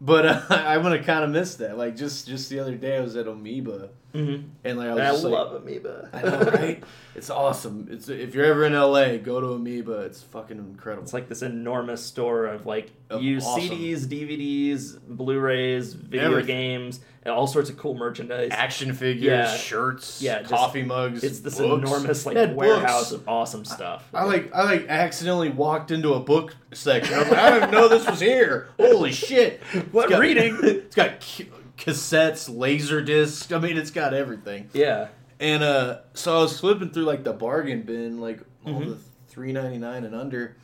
but 0.00 0.24
uh, 0.26 0.42
I'm 0.50 0.82
gonna 0.82 1.02
kind 1.02 1.24
of 1.24 1.30
miss 1.30 1.56
that. 1.56 1.76
Like 1.76 1.96
just 1.96 2.26
just 2.28 2.48
the 2.50 2.60
other 2.60 2.76
day, 2.76 2.96
I 2.96 3.00
was 3.00 3.16
at 3.16 3.26
Amoeba, 3.26 3.90
mm-hmm. 4.14 4.48
and 4.64 4.78
like 4.78 4.88
I 4.88 4.94
was 4.94 5.00
I 5.00 5.10
just 5.10 5.24
like, 5.24 5.32
love 5.32 5.54
Amoeba. 5.54 6.10
I 6.12 6.22
know, 6.22 6.38
right? 6.50 6.84
It's 7.14 7.30
awesome. 7.30 7.88
It's 7.90 8.08
if 8.08 8.32
you're 8.36 8.44
ever 8.44 8.64
in 8.64 8.74
LA, 8.74 9.16
go 9.16 9.40
to 9.40 9.48
Amoeba. 9.54 10.02
It's 10.02 10.22
fucking 10.22 10.56
incredible. 10.56 11.02
It's 11.02 11.12
like 11.12 11.28
this 11.28 11.42
enormous 11.42 12.00
store 12.04 12.46
of 12.46 12.64
like 12.64 12.92
Of 13.10 13.22
used 13.24 13.44
awesome. 13.44 13.62
CDs, 13.76 14.06
DVDs, 14.06 14.98
Blu-rays, 15.04 15.94
video 15.94 16.30
Everything. 16.30 16.46
games, 16.46 17.00
and 17.24 17.34
all 17.34 17.48
sorts 17.48 17.70
of 17.70 17.76
cool 17.76 17.94
merchandise. 17.96 18.50
action 18.52 18.92
figures, 18.94 19.24
Yeah. 19.24 19.56
shirts, 19.56 20.22
Yeah, 20.22 20.38
just- 20.42 20.50
coffee 20.52 20.84
mugs. 20.84 21.24
It's 21.24 21.40
this 21.40 21.58
books. 21.58 21.88
enormous 21.90 22.24
like 22.24 22.56
warehouse 22.56 23.10
books. 23.10 23.22
of 23.22 23.28
awesome 23.28 23.64
stuff. 23.64 24.08
I 24.14 24.22
like 24.24 24.54
I 24.54 24.62
like 24.62 24.86
accidentally 24.88 25.50
walked 25.50 25.90
into 25.90 26.14
a 26.14 26.20
book 26.20 26.54
section. 26.72 27.14
I 27.14 27.18
was 27.18 27.28
like, 27.30 27.38
I 27.40 27.50
didn't 27.58 27.72
know 27.72 27.88
this 27.88 28.06
was 28.08 28.20
here. 28.20 28.68
Holy 28.78 29.10
shit! 29.10 29.60
What 29.90 30.04
It's 30.04 30.10
got- 30.12 30.20
reading? 30.20 30.56
It's 30.62 30.94
got 30.94 31.20
ca- 31.20 31.46
cassettes, 31.78 32.54
laser 32.54 33.00
discs. 33.00 33.50
I 33.52 33.58
mean, 33.58 33.76
it's 33.78 33.90
got 33.90 34.12
everything. 34.14 34.68
yeah. 34.74 35.08
And 35.40 35.62
uh, 35.62 35.98
so 36.14 36.36
I 36.36 36.40
was 36.42 36.58
flipping 36.58 36.90
through 36.90 37.04
like 37.04 37.22
the 37.22 37.32
bargain 37.32 37.82
bin, 37.82 38.20
like 38.20 38.40
all 38.66 38.80
Mhm. 38.80 38.86
the 38.86 38.98
three 39.28 39.52
ninety 39.52 39.78
nine 39.78 40.02
and 40.04 40.12
under, 40.14 40.56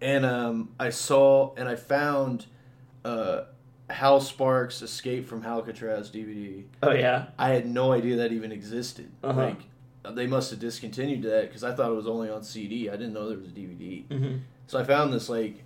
and 0.00 0.26
um, 0.26 0.70
I 0.80 0.90
saw 0.90 1.54
and 1.54 1.68
I 1.68 1.76
found 1.76 2.46
uh, 3.04 3.42
Hal 3.88 4.20
Sparks' 4.20 4.82
Escape 4.82 5.28
from 5.28 5.42
Halcatraz 5.42 6.10
DVD. 6.10 6.64
Oh 6.82 6.90
yeah. 6.90 7.26
I 7.38 7.50
had 7.50 7.68
no 7.68 7.92
idea 7.92 8.16
that 8.16 8.32
even 8.32 8.50
existed. 8.50 9.12
Uh-huh. 9.22 9.40
Like 10.04 10.14
they 10.16 10.26
must 10.26 10.50
have 10.50 10.58
discontinued 10.58 11.22
that 11.22 11.42
because 11.42 11.62
I 11.62 11.72
thought 11.72 11.92
it 11.92 11.94
was 11.94 12.08
only 12.08 12.28
on 12.28 12.42
CD. 12.42 12.88
I 12.90 12.92
didn't 12.96 13.12
know 13.12 13.28
there 13.28 13.38
was 13.38 13.46
a 13.46 13.50
DVD. 13.50 14.06
Mm-hmm. 14.08 14.36
So 14.66 14.76
I 14.80 14.82
found 14.82 15.12
this 15.12 15.28
like, 15.28 15.62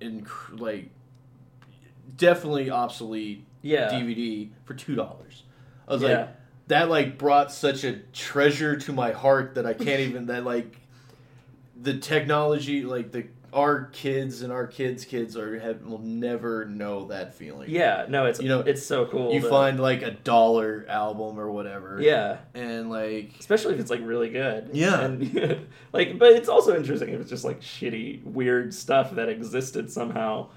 in 0.00 0.26
like, 0.52 0.88
definitely 2.16 2.70
obsolete 2.70 3.44
Yeah. 3.62 3.90
DVD 3.90 4.50
for 4.64 4.74
two 4.74 4.94
dollars. 4.94 5.42
I 5.88 5.92
was 5.94 6.02
Yeah. 6.02 6.08
like, 6.08 6.28
that 6.68 6.88
like 6.88 7.18
brought 7.18 7.50
such 7.52 7.84
a 7.84 7.98
treasure 8.12 8.76
to 8.76 8.92
my 8.92 9.12
heart 9.12 9.54
that 9.56 9.66
I 9.66 9.74
can't 9.74 10.00
even 10.00 10.26
that 10.26 10.44
like, 10.44 10.76
the 11.80 11.96
technology 11.98 12.82
like 12.82 13.12
the 13.12 13.26
our 13.52 13.86
kids 13.86 14.42
and 14.42 14.52
our 14.52 14.68
kids' 14.68 15.04
kids 15.04 15.36
are 15.36 15.58
have, 15.58 15.82
will 15.84 15.98
never 15.98 16.64
know 16.66 17.06
that 17.06 17.34
feeling. 17.34 17.68
Yeah, 17.68 18.06
no, 18.08 18.26
it's 18.26 18.40
You 18.40 18.48
know, 18.48 18.60
it's 18.60 18.86
so 18.86 19.06
cool. 19.06 19.32
You 19.34 19.40
to- 19.40 19.48
find 19.50 19.80
like 19.80 20.02
a 20.02 20.12
dollar 20.12 20.86
album 20.88 21.36
or 21.40 21.50
whatever. 21.50 21.98
yeah, 22.00 22.36
And 22.54 22.90
like 22.90 23.32
especially 23.40 23.74
if 23.74 23.80
it's 23.80 23.90
like 23.90 24.02
really 24.04 24.28
good. 24.30 24.70
Yeah. 24.72 25.00
and 25.00 25.66
like, 25.92 26.16
but 26.16 26.32
it's 26.34 26.48
also 26.48 26.76
interesting 26.76 27.08
if 27.08 27.20
it's 27.20 27.30
just 27.30 27.44
like 27.44 27.60
shitty, 27.60 28.22
weird 28.22 28.72
stuff 28.72 29.16
that 29.16 29.28
existed 29.28 29.90
somehow. 29.90 30.50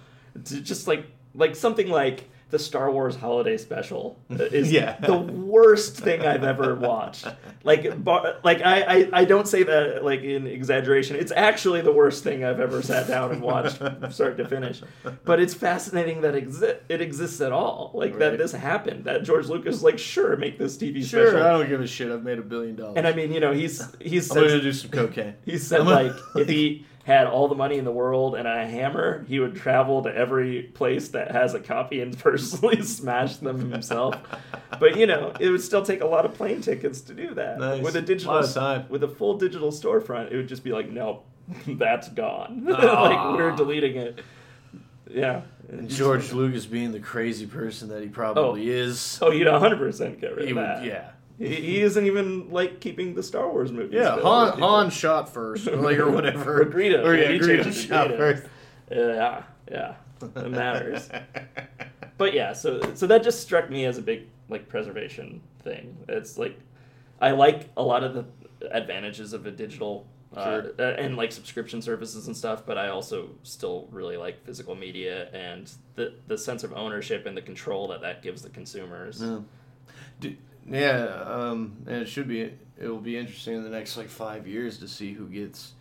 To 0.45 0.61
just 0.61 0.87
like 0.87 1.07
like 1.33 1.55
something 1.55 1.89
like 1.89 2.29
the 2.53 2.59
Star 2.59 2.91
Wars 2.91 3.15
Holiday 3.15 3.57
Special 3.57 4.15
is 4.29 4.71
Yeah. 4.71 4.95
the 4.99 5.17
worst 5.17 5.97
thing 5.97 6.21
I've 6.21 6.43
ever 6.43 6.75
watched. 6.75 7.25
Like, 7.63 8.03
bar, 8.03 8.35
like 8.43 8.61
I, 8.61 8.81
I 8.81 9.09
I 9.21 9.25
don't 9.25 9.47
say 9.47 9.63
that 9.63 10.05
like 10.05 10.21
in 10.21 10.45
exaggeration. 10.45 11.15
It's 11.15 11.31
actually 11.31 11.81
the 11.81 11.91
worst 11.91 12.23
thing 12.23 12.43
I've 12.45 12.59
ever 12.59 12.83
sat 12.83 13.07
down 13.07 13.31
and 13.31 13.41
watched 13.41 13.77
start 14.11 14.37
to 14.37 14.47
finish. 14.47 14.81
But 15.25 15.39
it's 15.39 15.55
fascinating 15.55 16.21
that 16.21 16.35
exi- 16.35 16.77
it 16.89 17.01
exists 17.01 17.41
at 17.41 17.51
all. 17.51 17.89
Like 17.95 18.19
that 18.19 18.37
this 18.37 18.51
happened. 18.51 19.05
That 19.05 19.23
George 19.23 19.47
Lucas 19.47 19.81
like 19.81 19.97
sure 19.97 20.37
make 20.37 20.59
this 20.59 20.77
TV 20.77 21.03
sure, 21.03 21.31
special. 21.31 21.43
I 21.45 21.51
don't 21.57 21.67
give 21.69 21.81
a 21.81 21.87
shit. 21.87 22.11
I've 22.11 22.23
made 22.23 22.37
a 22.37 22.43
billion 22.43 22.75
dollars. 22.75 22.93
And 22.97 23.07
I 23.07 23.13
mean, 23.13 23.33
you 23.33 23.39
know, 23.39 23.51
he's 23.51 23.81
he's 23.99 24.29
I'm 24.29 24.43
gonna 24.43 24.61
do 24.61 24.73
some 24.73 24.91
cocaine. 24.91 25.33
he 25.43 25.57
said 25.57 25.85
like 25.87 26.11
if 26.35 26.47
he 26.47 26.85
had 27.03 27.27
all 27.27 27.47
the 27.49 27.55
money 27.55 27.77
in 27.77 27.83
the 27.83 27.91
world 27.91 28.33
and 28.35 28.47
a 28.47 28.65
hammer, 28.65 29.25
he 29.27 29.37
would 29.39 29.55
travel 29.55 30.01
to 30.03 30.15
every 30.15 30.63
place 30.63 31.09
that 31.09 31.31
has 31.31 31.53
a 31.53 31.59
copy 31.59 31.99
and 31.99 32.17
personally 32.19 32.81
smash 32.81 33.37
them 33.37 33.71
himself. 33.71 34.15
But 34.79 34.97
you 34.97 35.05
know, 35.05 35.33
it 35.39 35.49
would 35.49 35.61
still 35.61 35.83
take 35.83 36.01
a 36.01 36.05
lot 36.07 36.25
of 36.25 36.33
plane 36.33 36.61
tickets 36.61 37.01
to 37.01 37.13
do 37.13 37.33
that. 37.35 37.59
Nice. 37.59 37.83
With 37.83 37.95
a 37.97 38.01
digital 38.01 38.33
Lot 38.35 38.45
of 38.45 38.53
time. 38.53 38.85
with 38.89 39.03
a 39.03 39.09
full 39.09 39.37
digital 39.37 39.71
storefront, 39.71 40.31
it 40.31 40.37
would 40.37 40.47
just 40.47 40.63
be 40.63 40.71
like, 40.71 40.89
nope, 40.89 41.25
that's 41.67 42.07
gone. 42.09 42.65
Ah. 42.73 43.03
like 43.03 43.37
we're 43.37 43.55
deleting 43.55 43.97
it. 43.97 44.21
Yeah. 45.09 45.41
And 45.69 45.89
George 45.89 46.31
Lucas 46.31 46.65
being 46.65 46.91
the 46.91 46.99
crazy 46.99 47.45
person 47.47 47.89
that 47.89 48.01
he 48.01 48.07
probably 48.09 48.69
is. 48.69 49.19
Oh, 49.21 49.31
you'd 49.31 49.47
100% 49.47 50.19
get 50.21 50.35
rid 50.35 50.45
he 50.45 50.51
of 50.51 50.57
would, 50.57 50.65
that. 50.65 50.83
yeah. 50.85 51.11
He, 51.37 51.47
he 51.55 51.81
isn't 51.81 52.05
even 52.05 52.49
like 52.51 52.79
keeping 52.79 53.15
the 53.15 53.23
Star 53.23 53.49
Wars 53.49 53.71
movies. 53.71 53.93
Yeah, 53.93 54.15
still. 54.17 54.25
Han, 54.25 54.59
Han 54.59 54.89
shot 54.89 55.33
first, 55.33 55.67
or 55.67 55.77
like 55.77 55.97
or 55.97 56.09
whatever. 56.11 56.61
Or 56.61 56.65
Greedo. 56.65 57.03
Or 57.03 57.15
yeah, 57.15 57.31
He 57.31 57.39
Greedo 57.39 57.47
changed 57.63 57.67
it 57.67 57.73
to 57.73 57.87
shot 57.87 58.07
Greedo. 58.09 58.17
first. 58.17 58.43
Yeah, 58.91 59.43
yeah, 59.71 59.95
it 60.21 60.49
matters. 60.51 61.09
but 62.17 62.33
yeah, 62.33 62.53
so 62.53 62.93
so 62.93 63.07
that 63.07 63.23
just 63.23 63.41
struck 63.41 63.69
me 63.69 63.85
as 63.85 63.97
a 63.97 64.01
big 64.01 64.27
like 64.49 64.67
preservation 64.69 65.41
thing. 65.63 65.97
It's 66.07 66.37
like 66.37 66.59
I 67.21 67.31
like 67.31 67.69
a 67.77 67.81
lot 67.83 68.03
of 68.03 68.13
the 68.13 68.25
advantages 68.71 69.33
of 69.33 69.45
a 69.45 69.51
digital 69.51 70.05
uh, 70.35 70.61
Sure. 70.61 70.71
uh, 70.79 70.83
and 70.97 71.15
like 71.15 71.31
subscription 71.31 71.81
services 71.81 72.27
and 72.27 72.35
stuff, 72.35 72.63
but 72.65 72.77
I 72.77 72.89
also 72.89 73.29
still 73.43 73.87
really 73.91 74.17
like 74.17 74.43
physical 74.45 74.75
media 74.75 75.29
and 75.33 75.71
the 75.95 76.13
the 76.27 76.37
sense 76.37 76.63
of 76.63 76.73
ownership 76.73 77.25
and 77.25 77.35
the 77.37 77.41
control 77.41 77.87
that 77.89 78.01
that 78.01 78.21
gives 78.21 78.41
the 78.41 78.49
consumers. 78.49 79.21
Yeah. 79.21 79.39
Do- 80.19 80.35
yeah, 80.69 81.05
um, 81.25 81.77
and 81.87 81.97
it 82.01 82.07
should 82.07 82.27
be. 82.27 82.41
It 82.41 82.87
will 82.87 82.97
be 82.99 83.17
interesting 83.17 83.55
in 83.55 83.63
the 83.63 83.69
next 83.69 83.97
like 83.97 84.09
five 84.09 84.47
years 84.47 84.79
to 84.79 84.87
see 84.87 85.13
who 85.13 85.27
gets, 85.27 85.73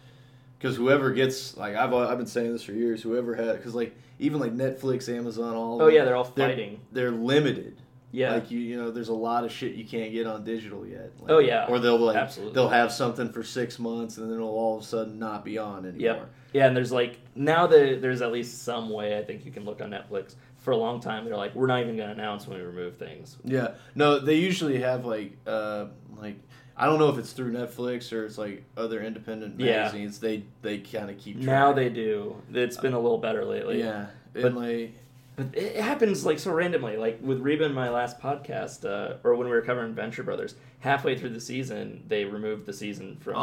because 0.59 0.77
whoever 0.77 1.11
gets 1.13 1.57
like 1.57 1.75
I've 1.75 1.93
I've 1.93 2.19
been 2.19 2.27
saying 2.27 2.53
this 2.53 2.63
for 2.63 2.73
years. 2.73 3.03
Whoever 3.03 3.35
had 3.35 3.57
because 3.57 3.75
like 3.75 3.97
even 4.19 4.41
like 4.41 4.55
Netflix, 4.55 5.09
Amazon, 5.09 5.55
all 5.55 5.81
Oh 5.81 5.87
them, 5.87 5.95
yeah, 5.95 6.05
they're 6.05 6.17
all 6.17 6.25
they're, 6.25 6.49
fighting. 6.49 6.81
They're 6.93 7.11
limited. 7.11 7.79
Yeah. 8.15 8.35
like 8.35 8.51
you 8.51 8.59
you 8.61 8.77
know, 8.77 8.91
there's 8.91 9.09
a 9.09 9.15
lot 9.15 9.45
of 9.45 9.51
shit 9.51 9.73
you 9.75 9.87
can't 9.87 10.13
get 10.13 10.27
on 10.27 10.45
digital 10.45 10.87
yet. 10.87 11.13
Like, 11.19 11.31
Oh, 11.31 11.39
yeah. 11.39 11.65
or 11.67 11.79
they'll 11.79 11.99
like 11.99 12.15
Absolutely. 12.15 12.55
they'll 12.55 12.69
have 12.69 12.93
something 12.93 13.33
for 13.33 13.43
six 13.43 13.79
months 13.79 14.19
and 14.19 14.29
then 14.29 14.37
it'll 14.37 14.51
all 14.51 14.77
of 14.77 14.83
a 14.83 14.87
sudden 14.87 15.19
not 15.19 15.47
be 15.47 15.57
on 15.57 15.87
anymore. 15.87 15.99
Yep. 15.99 16.31
Yeah, 16.53 16.67
and 16.67 16.77
there's 16.77 16.93
like 16.93 17.19
now 17.35 17.67
that 17.67 18.03
there's 18.03 18.21
at 18.21 18.31
least 18.31 18.63
some 18.65 18.91
way 18.91 19.17
I 19.19 19.25
think 19.25 19.47
you 19.47 19.51
can 19.51 19.65
look 19.65 19.81
on 19.81 19.89
Netflix. 19.91 20.35
For 20.63 20.71
a 20.71 20.77
long 20.77 21.01
time, 21.01 21.25
they're 21.25 21.37
like, 21.37 21.55
we're 21.55 21.67
not 21.67 21.81
even 21.81 21.97
going 21.97 22.09
to 22.09 22.15
announce 22.15 22.47
when 22.47 22.57
we 22.59 22.65
remove 22.65 22.97
things. 22.97 23.37
Yeah. 23.45 23.73
No, 23.95 24.19
they 24.19 24.37
usually 24.37 24.81
have 24.81 25.05
like 25.05 25.37
uh 25.47 25.87
like 26.17 26.37
I 26.77 26.87
don't 26.87 26.99
know 26.99 27.09
if 27.11 27.19
it's 27.19 27.33
through 27.33 27.53
Netflix 27.53 28.13
or 28.13 28.25
it's 28.25 28.39
like 28.39 28.65
other 28.77 29.03
independent 29.03 29.61
Yeah. 29.61 29.83
magazines. 29.83 30.19
They 30.21 30.45
they 30.63 30.79
kind 30.79 31.11
of 31.11 31.19
keep 31.19 31.37
track. 31.37 31.47
Now 31.47 31.73
they 31.73 31.89
do. 31.91 32.37
It's 32.53 32.77
been 32.79 32.95
a 32.95 33.01
little 33.01 33.19
better 33.19 33.45
lately. 33.45 33.81
yeah. 33.81 34.07
But- 34.33 34.45
And 34.47 34.57
like 34.57 34.95
But 35.35 35.47
it 35.57 35.77
happens 35.77 36.27
like 36.27 36.39
so 36.39 36.53
randomly. 36.53 36.97
Like 36.99 37.19
with 37.23 37.41
Reba 37.41 37.65
in 37.65 37.73
my 37.73 37.89
last 37.89 38.21
podcast, 38.21 38.85
uh, 38.85 39.17
or 39.25 39.35
when 39.35 39.47
we 39.49 39.55
were 39.55 39.63
covering 39.63 39.95
Venture 39.95 40.23
Brothers, 40.23 40.57
halfway 40.81 41.17
through 41.17 41.31
the 41.31 41.41
season, 41.41 42.05
they 42.07 42.27
removed 42.27 42.67
the 42.67 42.73
season 42.75 43.17
from 43.21 43.37
Oh, 43.37 43.41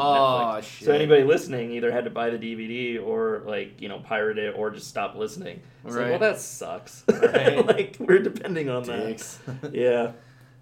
Netflix. 0.60 0.64
shit. 0.64 0.86
So 0.86 0.94
anybody 0.94 1.24
listening 1.24 1.72
either 1.72 1.92
had 1.92 2.04
to 2.04 2.12
buy 2.12 2.30
the 2.30 2.38
DVD 2.38 3.04
or 3.04 3.42
like 3.46 3.82
you 3.82 3.90
know 3.90 4.00
pirate 4.00 4.38
it 4.38 4.54
or 4.56 4.70
just 4.70 4.88
stop 4.88 5.16
listening. 5.16 5.62
It's 5.84 5.96
like, 5.96 6.04
Right. 6.04 6.10
well, 6.12 6.20
that 6.20 6.40
sucks. 6.40 7.04
Right. 7.12 7.66
like 7.66 7.96
we're 8.00 8.20
depending 8.20 8.70
on 8.70 8.84
dicks. 8.84 9.40
that. 9.48 9.74
Yeah. 9.74 10.12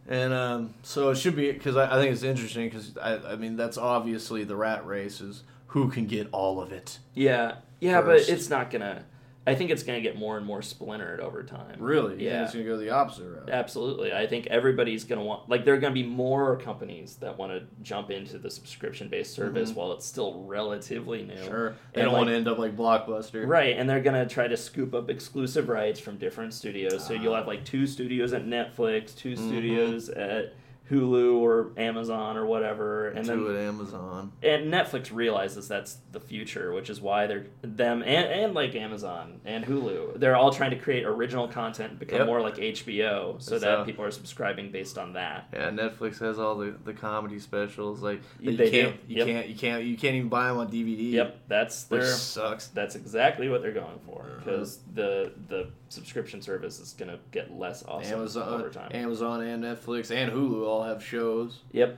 and 0.07 0.31
um 0.31 0.73
so 0.83 1.09
it 1.09 1.15
should 1.17 1.35
be 1.35 1.51
because 1.51 1.75
I, 1.75 1.97
I 1.97 2.01
think 2.01 2.13
it's 2.13 2.23
interesting 2.23 2.69
because 2.69 2.97
I 2.97 3.17
I 3.33 3.35
mean 3.35 3.57
that's 3.57 3.77
obviously 3.77 4.45
the 4.45 4.55
rat 4.55 4.87
race 4.87 5.19
is 5.19 5.43
who 5.67 5.89
can 5.89 6.05
get 6.07 6.29
all 6.31 6.61
of 6.61 6.71
it. 6.71 6.99
Yeah, 7.13 7.55
yeah, 7.81 7.99
First. 8.01 8.27
but 8.29 8.33
it's 8.33 8.49
not 8.49 8.71
gonna. 8.71 9.03
I 9.47 9.55
think 9.55 9.71
it's 9.71 9.81
gonna 9.83 10.01
get 10.01 10.17
more 10.17 10.37
and 10.37 10.45
more 10.45 10.61
splintered 10.61 11.19
over 11.21 11.41
time. 11.41 11.77
Really? 11.79 12.23
Yeah. 12.23 12.43
it's 12.43 12.53
gonna 12.53 12.65
go 12.65 12.77
the 12.77 12.89
opposite 12.89 13.27
route. 13.29 13.49
Absolutely. 13.49 14.11
I 14.13 14.27
think 14.27 14.47
everybody's 14.47 15.03
going 15.05 15.19
to 15.19 15.25
want, 15.25 15.47
like, 15.49 15.63
there 15.65 15.73
are 15.73 15.77
going 15.79 15.93
to 15.93 15.99
be 16.03 16.07
more 16.07 16.57
companies 16.57 17.15
that 17.21 17.37
want 17.37 17.51
to 17.53 17.63
jump 17.81 18.11
into 18.11 18.37
the 18.37 18.49
subscription 18.51 19.07
based 19.07 19.33
service 19.33 19.71
while 19.71 19.93
it's 19.93 20.05
still 20.05 20.43
relatively 20.43 21.23
new. 21.23 21.33
Mm-hmm. 21.33 21.45
Sure. 21.45 21.69
They 21.93 22.01
And, 22.01 22.09
don't 22.09 22.13
want 22.17 22.29
to 22.29 22.35
end 22.35 22.47
up 22.47 22.57
like 22.57 22.75
Blockbuster. 22.75 23.47
Right. 23.47 23.77
And 23.77 23.89
they're 23.89 24.01
going 24.01 24.27
to 24.27 24.31
try 24.33 24.47
to 24.47 24.57
scoop 24.57 24.93
up 24.93 25.09
exclusive 25.09 25.69
rights 25.69 25.99
from 25.99 26.17
different 26.17 26.53
studios. 26.53 27.05
So 27.05 27.13
you'll 27.13 27.33
Ah. 27.33 27.37
have, 27.37 27.47
like, 27.47 27.63
two 27.63 27.87
studios 27.87 28.33
at 28.33 28.45
Netflix, 28.45 29.15
2 29.15 29.33
Mhm. 29.33 29.37
studios 29.47 30.09
at 30.09 30.53
Hulu 30.89 31.35
or 31.39 31.71
Amazon 31.77 32.37
or 32.37 32.45
whatever. 32.45 33.09
And 33.09 33.25
then 33.25 33.45
at 33.47 33.55
Amazon. 33.57 34.31
and 34.41 34.71
Netflix 34.71 35.13
realizes 35.13 35.67
that's 35.67 35.97
the 36.11 36.19
future, 36.19 36.71
which 36.73 36.89
is 36.89 37.01
why 37.01 37.27
they're 37.27 37.47
them 37.61 38.01
and, 38.03 38.25
and 38.27 38.53
like 38.53 38.73
Amazon 38.75 39.41
and 39.45 39.65
Hulu. 39.65 40.19
They're 40.19 40.35
all 40.35 40.51
trying 40.51 40.71
to 40.71 40.77
create 40.77 41.03
original 41.05 41.47
content, 41.47 41.91
and 41.91 41.99
become 41.99 42.19
Yep. 42.19 42.27
more 42.27 42.41
like 42.41 42.55
HBO, 42.55 43.41
so 43.41 43.55
It's, 43.55 43.63
that 43.63 43.79
uh, 43.79 43.83
people 43.83 44.05
are 44.05 44.11
subscribing 44.11 44.71
based 44.71 44.97
on 44.97 45.13
that. 45.13 45.49
Yeah, 45.53 45.69
Netflix 45.71 46.19
has 46.19 46.39
all 46.39 46.55
the, 46.57 46.73
the 46.85 46.93
comedy 46.93 47.39
specials 47.39 48.01
like 48.01 48.21
you 48.39 48.55
They 48.55 48.71
can't 48.71 49.07
do. 49.07 49.13
you 49.13 49.17
Yep. 49.17 49.27
can't 49.27 49.47
you 49.49 49.55
can't 49.55 49.83
you 49.83 49.97
can't 49.97 50.15
even 50.15 50.29
buy 50.29 50.47
them 50.47 50.57
on 50.57 50.69
DVD. 50.69 51.11
Yep, 51.11 51.39
that's 51.47 51.83
their. 51.83 52.03
sucks. 52.05 52.67
That's 52.67 52.95
exactly 52.95 53.49
what 53.49 53.61
they're 53.61 53.71
going 53.73 53.99
for 54.05 54.21
Uh-huh. 54.21 54.39
because 54.39 54.79
the 54.93 55.33
the 55.49 55.69
subscription 55.89 56.41
service 56.41 56.79
is 56.79 56.93
gonna 56.93 57.17
get 57.31 57.51
less 57.57 57.83
awesome 57.87 58.19
Amazon, 58.19 58.53
over 58.59 58.69
time. 58.69 58.91
Amazon 58.93 59.41
and 59.41 59.63
Netflix 59.63 60.11
and 60.11 60.31
Hulu 60.31 60.65
all 60.67 60.76
have 60.83 61.03
shows, 61.03 61.59
yep. 61.71 61.97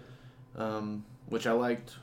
um, 0.56 1.06
which 1.28 1.48
I 1.48 1.52
liked. 1.54 1.96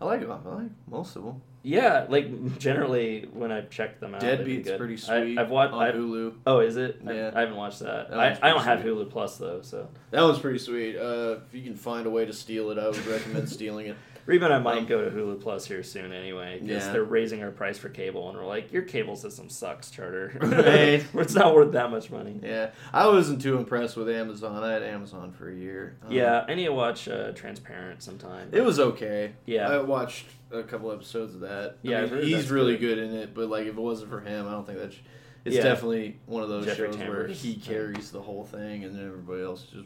I 0.00 0.04
like 0.04 0.20
them. 0.20 0.30
I 0.30 0.48
like 0.48 0.70
most 0.88 1.16
of 1.16 1.24
them. 1.24 1.40
Yeah, 1.62 2.06
like 2.08 2.58
generally 2.58 3.28
when 3.32 3.50
I 3.50 3.62
check 3.62 3.98
them 3.98 4.14
out, 4.14 4.20
Deadbeat's 4.20 4.70
pretty 4.70 4.96
sweet 4.96 5.36
I've 5.36 5.50
watched. 5.50 5.74
on 5.74 5.82
I, 5.82 5.90
Hulu. 5.90 6.34
oh, 6.46 6.60
is 6.60 6.76
it? 6.76 7.00
I- 7.04 7.12
Yeah. 7.12 7.30
I, 7.34 7.40
haven't 7.40 7.56
watched 7.56 7.80
that. 7.80 8.10
That 8.10 8.18
I, 8.20 8.26
I 8.40 8.50
don't 8.52 8.62
pretty 8.62 8.82
have. 8.82 8.96
Hulu 8.96 9.10
Plus 9.10 9.36
though, 9.38 9.62
so 9.62 9.88
That 10.12 10.22
one's 10.22 10.38
pretty 10.38 10.60
sweet. 10.60 10.96
Uh, 10.96 11.38
if 11.48 11.52
you 11.54 11.62
can 11.62 11.74
find 11.74 12.06
a 12.06 12.10
way 12.10 12.24
to 12.24 12.32
steal 12.32 12.70
it, 12.70 12.78
I 12.78 12.86
would 12.88 13.04
recommend 13.06 13.48
stealing 13.58 13.86
it. 13.86 13.96
Reba 14.26 14.44
and 14.46 14.54
I 14.54 14.58
might 14.58 14.88
go 14.88 15.04
to 15.04 15.10
Hulu 15.10 15.40
Plus 15.40 15.64
here 15.66 15.82
soon 15.82 16.12
anyway 16.12 16.58
because 16.60 16.84
Yeah. 16.86 16.92
they're 16.92 17.04
raising 17.04 17.42
our 17.42 17.50
price 17.52 17.78
for 17.78 17.88
cable, 17.88 18.28
and 18.28 18.36
we're 18.36 18.44
like, 18.44 18.72
your 18.72 18.82
cable 18.82 19.14
system 19.16 19.48
sucks, 19.48 19.90
Charter. 19.90 20.32
Right. 20.40 21.04
it's 21.14 21.34
not 21.34 21.54
worth 21.54 21.72
that 21.72 21.90
much 21.90 22.10
money. 22.10 22.38
Yeah, 22.42 22.70
I 22.92 23.06
wasn't 23.06 23.40
too 23.40 23.56
impressed 23.56 23.96
with 23.96 24.08
Amazon. 24.08 24.62
I 24.64 24.72
had 24.72 24.82
Amazon 24.82 25.32
for 25.32 25.48
a 25.48 25.54
year. 25.54 25.96
Um, 26.04 26.12
Yeah, 26.12 26.44
I 26.48 26.54
need 26.54 26.66
to 26.66 26.72
watch 26.72 27.08
uh, 27.08 27.32
Transparent 27.32 28.02
sometime. 28.02 28.48
It 28.52 28.62
was 28.62 28.80
okay. 28.80 29.32
Yeah. 29.46 29.68
I 29.70 29.78
watched 29.80 30.26
a 30.50 30.62
couple 30.62 30.90
episodes 30.92 31.34
of 31.34 31.40
that. 31.42 31.76
Yeah, 31.82 32.00
I 32.02 32.06
mean, 32.06 32.22
he's 32.24 32.50
really 32.50 32.76
good. 32.76 32.96
good 32.96 32.98
in 32.98 33.14
it. 33.14 33.34
But 33.34 33.48
like, 33.48 33.66
if 33.66 33.76
it 33.76 33.80
wasn't 33.80 34.10
for 34.10 34.20
him, 34.20 34.46
I 34.46 34.50
don't 34.52 34.66
think 34.66 34.78
that's. 34.78 34.96
It's 35.44 35.54
Yeah. 35.54 35.62
definitely 35.62 36.18
one 36.26 36.42
of 36.42 36.48
those 36.48 36.64
Jeffrey 36.66 36.88
shows 36.88 36.98
where 37.08 37.28
he 37.28 37.54
carries 37.54 38.10
the 38.10 38.20
whole 38.20 38.42
thing, 38.44 38.82
and 38.82 38.96
then 38.96 39.06
everybody 39.06 39.42
else 39.42 39.62
just. 39.62 39.84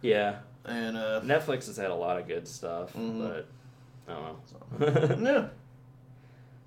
Yeah, 0.00 0.36
And 0.70 0.96
uh, 0.96 1.20
Netflix 1.24 1.66
has 1.66 1.76
had 1.76 1.90
a 1.90 1.94
lot 1.94 2.18
of 2.18 2.28
good 2.28 2.46
stuff, 2.46 2.92
Mhm. 2.94 3.18
but 3.18 3.46
I 4.08 4.14
don't 4.14 5.20
know. 5.20 5.30
yeah, 5.32 5.48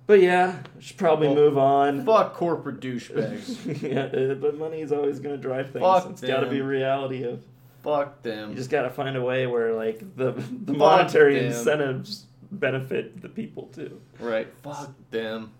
but 0.06 0.20
yeah, 0.20 0.58
should 0.78 0.98
probably 0.98 1.28
Well, 1.28 1.36
move 1.36 1.58
on. 1.58 2.04
fuck 2.04 2.34
corporate 2.34 2.80
douchebags. 2.80 3.82
yeah, 3.82 4.32
uh, 4.32 4.34
but 4.34 4.58
money 4.58 4.80
is 4.82 4.92
always 4.92 5.20
going 5.20 5.34
to 5.34 5.40
drive 5.40 5.70
things. 5.70 5.82
Fuck 5.84 6.10
it's 6.10 6.20
got 6.20 6.40
to 6.40 6.50
be 6.50 6.58
a 6.58 6.64
reality 6.64 7.22
of 7.24 7.40
fuck 7.82 8.22
them. 8.22 8.50
you 8.50 8.56
just 8.56 8.70
got 8.70 8.82
to 8.82 8.90
find 8.90 9.16
a 9.16 9.22
way 9.22 9.46
where 9.46 9.72
like 9.74 9.98
the 10.16 10.32
the 10.32 10.72
Fuck 10.72 10.76
monetary 10.78 11.36
them. 11.38 11.46
incentives 11.46 12.26
benefit 12.52 13.20
the 13.22 13.28
people 13.28 13.64
too. 13.74 14.00
right. 14.20 14.48
Fuck 14.62 14.92
them. 15.10 15.52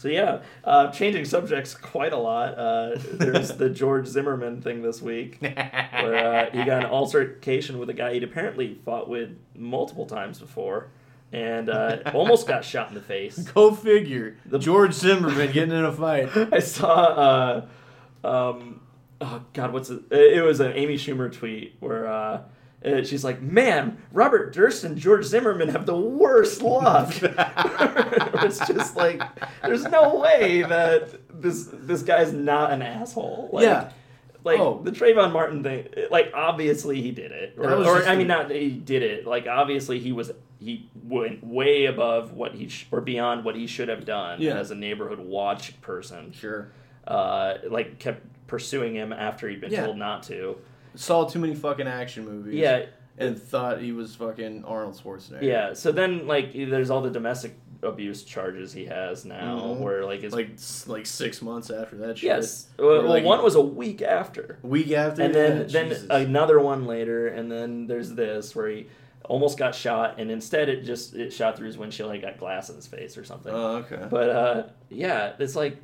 So 0.00 0.08
yeah, 0.08 0.40
uh, 0.64 0.90
changing 0.92 1.26
subjects 1.26 1.74
quite 1.74 2.14
a 2.14 2.16
lot. 2.16 2.54
Uh, 2.58 2.92
there's 3.12 3.50
the 3.50 3.68
George 3.80 4.06
Zimmerman 4.06 4.62
thing 4.62 4.80
this 4.80 5.02
week, 5.02 5.36
where 5.42 6.46
uh, 6.46 6.50
he 6.50 6.64
got 6.64 6.84
an 6.84 6.90
altercation 6.90 7.78
with 7.78 7.90
a 7.90 7.92
guy 7.92 8.14
he'd 8.14 8.22
apparently 8.24 8.78
fought 8.82 9.10
with 9.10 9.36
multiple 9.54 10.06
times 10.06 10.38
before. 10.38 10.88
and 11.34 11.68
uh, 11.68 11.98
almost 12.14 12.48
got 12.48 12.64
shot 12.64 12.88
in 12.88 12.94
the 12.94 13.02
face. 13.02 13.36
Go 13.40 13.74
figure. 13.74 14.38
The- 14.46 14.58
George 14.58 14.94
Zimmerman 14.94 15.52
getting 15.52 15.76
in 15.76 15.84
a 15.84 15.92
fight. 15.92 16.30
I 16.50 16.60
saw, 16.60 17.66
uh, 18.24 18.26
um, 18.26 18.80
oh 19.20 19.42
God, 19.52 19.74
what's 19.74 19.90
it? 19.90 20.00
It 20.10 20.42
was 20.42 20.60
an 20.60 20.72
Amy 20.76 20.94
Schumer 20.96 21.30
tweet 21.30 21.76
where 21.80 22.08
uh, 22.84 23.02
she's 23.02 23.24
like, 23.24 23.40
"Man, 23.42 23.98
Robert 24.12 24.52
Durst 24.54 24.84
and 24.84 24.96
George 24.96 25.24
Zimmerman 25.24 25.68
have 25.68 25.86
the 25.86 25.96
worst 25.96 26.62
luck." 26.62 27.12
it's 27.22 28.58
just 28.66 28.96
like, 28.96 29.22
there's 29.62 29.84
no 29.84 30.16
way 30.16 30.62
that 30.62 31.10
this 31.40 31.68
this 31.72 32.02
guy's 32.02 32.32
not 32.32 32.72
an 32.72 32.82
asshole. 32.82 33.50
Like, 33.52 33.64
Yeah. 33.64 33.90
Like 34.42 34.58
Oh. 34.58 34.80
the 34.82 34.90
Trayvon 34.90 35.32
Martin 35.32 35.62
thing, 35.62 35.88
like 36.10 36.32
obviously 36.34 37.02
he 37.02 37.10
did 37.10 37.30
it, 37.30 37.56
or, 37.58 37.70
or 37.74 38.04
I 38.06 38.16
mean 38.16 38.26
not 38.26 38.50
he 38.50 38.70
did 38.70 39.02
it. 39.02 39.26
Like 39.26 39.46
obviously 39.46 39.98
he 39.98 40.12
was 40.12 40.32
he 40.58 40.88
went 41.04 41.44
way 41.46 41.84
above 41.84 42.32
what 42.32 42.54
he 42.54 42.68
sh- 42.68 42.86
or 42.90 43.02
beyond 43.02 43.44
what 43.44 43.54
he 43.54 43.66
should 43.66 43.88
have 43.88 44.06
done 44.06 44.40
Yeah. 44.40 44.54
as 44.58 44.70
a 44.70 44.74
neighborhood 44.74 45.18
watch 45.18 45.78
person 45.82 46.32
Sure. 46.32 46.70
uh, 47.06 47.54
like 47.68 47.98
kept 47.98 48.22
pursuing 48.46 48.94
him 48.94 49.12
after 49.12 49.46
he'd 49.46 49.60
been 49.60 49.72
Yeah. 49.72 49.84
told 49.84 49.98
not 49.98 50.22
to. 50.24 50.56
Saw 50.94 51.24
too 51.26 51.38
many 51.38 51.54
fucking 51.54 51.86
action 51.86 52.24
movies. 52.24 52.54
Yeah, 52.54 52.86
And 53.18 53.40
thought 53.40 53.80
he 53.80 53.92
was 53.92 54.14
fucking 54.16 54.64
Arnold 54.64 54.94
Schwarzenegger. 55.02 55.42
yeah. 55.42 55.72
So 55.74 55.92
then, 55.92 56.26
like, 56.26 56.52
there's 56.52 56.90
all 56.90 57.02
the 57.02 57.10
domestic 57.10 57.54
abuse 57.82 58.24
charges 58.24 58.72
he 58.74 58.84
has 58.84 59.24
now, 59.24 59.56
Mhm. 59.58 59.80
where 59.80 60.04
like 60.04 60.22
it's 60.22 60.34
Like 60.34 60.50
like 60.86 61.06
six 61.06 61.40
months 61.40 61.70
after 61.70 61.96
that 61.96 62.18
shit. 62.18 62.26
yes, 62.28 62.68
well, 62.78 63.02
like- 63.04 63.24
one 63.24 63.42
was 63.42 63.54
a 63.54 63.60
week 63.62 64.02
after, 64.02 64.58
week 64.62 64.92
after. 64.92 65.22
and 65.22 65.34
then 65.34 65.56
yeah, 65.60 65.64
then 65.66 65.88
Jesus. 65.88 66.06
another 66.10 66.60
one 66.60 66.84
later, 66.86 67.28
and 67.28 67.50
then 67.50 67.86
there's 67.86 68.10
this 68.12 68.54
where 68.54 68.68
he 68.68 68.86
almost 69.24 69.56
got 69.56 69.74
shot, 69.74 70.16
and 70.18 70.30
instead 70.30 70.68
it 70.68 70.82
just 70.84 71.14
it 71.14 71.32
shot 71.32 71.56
through 71.56 71.68
his 71.68 71.78
windshield, 71.78 72.12
and 72.12 72.20
got 72.20 72.36
glass 72.36 72.68
in 72.68 72.76
his 72.76 72.86
face 72.86 73.16
or 73.16 73.24
something. 73.24 73.52
Oh, 73.54 73.76
okay. 73.76 74.04
but 74.10 74.28
uh, 74.28 74.62
yeah, 74.90 75.32
it's 75.38 75.56
like 75.56 75.78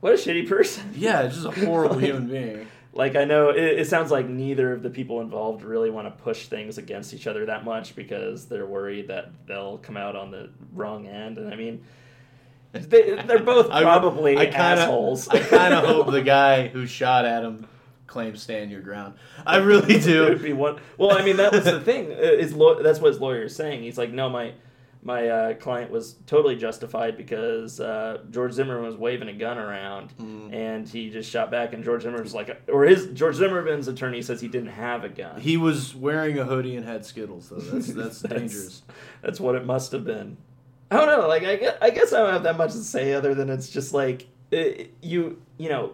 what 0.00 0.12
a 0.12 0.16
shitty 0.16 0.46
person. 0.46 0.84
yeah, 0.94 1.26
just 1.28 1.46
a 1.46 1.50
horrible 1.64 1.96
human 1.98 2.26
being. 2.28 2.66
Like 2.94 3.16
I 3.16 3.24
know 3.24 3.50
it, 3.50 3.62
it 3.80 3.86
sounds 3.88 4.10
like 4.10 4.28
neither 4.28 4.72
of 4.72 4.82
the 4.82 4.90
people 4.90 5.20
involved 5.20 5.62
really 5.62 5.90
want 5.90 6.06
to 6.06 6.22
push 6.22 6.46
things 6.46 6.76
against 6.78 7.14
each 7.14 7.26
other 7.26 7.46
that 7.46 7.64
much 7.64 7.96
because 7.96 8.46
they're 8.46 8.66
worried 8.66 9.08
that 9.08 9.30
they'll 9.46 9.78
come 9.78 9.96
out 9.96 10.14
on 10.16 10.30
the 10.30 10.50
wrong 10.74 11.06
end. 11.06 11.38
And 11.38 11.52
I 11.52 11.56
mean, 11.56 11.82
they, 12.72 13.14
they're 13.26 13.38
both 13.42 13.68
probably 13.70 14.36
I 14.38 14.44
kinda- 14.46 14.58
assholes. 14.58 15.28
I 15.28 15.38
kind 15.40 15.74
of 15.74 15.84
hope 15.86 16.10
the 16.10 16.22
guy 16.22 16.68
who 16.68 16.86
shot 16.86 17.24
at 17.24 17.42
him 17.44 17.66
claims 18.06 18.42
stand 18.42 18.70
your 18.70 18.82
ground. 18.82 19.14
I 19.46 19.56
really 19.56 19.98
do. 20.00 20.54
one. 20.56 20.78
Well, 20.98 21.12
I 21.16 21.24
mean, 21.24 21.38
that 21.38 21.52
was 21.52 21.64
the 21.64 21.80
thing. 21.80 22.12
uh, 22.12 22.16
Is 22.16 22.50
that's 22.82 23.00
what 23.00 23.08
his 23.08 23.20
lawyer 23.20 23.44
is 23.44 23.56
saying. 23.56 23.82
He's 23.82 23.96
like, 23.96 24.10
no, 24.12 24.28
my 24.28 24.52
my 25.04 25.28
uh, 25.28 25.54
client 25.54 25.90
was 25.90 26.14
totally 26.26 26.54
justified 26.54 27.16
because 27.16 27.80
uh, 27.80 28.18
George 28.30 28.52
Zimmerman 28.52 28.84
was 28.86 28.96
waving 28.96 29.28
a 29.28 29.32
gun 29.32 29.58
around 29.58 30.16
Mm. 30.18 30.52
and 30.54 30.88
he 30.88 31.10
just 31.10 31.28
shot 31.28 31.50
back. 31.50 31.72
And 31.72 31.82
George 31.82 32.02
Zimmerman 32.02 32.22
was 32.22 32.34
like, 32.34 32.62
or 32.68 32.84
his 32.84 33.06
George 33.08 33.34
Zimmerman's 33.36 33.88
attorney 33.88 34.22
says 34.22 34.40
he 34.40 34.48
didn't 34.48 34.70
have 34.70 35.02
a 35.04 35.08
gun. 35.08 35.40
He 35.40 35.56
was 35.56 35.94
wearing 35.94 36.38
a 36.38 36.44
hoodie 36.44 36.76
and 36.76 36.86
had 36.86 37.04
Skittles, 37.04 37.48
though. 37.48 37.56
That's 37.56 37.86
that's 37.94 38.20
That's- 38.20 38.40
dangerous. 38.40 38.82
That's 39.22 39.40
what 39.40 39.54
it 39.56 39.66
must 39.66 39.90
have 39.92 40.04
been. 40.04 40.36
I 40.90 40.96
don't 40.96 41.06
know. 41.06 41.26
Like 41.26 41.42
I 41.44 41.56
guess, 41.56 41.76
I 41.80 41.90
guess 41.90 42.12
I 42.12 42.18
don't 42.18 42.32
have 42.32 42.42
that 42.44 42.56
much 42.56 42.72
to 42.72 42.78
say 42.84 43.12
other 43.14 43.34
than 43.34 43.48
it's 43.50 43.68
just 43.70 43.92
like 43.94 44.28
it, 44.50 44.92
you 45.00 45.40
you 45.58 45.68
know, 45.68 45.92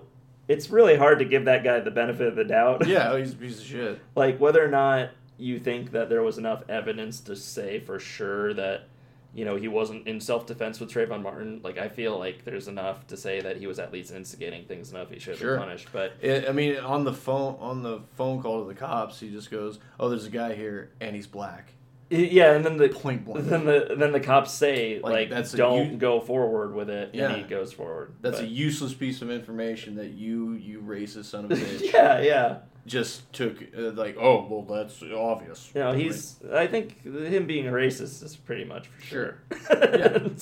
it's 0.49 0.69
really 0.71 0.97
hard 0.97 1.21
to 1.21 1.25
give 1.25 1.45
that 1.47 1.63
guy 1.65 1.79
the 1.81 1.91
benefit 1.91 2.27
of 2.27 2.37
the 2.37 2.45
doubt. 2.45 2.87
Yeah, 2.87 3.13
oh, 3.13 3.17
he's 3.21 3.33
a 3.33 3.37
piece 3.37 3.59
of 3.61 3.65
shit. 3.65 4.01
like 4.17 4.39
whether 4.39 4.63
or 4.63 4.69
not 4.69 5.11
you 5.41 5.61
think 5.61 5.93
that 5.93 6.09
there 6.09 6.21
was 6.23 6.37
enough 6.37 6.65
evidence 6.69 7.21
to 7.21 7.37
say 7.37 7.79
for 7.79 8.01
sure 8.01 8.53
that 8.55 8.89
you 9.35 9.45
know 9.45 9.57
he 9.57 9.69
wasn't 9.69 10.07
in 10.07 10.21
self 10.21 10.47
defense 10.47 10.81
with 10.81 10.91
Trayvon 10.91 11.23
Martin. 11.23 11.61
Like 11.63 11.79
I 11.79 11.89
feel 11.89 12.19
like 12.19 12.45
there's 12.45 12.67
enough 12.69 13.07
to 13.09 13.17
say 13.17 13.41
that 13.41 13.57
he 13.59 13.67
was 13.67 13.79
at 13.79 13.93
least 13.93 14.13
instigating 14.13 14.65
things 14.65 14.91
enough 14.91 15.11
he 15.11 15.19
should 15.19 15.33
have 15.33 15.39
Sure. 15.41 15.57
been 15.57 15.65
punished. 15.67 15.89
But 15.93 16.13
It, 16.23 16.49
I 16.49 16.53
mean, 16.53 16.77
on 16.79 17.05
the 17.05 17.13
phone 17.13 17.57
on 17.61 17.83
the 17.83 18.01
phone 18.17 18.41
call 18.43 18.63
to 18.63 18.69
the 18.69 18.75
cops, 18.79 19.21
he 19.21 19.31
just 19.31 19.51
goes, 19.51 19.79
"Oh, 20.01 20.09
there's 20.09 20.27
a 20.27 20.31
guy 20.31 20.55
here, 20.55 20.91
and 21.01 21.15
he's 21.15 21.27
black." 21.27 21.73
yeah, 22.11 22.55
and 22.55 22.65
then 22.65 22.79
the 22.79 22.89
Point 22.89 23.27
blank. 23.27 23.45
then 23.49 23.67
the 23.67 23.95
then 23.99 24.13
the 24.13 24.21
cops 24.21 24.51
say 24.51 24.99
Like, 24.99 25.13
like, 25.13 25.29
that's 25.31 25.53
don't 25.53 25.99
go 25.99 26.21
forward 26.21 26.75
with 26.75 26.89
it, 26.89 27.11
Yeah. 27.13 27.29
and 27.29 27.37
he 27.37 27.43
goes 27.43 27.71
forward. 27.71 28.15
That's 28.23 28.39
But- 28.39 28.47
a 28.47 28.49
useless 28.49 28.95
piece 28.95 29.21
of 29.21 29.31
information 29.31 29.97
that 29.97 30.13
you, 30.13 30.55
you 30.55 30.81
racist 30.81 31.27
son 31.27 31.45
of 31.45 31.51
a 31.51 31.55
bitch, 31.57 31.93
yeah, 31.93 32.23
yeah. 32.23 32.57
Just 32.89 33.33
took. 33.33 33.63
Uh, 33.77 33.91
like, 33.93 34.17
oh, 34.19 34.47
well, 34.49 34.63
that's 34.63 35.03
obvious. 35.03 35.71
You 35.75 35.81
know, 35.83 35.93
he's. 35.93 36.37
I 36.53 36.67
think 36.67 37.03
him 37.05 37.47
being 37.47 37.69
a 37.69 37.73
racist 37.73 38.23
is 38.23 38.37
pretty 38.37 38.65
much 38.65 38.89
for 38.89 39.01
sure. 39.03 39.39
Yeah. 39.71 40.19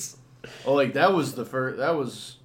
Oh, 0.65 0.75
like 0.75 0.93
that 0.93 1.13
was 1.13 1.33
the 1.35 1.43
first. 1.43 1.77
That 1.77 1.95
was, 1.97 2.37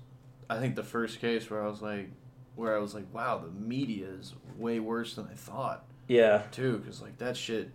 I 0.50 0.58
think, 0.58 0.74
the 0.74 0.82
first 0.82 1.20
case 1.20 1.48
where 1.48 1.62
I 1.62 1.68
was 1.68 1.80
like, 1.80 2.10
where 2.56 2.74
I 2.74 2.80
was 2.80 2.94
like, 2.94 3.04
wow, 3.14 3.38
the 3.38 3.50
media 3.50 4.08
is 4.08 4.34
way 4.56 4.80
worse 4.80 5.14
than 5.14 5.28
I 5.30 5.34
thought 5.34 5.84
yeah. 6.08 6.42
too, 6.50 6.78
because 6.78 7.00
like 7.00 7.18
that 7.18 7.36
shit. 7.36 7.70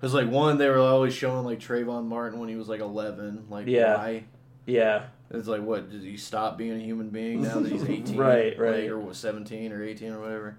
Because 0.00 0.14
like 0.14 0.28
one, 0.30 0.56
they 0.56 0.68
were 0.68 0.78
always 0.78 1.12
showing 1.12 1.44
like 1.44 1.60
Trayvon 1.60 2.06
Martin 2.06 2.38
when 2.40 2.48
he 2.48 2.56
was 2.56 2.68
like 2.68 2.80
eleven. 2.80 3.44
Like 3.50 3.66
Yeah. 3.66 3.96
why? 3.96 4.24
Yeah. 4.64 5.06
It's 5.30 5.48
like 5.48 5.62
what? 5.62 5.90
Did 5.90 6.02
he 6.02 6.16
stop 6.16 6.56
being 6.56 6.72
a 6.80 6.82
human 6.82 7.10
being 7.10 7.42
now 7.42 7.60
that 7.60 7.70
he's 7.70 7.84
eighteen? 7.88 8.16
Right, 8.16 8.52
Like, 8.52 8.58
right. 8.58 8.88
or 8.88 8.98
what, 8.98 9.16
seventeen 9.16 9.72
or 9.72 9.82
eighteen 9.84 10.12
or 10.12 10.20
whatever. 10.20 10.58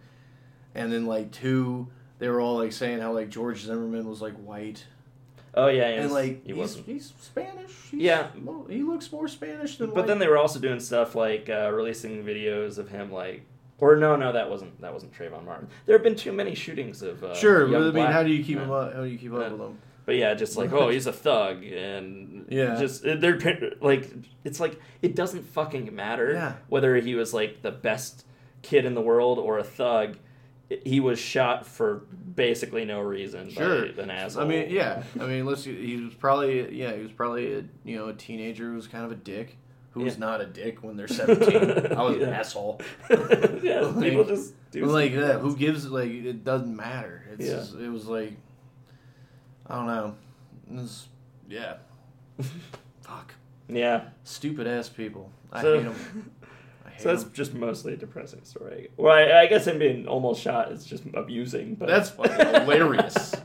And 0.75 0.91
then 0.91 1.05
like 1.05 1.31
two, 1.31 1.87
they 2.19 2.27
were 2.29 2.41
all 2.41 2.55
like 2.57 2.71
saying 2.71 2.99
how 2.99 3.13
like 3.13 3.29
George 3.29 3.61
Zimmerman 3.63 4.07
was 4.07 4.21
like 4.21 4.35
white 4.35 4.85
Oh 5.55 5.67
yeah. 5.67 5.91
He 5.91 5.97
and 5.97 6.11
like 6.11 6.45
he 6.45 6.53
he's, 6.53 6.75
he's 6.77 7.13
Spanish. 7.21 7.71
He's, 7.91 8.01
Yeah. 8.01 8.29
he 8.69 8.81
looks 8.83 9.11
more 9.11 9.27
Spanish 9.27 9.77
than. 9.77 9.87
But 9.89 9.97
white. 9.97 10.07
then 10.07 10.19
they 10.19 10.27
were 10.27 10.37
also 10.37 10.59
doing 10.59 10.79
stuff 10.79 11.13
like 11.15 11.49
uh, 11.49 11.69
releasing 11.71 12.23
videos 12.23 12.77
of 12.77 12.89
him 12.89 13.11
like. 13.11 13.43
Or 13.79 13.95
no, 13.97 14.15
no, 14.15 14.31
that 14.31 14.49
wasn't 14.49 14.79
that 14.81 14.93
wasn't 14.93 15.13
Trayvon 15.13 15.45
Martin. 15.45 15.67
There 15.85 15.95
have 15.95 16.03
been 16.03 16.15
too 16.15 16.31
many 16.31 16.55
shootings 16.55 17.01
of 17.01 17.23
uh, 17.23 17.35
Sure, 17.35 17.67
but 17.67 17.81
I 17.81 17.91
mean, 17.91 18.05
how 18.11 18.23
do 18.23 18.29
you 18.31 18.43
keep 18.43 18.57
men. 18.57 18.65
him 18.67 18.71
up? 18.71 18.93
How 18.93 19.01
do 19.01 19.07
you 19.09 19.17
keep 19.17 19.33
up 19.33 19.51
with 19.51 19.59
him? 19.61 19.77
But 20.05 20.15
yeah, 20.15 20.33
just 20.35 20.57
like 20.57 20.71
oh, 20.71 20.89
he's 20.95 21.05
a 21.05 21.13
thug, 21.13 21.63
and 21.65 22.45
Yeah. 22.49 22.79
just 22.79 23.03
they're 23.03 23.39
like 23.81 24.09
it's 24.43 24.59
like 24.59 24.79
it 25.01 25.15
doesn't 25.15 25.43
fucking 25.43 25.93
matter 25.93 26.31
Yeah. 26.33 26.53
whether 26.69 26.95
he 26.95 27.13
was 27.15 27.33
like 27.33 27.61
the 27.61 27.71
best 27.71 28.25
kid 28.61 28.85
in 28.85 28.95
the 28.95 29.01
world 29.01 29.37
or 29.37 29.59
a 29.59 29.63
thug. 29.63 30.17
He 30.83 30.99
was 30.99 31.19
shot 31.19 31.65
for 31.67 32.03
basically 32.35 32.83
no 32.85 32.99
reason 33.01 33.49
Sure. 33.49 33.91
by 33.91 34.03
an 34.03 34.09
asshole. 34.09 34.43
I 34.43 34.47
mean, 34.47 34.69
yeah. 34.69 35.03
I 35.19 35.25
mean, 35.25 35.45
let's. 35.45 35.63
He 35.65 35.97
was 35.97 36.13
probably 36.15 36.73
yeah. 36.75 36.93
He 36.95 37.01
was 37.03 37.11
probably 37.11 37.53
a 37.53 37.63
you 37.83 37.97
know 37.97 38.07
a 38.07 38.13
teenager 38.13 38.69
who 38.69 38.75
was 38.75 38.87
kind 38.87 39.05
of 39.05 39.11
a 39.11 39.15
dick. 39.15 39.57
Who's 39.91 40.13
Yeah. 40.13 40.19
not 40.19 40.41
a 40.41 40.47
dick 40.47 40.81
when 40.83 40.97
they're 40.97 41.07
seventeen? 41.07 41.91
I 41.97 42.01
was 42.01 42.17
an 42.17 42.29
asshole. 42.29 42.81
yeah, 43.61 43.81
Like- 43.81 43.99
people 44.03 44.23
just 44.23 44.53
do 44.71 44.85
like 44.85 45.13
that, 45.13 45.39
who 45.41 45.55
gives 45.55 45.87
like 45.87 46.09
it 46.09 46.43
doesn't 46.43 46.75
matter. 46.75 47.23
It's 47.33 47.45
Yeah. 47.47 47.55
just, 47.57 47.75
it 47.75 47.89
was 47.89 48.07
like 48.07 48.33
I 49.67 49.75
don't 49.75 49.87
know. 49.87 50.15
Was, 50.71 51.07
yeah. 51.47 51.75
Fuck. 53.01 53.35
Yeah, 53.69 54.05
Stupid 54.23 54.65
ass 54.65 54.89
people. 54.89 55.29
I 55.51 55.61
So- 55.61 55.77
hate 55.77 55.83
them. 55.83 56.31
So 57.03 57.09
that's 57.09 57.23
just 57.25 57.53
mostly 57.53 57.93
a 57.93 57.97
depressing 57.97 58.43
story. 58.43 58.89
Well, 58.97 59.13
I, 59.13 59.41
I 59.41 59.47
guess 59.47 59.67
him 59.67 59.77
being 59.79 60.07
almost 60.07 60.41
shot 60.41 60.71
is 60.71 60.85
just 60.85 61.03
amusing, 61.13 61.75
but 61.75 61.87
That's 61.89 62.09
fucking 62.09 62.61
hilarious. 62.61 63.33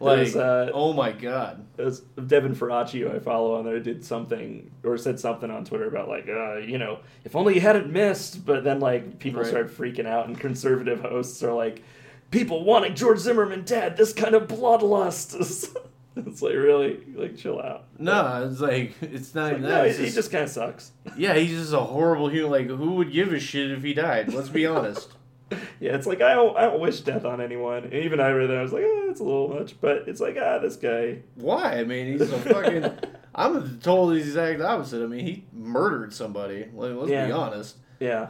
Like, 0.00 0.16
There's, 0.16 0.36
uh, 0.36 0.70
oh 0.74 0.92
my 0.92 1.12
god. 1.12 1.64
it 1.78 1.84
was 1.84 2.00
Devin 2.00 2.56
Faraccio 2.56 3.14
I 3.14 3.20
follow 3.20 3.54
on 3.54 3.64
there 3.64 3.78
did 3.78 4.04
something 4.04 4.72
or 4.82 4.98
said 4.98 5.20
something 5.20 5.50
on 5.52 5.64
Twitter 5.64 5.86
about 5.86 6.08
like 6.08 6.28
uh, 6.28 6.56
you 6.56 6.78
know 6.78 6.98
if 7.24 7.36
only 7.36 7.54
you 7.54 7.60
hadn't 7.60 7.90
missed 7.92 8.44
but 8.44 8.64
then 8.64 8.80
like 8.80 9.20
people 9.20 9.40
Right. 9.42 9.48
start 9.48 9.70
freaking 9.74 10.04
out 10.06 10.26
and 10.26 10.38
conservative 10.38 11.00
hosts 11.00 11.42
are 11.44 11.52
like 11.54 11.84
people 12.32 12.64
wanting 12.64 12.96
George 12.96 13.18
Zimmerman 13.20 13.62
dead 13.64 13.96
this 13.96 14.12
kind 14.12 14.34
of 14.34 14.48
bloodlust 14.48 15.74
it's 16.26 16.42
like 16.42 16.54
really 16.54 17.00
like 17.14 17.36
chill 17.36 17.60
out 17.60 17.84
No, 17.98 18.48
it's 18.50 18.60
like 18.60 18.94
it's 19.02 19.34
not 19.34 19.44
Like, 19.44 19.52
even 19.58 19.62
no, 19.62 19.68
that. 19.70 19.84
he, 19.84 19.90
It's 19.90 19.98
he 19.98 20.04
just, 20.06 20.16
just 20.16 20.30
kind 20.32 20.44
of 20.44 20.50
sucks 20.50 20.92
yeah, 21.16 21.34
he's 21.34 21.50
just 21.58 21.72
a 21.72 21.80
horrible 21.80 22.28
human. 22.28 22.50
Like, 22.50 22.66
who 22.68 22.92
would 22.92 23.12
give 23.12 23.32
a 23.32 23.40
shit 23.40 23.70
if 23.70 23.82
he 23.82 23.94
died? 23.94 24.32
Let's 24.32 24.48
be 24.48 24.66
honest. 24.66 25.12
yeah 25.78 25.94
it's 25.94 26.06
like 26.06 26.20
I 26.22 26.34
don't 26.34 26.56
I 26.56 26.62
don't 26.62 26.80
wish 26.80 27.00
death 27.00 27.24
on 27.24 27.40
anyone 27.40 27.84
and 27.84 27.92
even 27.92 28.18
I 28.18 28.30
read 28.30 28.48
that 28.48 28.56
I 28.56 28.62
was 28.62 28.72
like 28.72 28.82
eh, 28.82 29.10
it's 29.10 29.20
a 29.20 29.24
little 29.24 29.48
much 29.48 29.78
but 29.80 30.08
it's 30.08 30.20
like 30.20 30.36
ah 30.40 30.58
this 30.58 30.76
guy 30.76 31.18
Why? 31.34 31.78
I 31.80 31.84
mean, 31.84 32.06
he's 32.18 32.22
a 32.22 32.38
fucking. 32.38 32.90
I'm 33.36 33.78
told 33.80 34.12
the 34.12 34.16
exact 34.16 34.60
opposite. 34.62 35.02
I 35.02 35.06
mean, 35.06 35.26
he 35.26 35.44
murdered 35.52 36.14
somebody. 36.14 36.68
Like, 36.72 36.94
let's 36.94 37.10
Yeah. 37.10 37.26
be 37.26 37.32
honest. 37.32 37.76
yeah 38.00 38.28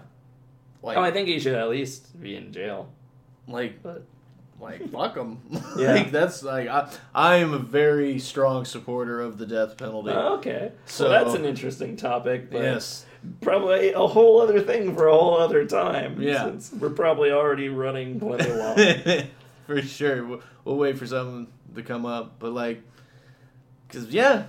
Like, 0.82 0.96
oh 0.96 1.02
I 1.02 1.10
think 1.12 1.28
he 1.28 1.38
should 1.38 1.54
at 1.54 1.68
least 1.68 2.20
be 2.20 2.34
in 2.36 2.52
jail 2.52 2.90
like, 3.46 3.82
but 3.82 4.04
like, 4.64 4.90
fuck 4.90 5.14
them. 5.14 5.40
Yeah. 5.78 5.92
like, 5.94 6.10
that's 6.10 6.42
like, 6.42 6.68
I, 6.68 6.88
I 7.14 7.36
am 7.36 7.52
a 7.54 7.58
very 7.58 8.18
strong 8.18 8.64
supporter 8.64 9.20
of 9.20 9.38
the 9.38 9.46
death 9.46 9.76
penalty. 9.76 10.10
Oh, 10.10 10.36
okay 10.36 10.72
So- 10.86 11.04
so 11.04 11.10
that's 11.10 11.34
an 11.34 11.44
interesting 11.44 11.96
topic 11.96 12.50
but 12.50 12.62
yes. 12.62 13.06
probably 13.40 13.92
a 13.92 13.98
whole 14.06 14.40
other 14.40 14.60
thing 14.60 14.94
for 14.96 15.06
a 15.08 15.12
whole 15.12 15.36
other 15.38 15.66
time. 15.66 16.20
Yeah. 16.20 16.44
Since 16.44 16.72
we're 16.72 16.90
probably 16.90 17.30
already 17.30 17.68
running 17.68 18.18
plenty 18.20 18.50
long. 18.52 19.26
for 19.66 19.82
sure. 19.82 20.24
We'll, 20.24 20.42
we'll 20.64 20.76
wait 20.76 20.98
for 20.98 21.06
something 21.06 21.46
to 21.74 21.82
come 21.82 22.06
up, 22.06 22.38
but 22.38 22.52
like, 22.52 22.82
Cause 23.88 24.06
yeah, 24.08 24.44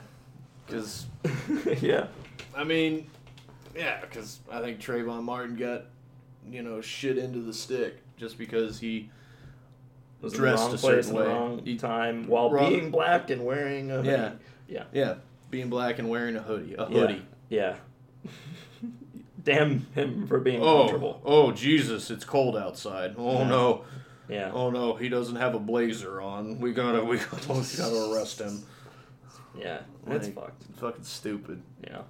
cause 0.67 1.05
yeah. 1.81 2.07
I 2.55 2.63
mean, 2.63 3.07
yeah, 3.75 4.01
because 4.01 4.39
I 4.51 4.59
think 4.61 4.79
Trayvon 4.79 5.23
Martin 5.23 5.55
got, 5.55 5.83
you 6.49 6.63
know, 6.63 6.81
shit 6.81 7.17
into 7.19 7.39
the 7.39 7.53
stick 7.53 7.97
just 8.17 8.37
because 8.39 8.79
he 8.79 9.09
Was 10.21 10.33
in 10.33 10.39
Dressed 10.39 10.63
the 10.63 10.65
wrong 10.69 10.75
a 10.75 10.77
place 10.77 11.05
certain 11.05 11.09
in 11.09 11.15
the 11.15 11.21
way. 11.21 11.27
wrong 11.35 11.77
time 11.77 12.27
while 12.27 12.49
wrong- 12.51 12.69
being 12.71 12.91
black 12.91 13.29
and 13.29 13.45
wearing 13.45 13.91
a 13.91 13.95
hoodie. 13.97 14.09
Yeah. 14.09 14.31
Yeah. 14.67 14.83
yeah 14.93 15.13
being 15.51 15.69
black 15.69 15.99
and 15.99 16.09
wearing 16.09 16.35
a 16.35 16.41
hoodie, 16.41 16.75
a 16.77 16.85
hoodie. 16.85 17.21
Yeah. 17.49 17.75
Damn 19.43 19.85
him 19.93 20.25
for 20.27 20.39
being 20.39 20.61
Oh, 20.61 20.79
comfortable. 20.79 21.21
oh 21.23 21.51
Jesus! 21.51 22.09
It's 22.09 22.25
cold 22.25 22.57
outside. 22.57 23.13
Oh 23.17 23.39
Yeah. 23.41 23.47
no! 23.47 23.83
Yeah. 24.27 24.51
Oh 24.51 24.71
no! 24.71 24.95
He 24.95 25.07
doesn't 25.07 25.35
have 25.35 25.53
a 25.53 25.59
blazer 25.59 26.19
on. 26.19 26.59
We 26.59 26.73
gotta, 26.73 27.03
we 27.03 27.17
gotta, 27.17 27.53
we 27.53 27.61
gotta 27.77 28.11
arrest 28.11 28.39
him. 28.41 28.63
Yeah. 29.55 29.81
It's 30.07 30.25
Like, 30.27 30.35
fucked. 30.35 30.63
Fucking 30.79 31.03
stupid. 31.03 31.61
Yeah. 31.83 32.01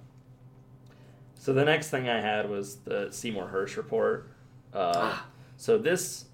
So 1.38 1.52
the 1.52 1.64
next 1.64 1.90
thing 1.90 2.08
I 2.08 2.20
had 2.20 2.48
was 2.48 2.76
the 2.76 3.10
Seymour 3.10 3.50
Hersh 3.52 3.76
report. 3.76 4.28
Uh, 4.72 4.92
Ah. 4.96 5.26
So 5.58 5.76
this 5.76 6.24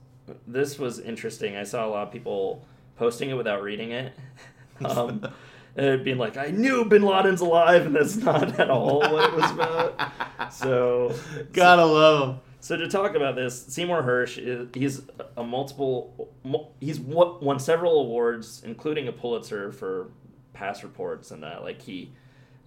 this 0.46 0.78
was 0.78 0.98
interesting. 0.98 1.56
I 1.56 1.64
saw 1.64 1.86
a 1.86 1.90
lot 1.90 2.06
of 2.06 2.12
people 2.12 2.64
posting 2.96 3.30
it 3.30 3.34
without 3.34 3.62
reading 3.62 3.90
it, 3.92 4.12
um, 4.84 5.26
and 5.76 6.04
being 6.04 6.18
like, 6.18 6.36
"I 6.36 6.46
knew 6.50 6.84
Bin 6.84 7.02
Laden's 7.02 7.40
alive," 7.40 7.86
and 7.86 7.94
that's 7.96 8.16
not 8.16 8.58
at 8.60 8.70
all 8.70 9.00
what 9.00 9.32
it 9.32 9.36
was 9.36 9.50
about. 9.50 10.52
So 10.52 11.14
Gotta 11.52 11.84
love 11.84 12.28
him. 12.28 12.40
so 12.60 12.76
to 12.76 12.88
talk 12.88 13.14
about 13.14 13.34
this, 13.36 13.64
Seymour 13.66 14.02
Hersh 14.02 14.38
is 14.38 14.68
he's 14.74 15.02
a 15.36 15.42
multiple 15.42 16.30
he's 16.80 17.00
won 17.00 17.58
several 17.58 18.00
awards, 18.00 18.62
including 18.64 19.08
a 19.08 19.12
Pulitzer 19.12 19.72
for 19.72 20.10
past 20.52 20.82
reports 20.82 21.30
and 21.30 21.42
that. 21.42 21.62
Like 21.62 21.80
he 21.82 22.12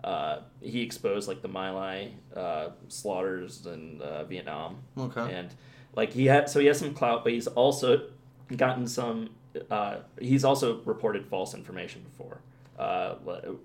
uh, 0.03 0.39
he 0.62 0.82
exposed 0.82 1.28
like 1.28 1.41
the 1.41 1.47
My 1.47 1.72
Lai 1.72 2.12
uh, 2.36 2.70
slaughters 2.89 3.66
in 3.66 4.01
uh, 4.01 4.24
Vietnam, 4.26 4.78
Okay. 4.97 5.34
and 5.34 5.49
like 5.95 6.13
he 6.13 6.25
had 6.25 6.49
so 6.49 6.59
he 6.59 6.67
has 6.67 6.79
some 6.79 6.93
clout, 6.93 7.23
but 7.23 7.33
he's 7.33 7.47
also 7.47 8.07
gotten 8.55 8.87
some. 8.87 9.29
Uh, 9.71 9.97
he's 10.19 10.43
also 10.43 10.81
reported 10.83 11.25
false 11.27 11.53
information 11.53 12.01
before, 12.03 12.41
uh, 12.77 13.15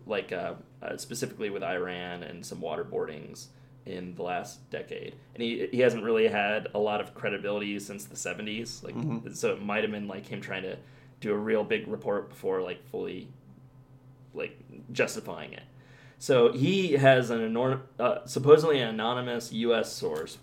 like 0.07 0.31
uh, 0.33 0.55
uh, 0.83 0.97
specifically 0.97 1.51
with 1.51 1.63
Iran 1.65 2.23
and 2.23 2.47
some 2.47 2.61
waterboardings 2.61 3.47
in 3.87 4.15
the 4.15 4.23
last 4.23 4.71
decade, 4.71 5.17
and 5.35 5.43
he 5.43 5.67
he 5.73 5.81
hasn't 5.81 6.05
really 6.05 6.29
had 6.29 6.69
a 6.75 6.79
lot 6.79 7.01
of 7.01 7.15
credibility 7.15 7.79
since 7.81 8.05
the 8.05 8.15
seventies. 8.17 8.83
Like, 8.85 8.95
Mhm. 8.95 9.35
so 9.37 9.53
it 9.53 9.63
might 9.63 9.83
have 9.83 9.91
been 9.91 10.07
like 10.07 10.27
him 10.27 10.41
trying 10.41 10.63
to 10.63 10.77
do 11.21 11.33
a 11.33 11.37
real 11.37 11.65
big 11.65 11.89
report 11.89 12.29
before 12.29 12.63
like 12.63 12.85
fully 12.91 13.29
like 14.33 14.57
justifying 14.93 15.53
it. 15.53 15.63
So 16.19 16.53
he 16.53 16.93
has 16.93 17.31
an 17.31 17.41
enormous, 17.41 17.81
uh, 17.99 18.27
supposedly 18.27 18.79
an 18.81 18.89
anonymous 18.89 19.53
U.S. 19.53 19.93
source 19.93 20.39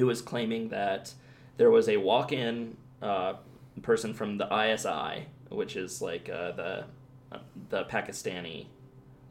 who 0.00 0.10
is 0.10 0.20
claiming 0.20 0.70
that 0.70 1.14
there 1.56 1.70
was 1.70 1.88
a 1.88 1.96
walk-in 1.96 2.76
uh, 3.00 3.34
person 3.82 4.12
from 4.12 4.38
the 4.38 4.46
ISI, 4.46 5.26
which 5.50 5.76
is 5.76 6.02
like 6.02 6.28
uh, 6.28 6.52
the 6.52 6.84
uh, 7.32 7.38
the 7.68 7.84
Pakistani 7.84 8.66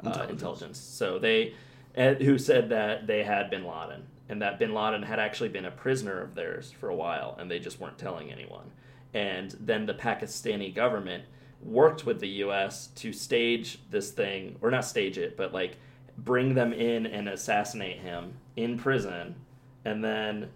uh, 0.05 0.07
Intelligence. 0.07 0.31
intelligence. 0.31 0.79
So 0.79 1.19
they 1.19 1.53
uh, 1.97 2.13
who 2.13 2.37
said 2.37 2.69
that 2.69 3.07
they 3.07 3.23
had 3.23 3.49
Bin 3.49 3.65
Laden 3.65 4.03
and 4.29 4.41
that 4.43 4.59
Bin 4.59 4.73
Laden 4.73 5.03
had 5.03 5.19
actually 5.19 5.49
been 5.49 5.65
a 5.65 5.71
prisoner 5.71 6.21
of 6.21 6.35
theirs 6.35 6.71
for 6.71 6.89
a 6.89 6.95
while, 6.95 7.35
and 7.39 7.49
they 7.49 7.57
just 7.57 7.79
weren't 7.79 7.97
telling 7.97 8.31
anyone. 8.31 8.71
And 9.13 9.55
then 9.59 9.87
the 9.87 9.95
Pakistani 9.95 10.73
government 10.73 11.23
worked 11.63 12.05
with 12.05 12.19
the 12.19 12.27
U.S. 12.27 12.87
to 12.95 13.11
stage 13.11 13.79
this 13.89 14.11
thing, 14.11 14.57
or 14.61 14.69
not 14.69 14.85
stage 14.85 15.17
it, 15.17 15.35
but 15.35 15.51
like 15.51 15.77
bring 16.15 16.53
them 16.53 16.73
in 16.73 17.07
and 17.07 17.27
assassinate 17.27 17.97
him 17.97 18.33
in 18.55 18.77
prison, 18.77 19.35
and 19.83 20.03
then 20.03 20.49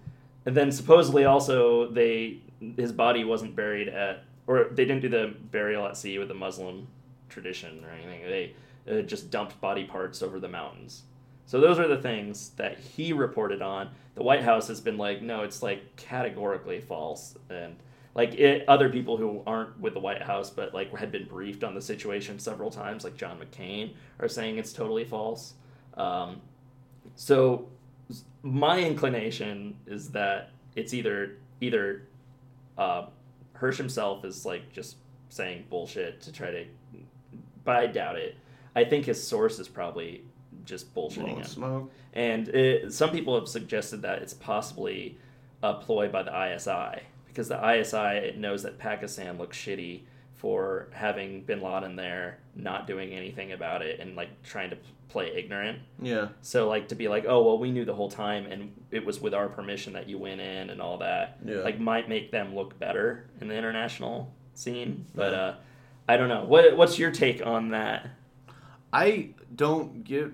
and 0.45 0.55
then 0.55 0.71
supposedly 0.71 1.25
also 1.25 1.89
they 1.91 2.39
his 2.77 2.91
body 2.91 3.23
wasn't 3.23 3.55
buried 3.55 3.89
at 3.89 4.23
or 4.47 4.65
they 4.71 4.85
didn't 4.85 5.01
do 5.01 5.09
the 5.09 5.33
burial 5.51 5.85
at 5.85 5.97
sea 5.97 6.17
with 6.19 6.27
the 6.27 6.33
Muslim 6.33 6.87
tradition 7.29 7.83
or 7.85 7.89
anything. 7.91 8.21
They 8.23 8.55
uh, 8.89 9.01
just 9.01 9.31
dumped 9.31 9.59
body 9.61 9.85
parts 9.85 10.21
over 10.21 10.39
the 10.39 10.49
mountains. 10.49 11.03
So 11.45 11.59
those 11.59 11.79
are 11.79 11.87
the 11.87 12.01
things 12.01 12.49
that 12.57 12.77
he 12.79 13.13
reported 13.13 13.61
on. 13.61 13.89
The 14.15 14.23
White 14.23 14.43
House 14.43 14.67
has 14.67 14.79
been 14.79 14.97
like, 14.97 15.21
no, 15.21 15.43
it's 15.43 15.61
like 15.61 15.95
categorically 15.95 16.79
false, 16.79 17.37
and 17.49 17.75
like 18.15 18.35
it, 18.35 18.67
other 18.67 18.89
people 18.89 19.17
who 19.17 19.41
aren't 19.45 19.79
with 19.79 19.93
the 19.93 19.99
White 19.99 20.21
House 20.21 20.49
but 20.49 20.73
like 20.73 20.95
had 20.95 21.11
been 21.11 21.25
briefed 21.25 21.63
on 21.63 21.73
the 21.73 21.81
situation 21.81 22.39
several 22.39 22.69
times, 22.69 23.03
like 23.03 23.17
John 23.17 23.39
McCain, 23.39 23.93
are 24.19 24.27
saying 24.27 24.57
it's 24.57 24.73
totally 24.73 25.03
false. 25.03 25.53
Um, 25.95 26.41
so 27.15 27.67
my 28.43 28.79
inclination 28.79 29.75
is 29.87 30.09
that 30.09 30.51
it's 30.75 30.93
either 30.93 31.37
either 31.61 32.07
uh, 32.77 33.07
Hersh 33.55 33.77
himself 33.77 34.25
is 34.25 34.45
like 34.45 34.71
just 34.71 34.97
saying 35.29 35.65
bullshit 35.69 36.21
to 36.21 36.31
try 36.31 36.51
to, 36.51 36.65
but 37.63 37.75
I 37.77 37.87
doubt 37.87 38.17
it. 38.17 38.35
I 38.75 38.83
think 38.83 39.05
his 39.05 39.25
source 39.25 39.59
is 39.59 39.67
probably 39.67 40.23
just 40.65 40.93
bullshitting. 40.93 41.37
And 42.13 42.47
it, 42.49 42.93
some 42.93 43.11
people 43.11 43.35
have 43.35 43.47
suggested 43.47 44.01
that 44.01 44.21
it's 44.21 44.33
possibly 44.33 45.17
a 45.61 45.73
ploy 45.75 46.09
by 46.09 46.23
the 46.23 46.55
ISI 46.55 47.03
because 47.27 47.47
the 47.47 47.79
ISI 47.79 48.37
knows 48.37 48.63
that 48.63 48.77
Pakistan 48.77 49.37
looks 49.37 49.57
shitty 49.57 50.01
for 50.35 50.87
having 50.91 51.41
Bin 51.43 51.61
Laden 51.61 51.95
there, 51.95 52.39
not 52.55 52.85
doing 52.85 53.13
anything 53.13 53.53
about 53.53 53.81
it, 53.81 53.99
and 53.99 54.15
like 54.15 54.29
trying 54.43 54.69
to 54.69 54.77
play 55.13 55.31
ignorant. 55.33 55.79
Yeah. 56.01 56.29
So 56.41 56.67
like 56.67 56.89
to 56.89 56.95
be 56.95 57.07
like, 57.07 57.25
oh 57.27 57.43
well, 57.43 57.57
we 57.57 57.71
knew 57.71 57.85
the 57.85 57.95
whole 57.95 58.09
time, 58.11 58.45
and 58.45 58.73
it 58.91 59.05
was 59.05 59.21
with 59.21 59.33
our 59.33 59.47
permission 59.47 59.93
that 59.93 60.09
you 60.09 60.17
went 60.17 60.41
in 60.41 60.69
and 60.69 60.81
all 60.81 60.97
that. 60.97 61.37
Yeah. 61.45 61.59
Like 61.59 61.79
might 61.79 62.09
make 62.09 62.31
them 62.31 62.53
look 62.53 62.77
better 62.79 63.29
in 63.39 63.47
the 63.47 63.55
international 63.55 64.33
scene, 64.55 65.05
but 65.15 65.33
uh, 65.33 65.53
I 66.09 66.17
don't 66.17 66.27
know. 66.29 66.43
What 66.43 66.75
what's 66.75 66.99
your 66.99 67.11
take 67.11 67.45
on 67.45 67.69
that? 67.69 68.09
I 68.91 69.29
don't 69.55 70.03
get 70.03 70.31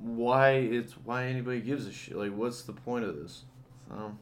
why 0.00 0.52
it's 0.52 0.92
why 0.92 1.26
anybody 1.26 1.60
gives 1.60 1.86
a 1.86 1.92
shit. 1.92 2.16
Like, 2.16 2.32
what's 2.32 2.62
the 2.62 2.72
point 2.72 3.04
of 3.04 3.16
this? 3.16 3.44
Um, 3.90 4.18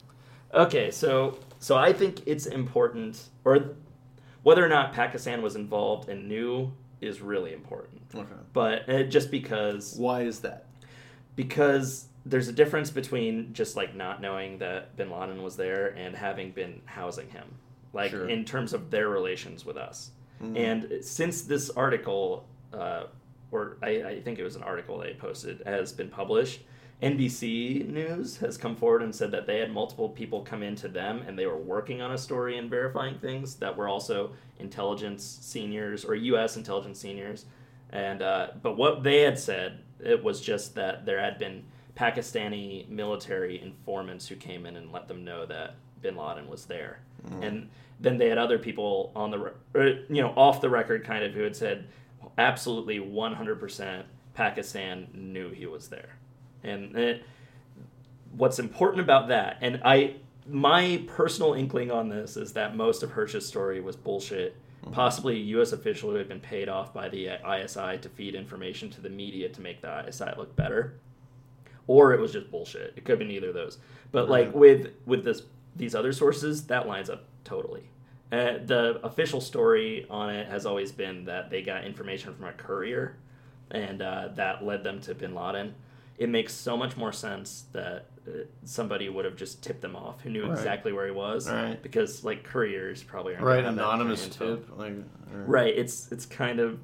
Okay, 0.55 0.92
so 0.92 1.38
so 1.59 1.76
I 1.76 1.92
think 1.92 2.22
it's 2.26 2.47
important, 2.47 3.28
or 3.45 3.74
whether 4.45 4.64
or 4.64 4.68
not 4.68 4.92
Pakistan 4.92 5.42
was 5.42 5.57
involved 5.57 6.09
and 6.09 6.28
knew 6.28 6.72
is 7.01 7.20
really 7.20 7.53
important. 7.53 8.03
okay. 8.14 8.28
But 8.53 8.88
uh, 8.88 9.03
just 9.05 9.30
because 9.30 9.95
Why 9.97 10.22
is 10.22 10.40
that? 10.40 10.66
because 11.36 12.07
there's 12.26 12.49
a 12.49 12.53
difference 12.53 12.90
between 12.90 13.53
just 13.53 13.76
like 13.76 13.95
not 13.95 14.20
knowing 14.20 14.59
that 14.59 14.97
Bin 14.97 15.11
Laden 15.11 15.42
was 15.42 15.57
there 15.57 15.88
and 15.88 16.14
having 16.16 16.53
been 16.53 16.80
housing 16.86 17.28
him, 17.30 17.45
like 17.92 18.11
Sure. 18.12 18.28
in 18.28 18.45
terms 18.45 18.72
of 18.72 18.90
their 18.90 19.09
relations 19.09 19.64
with 19.66 19.76
us. 19.76 20.11
Mhm. 20.42 20.57
And 20.57 21.05
since 21.05 21.42
this 21.42 21.70
article, 21.70 22.49
uh, 22.72 23.05
or 23.51 23.76
I, 23.82 23.88
I 24.03 24.20
think 24.20 24.38
it 24.38 24.42
was 24.45 24.57
an 24.57 24.62
article 24.62 24.99
they 24.99 25.14
posted, 25.14 25.62
has 25.66 25.92
been 25.92 26.09
published, 26.09 26.62
NBC 27.03 27.88
News 27.88 28.38
has 28.38 28.57
come 28.57 28.76
forward 28.76 29.03
and 29.03 29.14
said 29.14 29.30
that 29.32 29.47
they 29.47 29.59
had 29.59 29.72
multiple 29.72 30.09
people 30.09 30.40
come 30.40 30.62
into 30.62 30.88
them 30.88 31.22
and 31.26 31.38
they 31.38 31.47
were 31.47 31.59
working 31.59 32.01
on 32.01 32.12
a 32.12 32.18
story 32.18 32.57
and 32.57 32.70
verifying 32.70 33.18
things 33.18 33.57
that 33.57 33.76
were 33.76 33.88
also 33.88 34.32
intelligence 34.59 35.38
seniors 35.42 36.05
or 36.05 36.14
U.S. 36.14 36.57
intelligence 36.57 36.99
seniors. 36.99 37.45
And 37.90 38.22
uh, 38.22 38.49
but 38.62 38.76
what 38.76 39.03
they 39.03 39.20
had 39.22 39.38
said 39.38 39.80
it 40.01 40.22
was 40.22 40.40
just 40.40 40.74
that 40.74 41.05
there 41.07 41.20
had 41.20 41.38
been 41.38 41.64
Pakistani 41.97 42.88
military 42.88 43.61
informants 43.61 44.26
who 44.26 44.36
came 44.36 44.66
in 44.66 44.76
and 44.76 44.90
let 44.92 45.07
them 45.09 45.24
know 45.24 45.47
that 45.47 45.76
Bin 46.03 46.16
Laden 46.16 46.49
was 46.49 46.64
there, 46.66 46.99
and 47.42 47.68
then 48.01 48.18
they 48.18 48.28
had 48.28 48.36
other 48.38 48.59
people 48.59 49.12
on 49.14 49.30
the 49.30 49.53
re- 49.72 50.05
you 50.09 50.20
know 50.22 50.30
off 50.36 50.61
the 50.61 50.68
record 50.68 51.05
kind 51.05 51.24
of 51.24 51.32
who 51.32 51.42
had 51.42 51.55
said 51.57 51.86
absolutely 52.36 52.99
100% 52.99 54.03
Pakistan 54.34 55.07
knew 55.14 55.51
he 55.51 55.66
was 55.66 55.88
there, 55.88 56.16
and 56.64 57.20
what's 58.36 58.58
important 58.58 59.00
about 59.00 59.28
that, 59.28 59.58
and 59.60 59.80
I 59.84 60.16
my 60.46 61.02
personal 61.06 61.54
inkling 61.54 61.90
on 61.90 62.08
this 62.08 62.36
is 62.36 62.52
that 62.52 62.76
most 62.76 63.02
of 63.02 63.10
Hersh's 63.12 63.46
story 63.46 63.80
was 63.80 63.96
bullshit. 63.96 64.56
Possibly 64.92 65.36
a 65.36 65.44
U.S. 65.56 65.72
official 65.72 66.10
who 66.10 66.16
had 66.16 66.28
been 66.28 66.40
paid 66.40 66.68
off 66.68 66.92
by 66.92 67.08
the 67.08 67.28
ISI 67.28 67.96
to 68.02 68.08
feed 68.10 68.34
information 68.34 68.90
to 68.90 69.00
the 69.00 69.08
media 69.08 69.48
to 69.48 69.60
make 69.62 69.80
the 69.80 70.06
ISI 70.06 70.32
look 70.36 70.54
better, 70.56 70.98
or 71.86 72.12
it 72.12 72.20
was 72.20 72.32
just 72.32 72.50
bullshit. 72.50 72.92
It 72.94 73.04
could 73.04 73.12
have 73.12 73.18
been 73.18 73.30
either 73.30 73.48
of 73.48 73.54
those. 73.54 73.78
But 74.12 74.28
like 74.28 74.54
with 74.54 74.92
with 75.06 75.24
this 75.24 75.42
these 75.74 75.94
other 75.94 76.12
sources, 76.12 76.66
that 76.66 76.86
lines 76.86 77.08
up 77.08 77.24
totally. 77.44 77.88
Uh, 78.30 78.58
the 78.64 79.00
official 79.02 79.40
story 79.40 80.06
on 80.10 80.28
it 80.28 80.48
has 80.48 80.66
always 80.66 80.92
been 80.92 81.24
that 81.24 81.50
they 81.50 81.62
got 81.62 81.84
information 81.84 82.34
from 82.34 82.46
a 82.46 82.52
courier, 82.52 83.16
and 83.70 84.02
uh, 84.02 84.28
that 84.34 84.64
led 84.64 84.84
them 84.84 85.00
to 85.00 85.14
Bin 85.14 85.34
Laden. 85.34 85.74
It 86.18 86.28
makes 86.28 86.52
so 86.52 86.76
much 86.76 86.96
more 86.96 87.12
sense 87.12 87.64
that 87.72 88.06
uh, 88.26 88.30
somebody 88.64 89.08
would 89.08 89.24
have 89.24 89.36
just 89.36 89.62
tipped 89.62 89.80
them 89.82 89.96
off, 89.96 90.20
who 90.22 90.30
knew 90.30 90.44
Right. 90.44 90.52
exactly 90.52 90.92
where 90.92 91.06
he 91.06 91.12
was, 91.12 91.50
Right. 91.50 91.82
because 91.82 92.24
like 92.24 92.44
couriers 92.44 93.02
probably 93.02 93.34
aren't 93.34 93.44
Right, 93.46 93.64
anonymous 93.64 94.22
kind 94.28 94.32
of 94.42 94.48
info. 94.48 94.56
tip. 94.56 94.78
Like, 94.78 94.92
or- 95.34 95.44
Right, 95.46 95.74
it's 95.76 96.10
it's 96.12 96.24
kind 96.26 96.60
of 96.60 96.78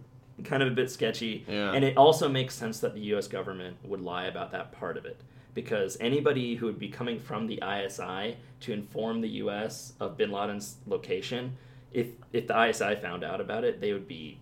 kind 0.45 0.63
of 0.63 0.69
a 0.73 0.75
bit 0.75 0.91
sketchy. 0.91 1.45
Yeah. 1.47 1.73
And 1.73 1.85
it 1.85 1.97
also 1.97 2.29
makes 2.29 2.55
sense 2.55 2.81
that 2.81 2.95
the 2.95 3.01
U.S. 3.13 3.29
government 3.29 3.77
would 3.85 4.01
lie 4.01 4.25
about 4.25 4.51
that 4.53 4.73
part 4.73 4.97
of 4.97 5.05
it. 5.05 5.21
Because 5.53 5.97
anybody 6.01 6.55
who 6.55 6.67
would 6.67 6.79
be 6.79 6.89
coming 6.89 7.19
from 7.19 7.47
the 7.47 7.61
ISI 7.63 8.37
to 8.61 8.73
inform 8.73 9.21
the 9.21 9.29
U.S. 9.45 9.93
of 10.01 10.17
bin 10.17 10.31
Laden's 10.31 10.77
location, 10.87 11.57
if, 11.93 12.07
if 12.33 12.47
the 12.47 12.69
ISI 12.69 12.95
found 12.97 13.23
out 13.25 13.41
about 13.41 13.65
it, 13.65 13.81
they 13.81 13.93
would 13.93 14.07
be. 14.09 14.39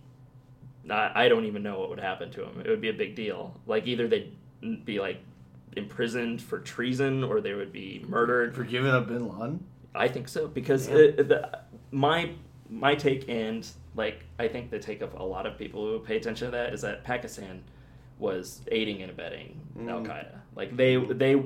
I, 0.89 1.25
I 1.25 1.27
don't 1.29 1.45
even 1.45 1.63
know 1.63 1.79
what 1.79 1.89
would 1.89 1.99
happen 1.99 2.31
to 2.31 2.41
them. 2.41 2.61
It 2.63 2.69
would 2.69 2.79
be 2.81 2.89
a 2.89 2.93
big 2.93 3.15
deal. 3.15 3.59
Like, 3.67 3.85
either 3.87 4.07
they'd 4.07 4.31
be, 4.85 4.99
like, 4.99 5.19
imprisoned 5.75 6.41
for 6.41 6.59
treason 6.59 7.23
or 7.23 7.41
they 7.41 7.53
would 7.53 7.71
be 7.71 8.03
murdered. 8.07 8.55
For 8.55 8.63
giving 8.63 8.91
up 8.91 9.07
Bin 9.07 9.27
Laden. 9.27 9.63
I 9.95 10.07
think 10.07 10.27
so 10.27 10.47
because 10.47 10.87
Yeah. 10.87 10.95
uh, 10.95 11.23
the, 11.23 11.59
my 11.91 12.31
my 12.69 12.93
take 12.93 13.27
and 13.27 13.67
like 13.95 14.25
I 14.37 14.47
think 14.47 14.69
the 14.69 14.77
take 14.79 15.01
of 15.01 15.13
a 15.15 15.23
lot 15.23 15.45
of 15.47 15.57
people 15.57 15.83
who 15.85 15.99
pay 15.99 16.17
attention 16.17 16.47
to 16.47 16.51
that 16.51 16.73
is 16.73 16.81
that 16.81 17.03
Pakistan 17.03 17.63
was 18.19 18.61
aiding 18.71 19.01
and 19.01 19.09
abetting 19.11 19.59
Al 19.87 20.01
Qaeda. 20.03 20.39
Like 20.55 20.75
they 20.77 20.95
they 20.97 21.41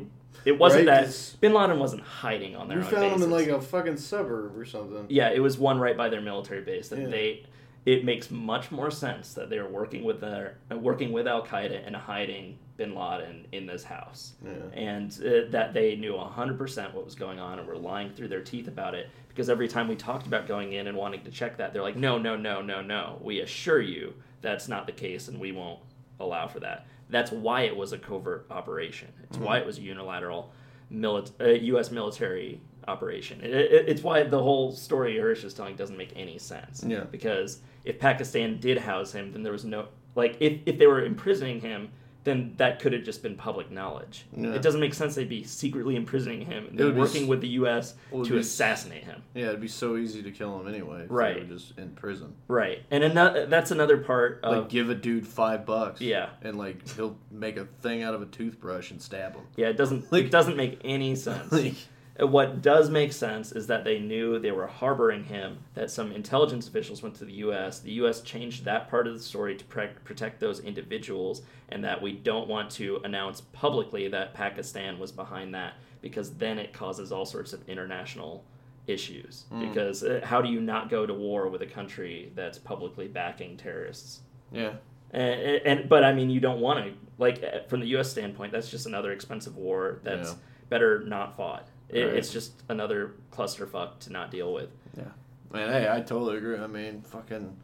it 0.46 0.58
wasn't 0.58 0.88
Mm. 0.88 0.92
Right, 0.92 1.06
that 1.08 1.36
Bin 1.40 1.54
Laden 1.54 1.80
wasn't 1.80 2.02
hiding 2.02 2.56
on 2.56 2.68
their 2.68 2.80
We 2.80 2.84
own 2.86 2.90
found 2.92 3.16
him 3.16 3.24
in 3.24 3.32
like 3.32 3.48
a 3.48 3.62
fucking 3.62 3.98
suburb 3.98 4.58
or 4.58 4.66
something. 4.66 5.06
yeah, 5.10 5.30
it 5.30 5.40
was 5.40 5.58
one 5.58 5.80
right 5.80 5.96
by 5.96 6.10
their 6.10 6.22
military 6.22 6.62
base 6.62 6.90
that 6.90 7.00
Yeah. 7.00 7.08
they. 7.08 7.46
It 7.86 8.04
makes 8.06 8.32
much 8.32 8.72
more 8.72 8.90
sense 8.92 9.34
that 9.34 9.50
they 9.50 9.60
were 9.60 9.68
working 9.70 10.04
with 10.04 10.20
their 10.22 10.58
working 10.72 11.12
with 11.12 11.28
Al 11.28 11.46
Qaeda 11.46 11.86
and 11.86 11.96
hiding 11.96 12.58
Bin 12.78 12.96
Laden 12.96 13.46
in 13.52 13.66
this 13.68 13.84
house. 13.84 14.34
Yeah. 14.44 14.52
and 14.74 15.12
uh, 15.26 15.52
that 15.52 15.74
they 15.74 15.96
knew 15.96 16.14
100% 16.14 16.94
what 16.94 17.06
was 17.06 17.16
going 17.16 17.40
on 17.40 17.60
and 17.60 17.68
were 17.68 17.78
lying 17.78 18.12
through 18.12 18.30
their 18.30 18.42
teeth 18.42 18.68
about 18.68 18.96
it 18.96 19.10
because 19.30 19.50
every 19.50 19.68
time 19.68 19.88
we 19.88 19.96
talked 19.96 20.26
about 20.28 20.48
going 20.48 20.74
in 20.74 20.88
and 20.88 20.98
wanting 20.98 21.24
to 21.24 21.32
check 21.32 21.58
that 21.58 21.74
they're 21.74 21.82
like 21.84 21.96
no 21.96 22.18
no 22.18 22.36
no 22.36 22.62
no 22.62 22.82
no. 22.82 23.20
We 23.22 23.42
assure 23.42 23.82
you 23.82 24.14
that's 24.42 24.68
not 24.68 24.86
the 24.86 24.92
case 24.92 25.28
and 25.28 25.40
we 25.40 25.52
won't 25.52 25.80
allow 26.20 26.48
for 26.48 26.60
that. 26.62 26.88
That's 27.10 27.32
why 27.32 27.62
it 27.62 27.76
was 27.76 27.94
a 27.94 27.98
covert 27.98 28.48
operation. 28.50 29.10
It's 29.24 29.38
why 29.38 29.60
it 29.60 29.66
was 29.66 29.78
a 29.78 29.82
unilateral 29.82 30.52
mili- 30.92 31.32
uh, 31.42 31.50
u.s 31.50 31.92
military 31.92 32.60
operation. 32.88 33.40
It, 33.42 33.52
it, 33.52 33.90
it's 33.90 34.02
why 34.02 34.24
the 34.24 34.42
whole 34.42 34.72
story 34.72 35.16
hersh 35.16 35.44
is 35.44 35.54
telling 35.54 35.76
doesn't 35.76 35.98
make 35.98 36.14
any 36.16 36.38
sense. 36.40 36.84
Yeah. 36.86 37.04
because 37.04 37.60
if 37.86 38.00
pakistan 38.00 38.60
did 38.60 38.78
house 38.78 39.12
him 39.12 39.32
then 39.32 39.44
there 39.44 39.52
was 39.54 39.66
no 39.66 39.88
like 40.16 40.38
if, 40.40 40.60
if 40.66 40.78
they 40.80 40.88
were 40.88 41.04
imprisoning 41.06 41.60
him 41.62 41.90
then 42.24 42.54
that 42.58 42.80
could 42.80 42.94
have 42.94 43.04
just 43.04 43.22
been 43.22 43.36
public 43.36 43.70
knowledge. 43.70 44.26
Yeah. 44.36 44.54
It 44.54 44.62
doesn't 44.62 44.80
make 44.80 44.94
sense 44.94 45.16
they'd 45.16 45.28
be 45.28 45.44
secretly 45.44 45.96
imprisoning 45.96 46.42
him 46.46 46.68
and 46.68 46.78
then 46.80 46.96
working 46.96 47.24
s- 47.24 47.28
with 47.30 47.42
the 47.42 47.50
U.S. 47.50 47.96
to 48.12 48.38
assassinate 48.38 49.04
him. 49.04 49.22
Yeah, 49.34 49.48
it'd 49.48 49.60
be 49.60 49.68
so 49.68 49.98
easy 49.98 50.24
to 50.24 50.32
kill 50.32 50.60
him 50.60 50.68
anyway. 50.68 51.06
Right. 51.10 51.36
They 51.36 51.42
were 51.42 51.48
just 51.60 51.78
in 51.78 51.90
prison. 51.92 52.34
Right, 52.48 52.82
and 52.92 53.04
another, 53.04 53.46
that's 53.48 53.72
another 53.72 53.98
part 53.98 54.42
Like, 54.44 54.70
give 54.70 54.90
a 54.90 54.96
dude 54.96 55.28
five 55.28 55.66
bucks. 55.66 56.00
Yeah. 56.02 56.30
And, 56.42 56.58
like, 56.58 56.88
he'll 56.96 57.18
make 57.30 57.58
a 57.58 57.66
thing 57.66 58.04
out 58.04 58.14
of 58.14 58.22
a 58.22 58.26
toothbrush 58.28 58.92
and 58.92 59.02
stab 59.02 59.36
him. 59.36 59.44
yeah. 59.56 59.68
It 59.68 59.78
doesn't 59.78 60.12
Like- 60.12 60.26
it 60.26 60.32
doesn't 60.32 60.56
make 60.58 60.80
any 60.84 61.16
sense. 61.16 61.52
Like, 61.52 61.76
What 62.20 62.62
does 62.62 62.92
make 62.92 63.12
sense 63.12 63.52
is 63.52 63.66
that 63.68 63.84
they 63.84 64.00
knew 64.00 64.38
they 64.38 64.52
were 64.52 64.68
harboring 64.68 65.24
him, 65.24 65.58
that 65.74 65.90
some 65.90 66.12
intelligence 66.12 66.68
officials 66.68 67.02
went 67.02 67.16
to 67.16 67.26
the 67.26 67.34
U.S. 67.34 67.80
The 67.80 67.92
U.S. 67.94 68.22
changed 68.22 68.66
that 68.66 68.88
part 68.88 69.08
of 69.08 69.16
the 69.16 69.20
story 69.20 69.56
to 69.56 69.66
pre- 69.66 69.88
protect 70.04 70.40
those 70.40 70.60
individuals, 70.60 71.42
and 71.70 71.84
that 71.84 72.00
we 72.00 72.12
don't 72.12 72.48
want 72.48 72.70
to 72.72 73.02
announce 73.04 73.42
publicly 73.42 74.08
that 74.10 74.36
Pakistan 74.36 75.00
was 75.00 75.12
behind 75.12 75.56
that 75.56 75.74
because 76.02 76.36
then 76.36 76.60
it 76.60 76.72
causes 76.72 77.12
all 77.12 77.26
sorts 77.26 77.52
of 77.52 77.68
international 77.68 78.44
issues. 78.86 79.46
Because 79.60 80.04
uh, 80.04 80.22
how 80.24 80.40
do 80.42 80.50
you 80.50 80.62
not 80.62 80.90
go 80.92 81.08
to 81.08 81.14
war 81.16 81.48
with 81.50 81.64
a 81.64 81.66
country 81.68 82.32
that's 82.36 82.60
publicly 82.60 83.08
backing 83.08 83.58
terrorists? 83.58 84.22
yeah. 84.52 84.74
And, 85.12 85.62
and 85.66 85.90
but 85.90 86.04
I 86.04 86.12
mean, 86.12 86.32
you 86.32 86.40
don't 86.40 86.60
want 86.60 86.86
to 86.86 86.94
like 87.20 87.44
uh, 87.44 87.60
from 87.68 87.82
the 87.82 87.88
U.S. 87.90 88.10
standpoint. 88.10 88.52
That's 88.52 88.70
just 88.70 88.88
another 88.88 89.12
expensive 89.12 89.56
war 89.56 90.00
that's 90.04 90.30
Yeah. 90.30 90.36
better 90.70 91.04
not 91.06 91.38
fought. 91.38 91.68
It, 91.90 92.04
Right. 92.06 92.16
It's 92.16 92.32
just 92.32 92.54
another 92.70 93.14
clusterfuck 93.32 94.00
to 94.02 94.12
not 94.12 94.32
deal 94.32 94.54
with. 94.54 94.70
Yeah. 94.98 95.04
Man, 95.52 95.70
hey, 95.70 95.88
I 95.92 96.02
totally 96.02 96.38
agree. 96.38 96.58
I 96.58 96.68
mean, 96.68 97.02
fucking. 97.02 97.56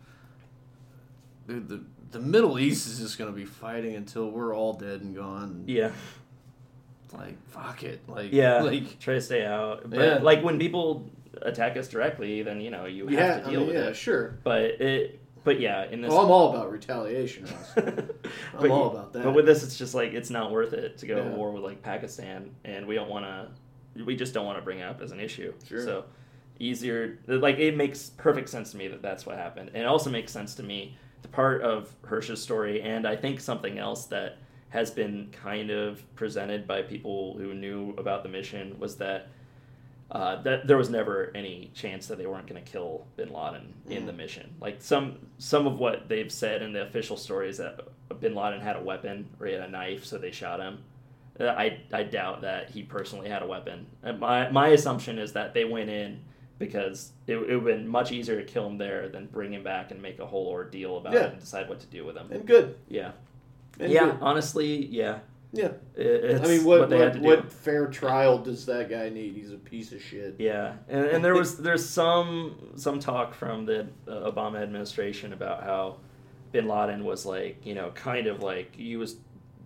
Dude, 1.47 1.67
the, 1.67 1.83
the 2.11 2.19
Middle 2.19 2.59
East 2.59 2.87
is 2.87 2.99
just 2.99 3.17
going 3.17 3.31
to 3.31 3.35
be 3.35 3.45
fighting 3.45 3.95
until 3.95 4.29
we're 4.29 4.55
all 4.55 4.73
dead 4.73 5.01
and 5.01 5.15
gone. 5.15 5.63
Yeah, 5.65 5.91
Like, 7.13 7.41
fuck 7.47 7.83
it. 7.83 8.01
Like, 8.07 8.31
yeah. 8.31 8.61
Like, 8.63 8.99
try 8.99 9.15
to 9.15 9.21
stay 9.21 9.45
out. 9.45 9.89
But 9.89 9.99
Yeah. 9.99 10.17
like 10.21 10.43
when 10.43 10.59
people 10.59 11.09
attack 11.41 11.77
us 11.77 11.87
directly, 11.87 12.43
then 12.43 12.61
you 12.61 12.69
know 12.69 12.85
you 12.85 13.05
have 13.07 13.13
yeah, 13.13 13.39
to 13.39 13.47
I 13.47 13.49
deal 13.49 13.59
mean, 13.61 13.67
with 13.69 13.75
yeah, 13.77 13.89
it. 13.89 13.95
sure. 13.95 14.37
But 14.43 14.61
it. 14.61 15.19
But 15.43 15.59
yeah, 15.59 15.85
in 15.89 16.01
this. 16.01 16.11
Well, 16.11 16.19
I'm 16.25 16.29
all 16.31 16.49
about 16.53 16.71
retaliation. 16.71 17.45
Ross. 17.45 17.73
I'm 17.77 18.09
I'm 18.59 18.71
all 18.71 18.91
about 18.91 19.13
that. 19.13 19.23
But 19.23 19.33
with 19.33 19.45
this, 19.45 19.63
it's 19.63 19.77
just 19.77 19.95
like 19.95 20.13
it's 20.13 20.29
not 20.29 20.51
worth 20.51 20.73
it 20.73 20.97
to 20.99 21.07
go 21.07 21.15
to 21.23 21.29
war 21.35 21.51
with 21.51 21.63
like 21.63 21.81
Pakistan, 21.81 22.51
and 22.65 22.85
we 22.85 22.93
don't 22.93 23.09
want 23.09 23.25
to. 23.25 23.47
We 23.95 24.15
just 24.15 24.33
don't 24.33 24.45
want 24.45 24.57
to 24.57 24.63
bring 24.63 24.79
it 24.79 24.83
up 24.83 25.01
as 25.01 25.11
an 25.11 25.19
issue. 25.19 25.53
Sure. 25.67 25.83
So 25.83 26.05
easier, 26.59 27.19
like 27.27 27.57
it 27.59 27.75
makes 27.77 28.09
perfect 28.09 28.49
sense 28.49 28.71
to 28.71 28.77
me 28.77 28.87
that 28.89 29.01
that's 29.01 29.25
what 29.25 29.37
happened, 29.37 29.69
and 29.73 29.77
it 29.83 29.85
also 29.85 30.09
makes 30.09 30.31
sense 30.31 30.55
to 30.55 30.63
me 30.63 30.97
the 31.21 31.27
part 31.27 31.61
of 31.61 31.93
Hersh's 32.03 32.41
story, 32.41 32.81
and 32.81 33.05
I 33.07 33.15
think 33.15 33.39
something 33.39 33.77
else 33.77 34.05
that 34.05 34.37
has 34.69 34.91
been 34.91 35.29
kind 35.31 35.69
of 35.71 36.01
presented 36.15 36.67
by 36.67 36.81
people 36.83 37.35
who 37.37 37.53
knew 37.53 37.93
about 37.97 38.23
the 38.23 38.29
mission 38.29 38.77
was 38.79 38.97
that. 38.97 39.27
Uh, 40.11 40.41
that 40.41 40.65
there 40.65 40.75
was 40.75 40.89
never 40.89 41.31
any 41.35 41.69
chance 41.75 42.07
that 42.07 42.17
they 42.17 42.25
weren't 42.25 42.47
going 42.47 42.59
to 42.59 42.71
kill 42.71 43.05
Bin 43.15 43.31
Laden 43.31 43.71
in 43.89 44.01
Mm. 44.03 44.05
the 44.07 44.13
mission. 44.13 44.49
Like 44.59 44.81
some 44.81 45.19
some 45.37 45.67
of 45.67 45.77
what 45.77 46.09
they've 46.09 46.31
said 46.31 46.63
in 46.63 46.73
the 46.73 46.81
official 46.81 47.15
story 47.15 47.47
is 47.47 47.57
that 47.59 47.79
Bin 48.19 48.33
Laden 48.33 48.59
had 48.59 48.75
a 48.75 48.81
weapon 48.81 49.29
or 49.39 49.45
he 49.45 49.53
had 49.53 49.61
a 49.61 49.67
knife, 49.69 50.03
so 50.05 50.17
they 50.17 50.31
shot 50.31 50.59
him. 50.59 50.79
I 51.39 51.79
I 51.93 52.03
doubt 52.03 52.41
that 52.41 52.69
he 52.69 52.83
personally 52.83 53.29
had 53.29 53.41
a 53.43 53.47
weapon. 53.47 53.85
And 54.03 54.19
my 54.19 54.49
my 54.49 54.69
assumption 54.69 55.17
is 55.19 55.33
that 55.33 55.53
they 55.53 55.65
went 55.65 55.89
in 55.89 56.19
because 56.57 57.11
it, 57.27 57.35
it 57.37 57.39
would 57.39 57.49
have 57.51 57.63
been 57.65 57.87
much 57.87 58.11
easier 58.11 58.35
to 58.35 58.43
kill 58.45 58.67
him 58.67 58.77
there 58.77 59.07
than 59.07 59.27
bring 59.27 59.53
him 59.53 59.63
back 59.63 59.91
and 59.91 60.01
make 60.01 60.19
a 60.19 60.25
whole 60.25 60.47
ordeal 60.47 60.97
about 60.97 61.13
Yeah. 61.13 61.25
it 61.25 61.31
and 61.31 61.39
decide 61.39 61.69
what 61.69 61.79
to 61.79 61.87
do 61.87 62.05
with 62.05 62.17
him. 62.17 62.27
and 62.31 62.45
good. 62.45 62.75
Yeah, 62.89 63.11
And 63.79 63.91
yeah. 63.91 64.05
good. 64.07 64.17
Honestly, 64.21 64.85
yeah. 64.87 65.19
Yeah. 65.53 65.69
It's 65.95 66.43
I 66.45 66.47
mean, 66.57 66.63
what 66.65 66.89
they 66.89 66.99
had 66.99 67.13
to 67.13 67.19
what, 67.19 67.35
do. 67.37 67.41
what 67.43 67.51
fair 67.51 67.87
trial 67.87 68.37
does 68.39 68.65
that 68.67 68.89
guy 68.89 69.07
need? 69.09 69.35
He's 69.35 69.51
a 69.51 69.57
piece 69.57 69.91
of 69.93 70.01
shit. 70.01 70.35
Yeah, 70.37 70.73
and, 70.89 71.05
and 71.05 71.25
there 71.25 71.33
was 71.33 71.57
there's 71.57 71.87
some 71.87 72.73
some 72.75 72.99
talk 72.99 73.33
from 73.33 73.65
the 73.65 73.87
Obama 74.07 74.61
administration 74.61 75.31
about 75.33 75.63
how 75.63 75.95
Bin 76.51 76.67
Laden 76.67 77.03
was 77.05 77.25
like 77.25 77.65
you 77.65 77.73
know 77.73 77.89
kind 77.91 78.27
of 78.27 78.43
like 78.43 78.75
he 78.75 78.95
was 78.97 79.15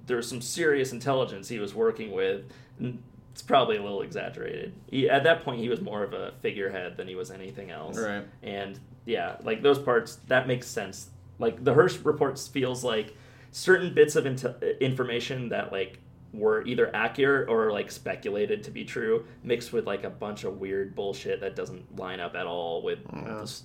there 0.06 0.18
was 0.18 0.28
some 0.28 0.41
serious 0.41 0.91
intelligence 0.91 1.47
he 1.47 1.60
was 1.60 1.74
working 1.74 2.12
with. 2.12 2.45
And 2.80 3.01
it's 3.34 3.41
probably 3.41 3.78
a 3.78 3.84
little 3.84 4.04
exaggerated. 4.04 4.74
He, 4.89 5.10
at 5.10 5.24
that 5.24 5.43
point, 5.43 5.60
he 5.60 5.68
was 5.68 5.82
more 5.82 6.04
of 6.04 6.14
a 6.14 6.34
figurehead 6.41 6.97
than 6.97 7.08
he 7.08 7.16
was 7.16 7.32
anything 7.32 7.72
else. 7.72 7.97
Right. 7.97 8.24
And 8.43 8.80
yeah, 9.06 9.38
like 9.41 9.64
those 9.64 9.80
parts 9.80 10.18
that 10.28 10.47
makes 10.47 10.68
sense. 10.68 11.10
Like 11.39 11.64
the 11.64 11.74
Hersh 11.74 12.06
reports 12.06 12.47
feels 12.47 12.84
like 12.84 13.16
certain 13.51 13.93
bits 13.93 14.16
of 14.16 14.28
int- 14.28 14.45
uh, 14.45 14.54
information 14.80 15.49
that 15.49 15.72
like 15.72 15.99
were 16.32 16.64
either 16.66 16.95
accurate 16.95 17.49
or 17.49 17.72
like 17.72 17.91
speculated 17.91 18.64
to 18.64 18.72
be 18.72 18.84
true 18.84 19.26
mixed 19.43 19.72
with 19.72 19.86
like 19.86 20.04
a 20.04 20.10
bunch 20.10 20.43
of 20.43 20.60
weird 20.60 20.95
bullshit 20.95 21.39
that 21.41 21.56
doesn't 21.56 21.95
line 21.97 22.20
up 22.20 22.36
at 22.36 22.47
all 22.47 22.82
with 22.82 23.04
mm. 23.08 23.26
Yeah. 23.26 23.39
this, 23.39 23.64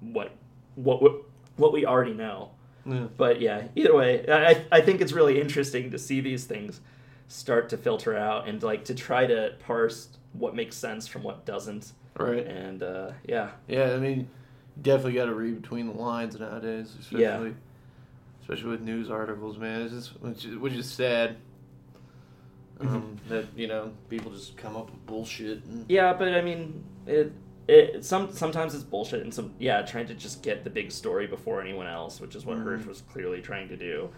what 0.00 0.32
what 0.74 1.00
what 1.00 1.22
what 1.56 1.72
we 1.72 1.86
already 1.86 2.12
know. 2.12 2.50
Yeah. 2.86 3.06
But 3.16 3.40
yeah, 3.40 3.64
either 3.74 3.94
way, 3.94 4.24
I 4.28 4.64
I 4.70 4.80
think 4.80 5.00
it's 5.00 5.12
really 5.12 5.40
interesting 5.40 5.90
to 5.90 5.98
see 5.98 6.20
these 6.20 6.44
things 6.44 6.80
start 7.28 7.68
to 7.70 7.76
filter 7.76 8.16
out 8.16 8.46
and 8.48 8.62
like 8.62 8.84
to 8.84 8.94
try 8.94 9.26
to 9.26 9.54
parse 9.66 10.08
what 10.32 10.54
makes 10.54 10.76
sense 10.76 11.06
from 11.08 11.22
what 11.22 11.44
doesn't. 11.44 11.92
Right. 12.16 12.46
And 12.46 12.82
uh, 12.82 13.10
yeah, 13.26 13.50
Yeah, 13.66 13.92
I 13.94 13.98
mean, 13.98 14.18
you 14.20 14.82
definitely 14.82 15.14
got 15.14 15.24
to 15.26 15.34
read 15.34 15.60
between 15.60 15.86
the 15.88 15.94
lines 15.94 16.38
nowadays, 16.38 16.94
especially 17.00 17.22
Yeah. 17.22 17.50
especially 18.42 18.70
with 18.70 18.80
news 18.82 19.10
articles, 19.10 19.58
man. 19.58 19.82
It's 19.82 19.92
just 19.94 20.20
which 20.22 20.44
is, 20.44 20.56
which 20.56 20.74
is 20.74 20.88
sad. 20.90 21.36
Um, 22.78 23.16
that 23.30 23.46
you 23.56 23.66
know 23.68 23.90
people 24.10 24.30
just 24.30 24.56
come 24.58 24.76
up 24.76 24.90
with 24.90 25.06
bullshit. 25.06 25.64
And, 25.64 25.86
Yeah, 25.88 26.12
but 26.12 26.28
I 26.34 26.42
mean, 26.42 26.84
it 27.06 27.32
it 27.68 28.04
some 28.04 28.32
sometimes 28.32 28.74
it's 28.74 28.84
bullshit, 28.84 29.22
and 29.22 29.32
some 29.32 29.52
yeah, 29.58 29.82
trying 29.82 30.06
to 30.06 30.14
just 30.14 30.42
get 30.42 30.64
the 30.64 30.70
big 30.70 30.92
story 30.92 31.26
before 31.26 31.60
anyone 31.60 31.86
else, 31.86 32.20
which 32.20 32.34
is 32.36 32.44
what 32.46 32.58
Mhm. 32.58 32.64
Hersh 32.64 32.86
was 32.86 33.00
clearly 33.02 33.40
trying 33.40 33.68
to 33.68 33.76
do. 33.76 34.10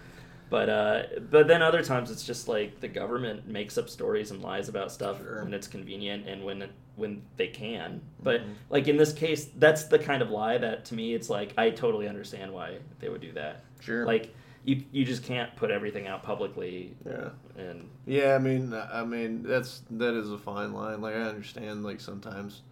But 0.50 0.68
uh, 0.70 1.02
but 1.30 1.46
then 1.46 1.60
other 1.62 1.82
times 1.82 2.10
it's 2.10 2.24
just 2.24 2.48
like 2.48 2.80
the 2.80 2.88
government 2.88 3.46
makes 3.46 3.76
up 3.78 3.88
stories 3.88 4.30
and 4.30 4.42
lies 4.42 4.68
about 4.68 4.90
stuff 4.90 5.18
Sure. 5.18 5.44
when 5.44 5.52
it's 5.54 5.68
convenient 5.68 6.26
and 6.26 6.44
when 6.44 6.64
when 6.96 7.22
they 7.36 7.48
can. 7.48 8.00
But 8.22 8.40
Mhm. 8.40 8.54
like 8.70 8.88
in 8.88 8.96
this 8.96 9.12
case, 9.12 9.46
that's 9.56 9.84
the 9.84 9.98
kind 9.98 10.20
of 10.22 10.30
lie 10.30 10.58
that 10.58 10.84
to 10.86 10.94
me 10.94 11.14
it's 11.14 11.30
like 11.30 11.52
I 11.58 11.70
totally 11.70 12.08
understand 12.08 12.52
why 12.52 12.78
they 12.98 13.08
would 13.08 13.20
do 13.20 13.32
that. 13.32 13.62
Sure. 13.80 14.04
Like 14.06 14.34
you 14.64 14.82
you 14.90 15.04
just 15.04 15.22
can't 15.22 15.54
put 15.56 15.70
everything 15.70 16.06
out 16.06 16.22
publicly 16.22 16.94
yeah. 17.06 17.28
and 17.56 17.88
Yeah, 18.06 18.34
I 18.34 18.38
mean, 18.38 18.74
I 18.74 19.04
mean 19.04 19.42
that's 19.42 19.82
that 19.90 20.14
is 20.14 20.30
a 20.32 20.38
fine 20.38 20.72
line. 20.72 21.00
Like 21.00 21.14
I 21.14 21.22
understand, 21.22 21.84
like 21.84 22.00
sometimes, 22.00 22.62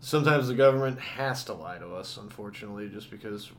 sometimes 0.00 0.48
the 0.48 0.54
government 0.54 0.98
has 1.00 1.44
to 1.44 1.52
lie 1.52 1.78
to 1.78 1.94
us, 1.94 2.16
unfortunately, 2.16 2.88
just 2.88 3.10
because 3.10 3.50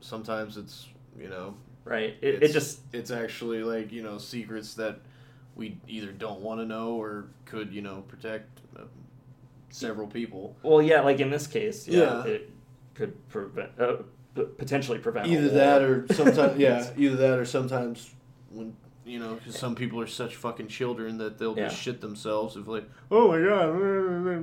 sometimes 0.00 0.56
it's 0.56 0.88
you 1.18 1.28
know, 1.28 1.54
right? 1.84 2.16
It, 2.20 2.42
it 2.42 2.52
just 2.52 2.80
it's 2.92 3.10
actually 3.10 3.62
like 3.62 3.92
you 3.92 4.02
know 4.02 4.18
secrets 4.18 4.74
that 4.74 5.00
we 5.54 5.78
either 5.86 6.12
don't 6.12 6.40
want 6.40 6.60
to 6.60 6.66
know 6.66 6.94
or 7.00 7.26
could 7.44 7.72
you 7.72 7.82
know 7.82 8.02
protect 8.08 8.60
uh, 8.76 8.82
several 9.70 10.06
people. 10.06 10.56
well, 10.62 10.80
yeah, 10.82 11.00
like 11.02 11.20
in 11.20 11.30
this 11.30 11.46
case, 11.46 11.86
yeah, 11.86 11.98
Yeah. 11.98 12.24
it 12.24 12.50
could 12.94 13.28
prevent 13.28 13.70
uh, 13.80 13.96
potentially 14.34 14.98
prevent 14.98 15.26
Either 15.28 15.48
that 15.50 15.82
or 15.82 16.06
sometimes, 16.14 16.58
yeah, 16.58 16.88
either 16.96 17.16
that 17.16 17.38
or 17.38 17.44
sometimes 17.44 18.10
when 18.50 18.74
you 19.04 19.18
know, 19.18 19.34
because 19.34 19.58
some 19.58 19.74
people 19.74 20.00
are 20.00 20.06
such 20.06 20.36
fucking 20.36 20.68
children 20.68 21.18
that 21.18 21.38
they'll 21.38 21.56
Yeah. 21.56 21.68
just 21.68 21.80
shit 21.80 22.00
themselves 22.00 22.56
if 22.56 22.66
like, 22.68 22.88
oh 23.10 23.28
my 23.28 23.40
god, 23.40 23.66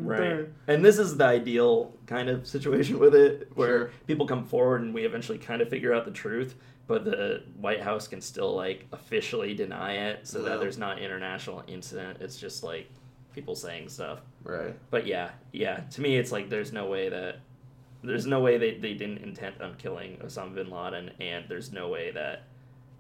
Right. 0.06 0.50
And 0.68 0.84
this 0.84 1.00
is 1.00 1.18
the 1.18 1.26
ideal 1.26 1.94
kind 2.08 2.30
of 2.30 2.46
situation 2.48 3.00
with 3.00 3.16
it, 3.16 3.50
where 3.56 3.78
Sure. 3.80 3.92
people 4.08 4.26
come 4.28 4.44
forward 4.44 4.82
and 4.82 4.94
we 4.94 5.06
eventually 5.06 5.38
kind 5.38 5.62
of 5.62 5.70
figure 5.70 5.94
out 5.94 6.06
the 6.06 6.12
truth, 6.12 6.56
but 6.88 7.06
the 7.06 7.44
White 7.60 7.82
House 7.82 8.08
can 8.08 8.20
still 8.22 8.54
like 8.56 8.86
officially 8.92 9.54
deny 9.54 9.94
it 9.94 10.28
so 10.28 10.42
that 10.44 10.60
there's 10.60 10.78
not 10.78 11.00
international 11.00 11.64
incident. 11.68 12.18
It's 12.22 12.38
just 12.38 12.64
like 12.64 12.90
people 13.34 13.56
saying 13.56 13.88
stuff. 13.90 14.20
Right. 14.44 14.76
But 14.90 15.06
yeah, 15.08 15.30
yeah. 15.54 15.82
To 15.92 16.02
me, 16.02 16.18
it's 16.18 16.32
like 16.32 16.50
there's 16.50 16.74
no 16.74 16.88
way 16.88 17.08
that 17.10 17.38
there's 18.02 18.26
no 18.26 18.40
way 18.40 18.58
they, 18.58 18.76
they 18.76 18.94
didn't 18.94 19.20
intend 19.20 19.62
on 19.62 19.76
killing 19.76 20.18
Osama 20.24 20.56
bin 20.56 20.70
Laden, 20.70 21.12
and 21.20 21.46
there's 21.50 21.72
no 21.74 21.90
way 21.90 22.12
that, 22.12 22.44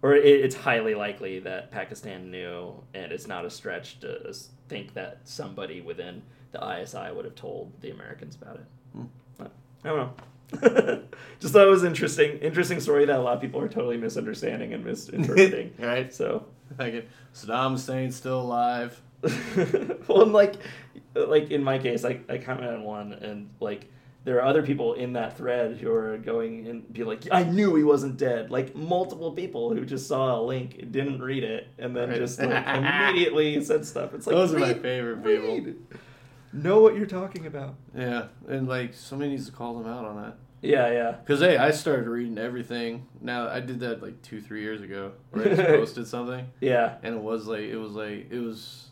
or 0.01 0.15
it, 0.15 0.25
it's 0.25 0.55
highly 0.55 0.95
likely 0.95 1.39
that 1.39 1.71
Pakistan 1.71 2.31
knew, 2.31 2.73
and 2.93 3.11
it's 3.11 3.27
not 3.27 3.45
a 3.45 3.49
stretch 3.49 3.99
to 4.01 4.33
think 4.67 4.93
that 4.93 5.19
somebody 5.25 5.81
within 5.81 6.21
the 6.51 6.81
ISI 6.81 7.11
would 7.13 7.25
have 7.25 7.35
told 7.35 7.71
the 7.81 7.91
Americans 7.91 8.37
about 8.41 8.55
it. 8.55 8.65
Hmm. 8.93 9.05
But, 9.37 9.51
I 9.83 9.89
don't 9.89 9.97
know. 9.97 10.13
Just 11.39 11.53
thought 11.53 11.67
it 11.67 11.69
was 11.69 11.83
interesting. 11.83 12.39
Interesting 12.39 12.79
story 12.79 13.05
that 13.05 13.17
a 13.17 13.21
lot 13.21 13.35
of 13.35 13.41
people 13.41 13.61
are 13.61 13.67
totally 13.67 13.97
misunderstanding 13.97 14.73
and 14.73 14.83
misinterpreting. 14.83 15.73
right. 15.79 16.13
so 16.13 16.45
Like 16.77 16.93
it, 16.93 17.09
Saddam 17.33 17.71
Hussein's 17.71 18.15
still 18.15 18.41
alive. 18.41 18.99
well, 20.07 20.23
and 20.23 20.33
like, 20.33 20.55
like 21.13 21.51
in 21.51 21.63
my 21.63 21.77
case, 21.77 22.05
I, 22.05 22.19
I 22.29 22.37
commented 22.37 22.75
on 22.75 22.83
one, 22.83 23.13
and 23.13 23.49
like, 23.59 23.91
there 24.25 24.37
are 24.37 24.43
other 24.45 24.61
people 24.63 24.93
in 24.93 25.13
that 25.13 25.37
thread 25.37 25.77
who 25.77 25.91
are 25.91 26.17
going 26.17 26.67
and 26.67 26.91
be 26.91 27.03
like, 27.03 27.23
I 27.31 27.43
knew 27.43 27.75
he 27.75 27.83
wasn't 27.83 28.17
dead. 28.17 28.51
Like 28.51 28.75
multiple 28.75 29.31
people 29.31 29.73
who 29.73 29.85
just 29.85 30.07
saw 30.07 30.39
a 30.39 30.41
link, 30.41 30.91
didn't 30.91 31.21
read 31.21 31.43
it, 31.43 31.67
and 31.77 31.95
then 31.95 32.09
Right. 32.09 32.17
just 32.17 32.39
like 32.41 32.67
immediately 32.67 33.63
said 33.63 33.85
stuff. 33.85 34.13
It's 34.13 34.27
like 34.27 34.35
Those 34.35 34.53
are 34.53 34.59
my 34.59 34.73
favorite 34.73 35.23
people. 35.23 35.55
read. 35.55 35.75
Know 36.51 36.81
what 36.81 36.95
you're 36.95 37.05
talking 37.05 37.45
about. 37.45 37.75
Yeah, 37.95 38.27
and 38.47 38.67
like 38.67 38.93
somebody 38.93 39.31
needs 39.31 39.45
to 39.45 39.51
call 39.51 39.77
them 39.79 39.87
out 39.91 40.03
on 40.05 40.21
that. 40.21 40.35
Yeah, 40.61 40.91
yeah. 40.91 41.15
Cause 41.25 41.39
hey, 41.39 41.55
I 41.57 41.71
started 41.71 42.07
reading 42.09 42.37
everything. 42.37 43.05
Now 43.21 43.47
I 43.47 43.59
did 43.61 43.79
that 43.81 44.01
like 44.01 44.21
two, 44.23 44.41
three 44.41 44.61
years 44.61 44.81
ago. 44.81 45.13
Where 45.31 45.45
I 45.45 45.49
just 45.55 45.61
posted 45.67 46.07
something, 46.07 46.45
Yeah. 46.59 46.95
and 47.03 47.15
it 47.15 47.21
was 47.21 47.45
like 47.47 47.61
it 47.61 47.77
was 47.77 47.91
like 47.93 48.31
it 48.31 48.39
was, 48.39 48.87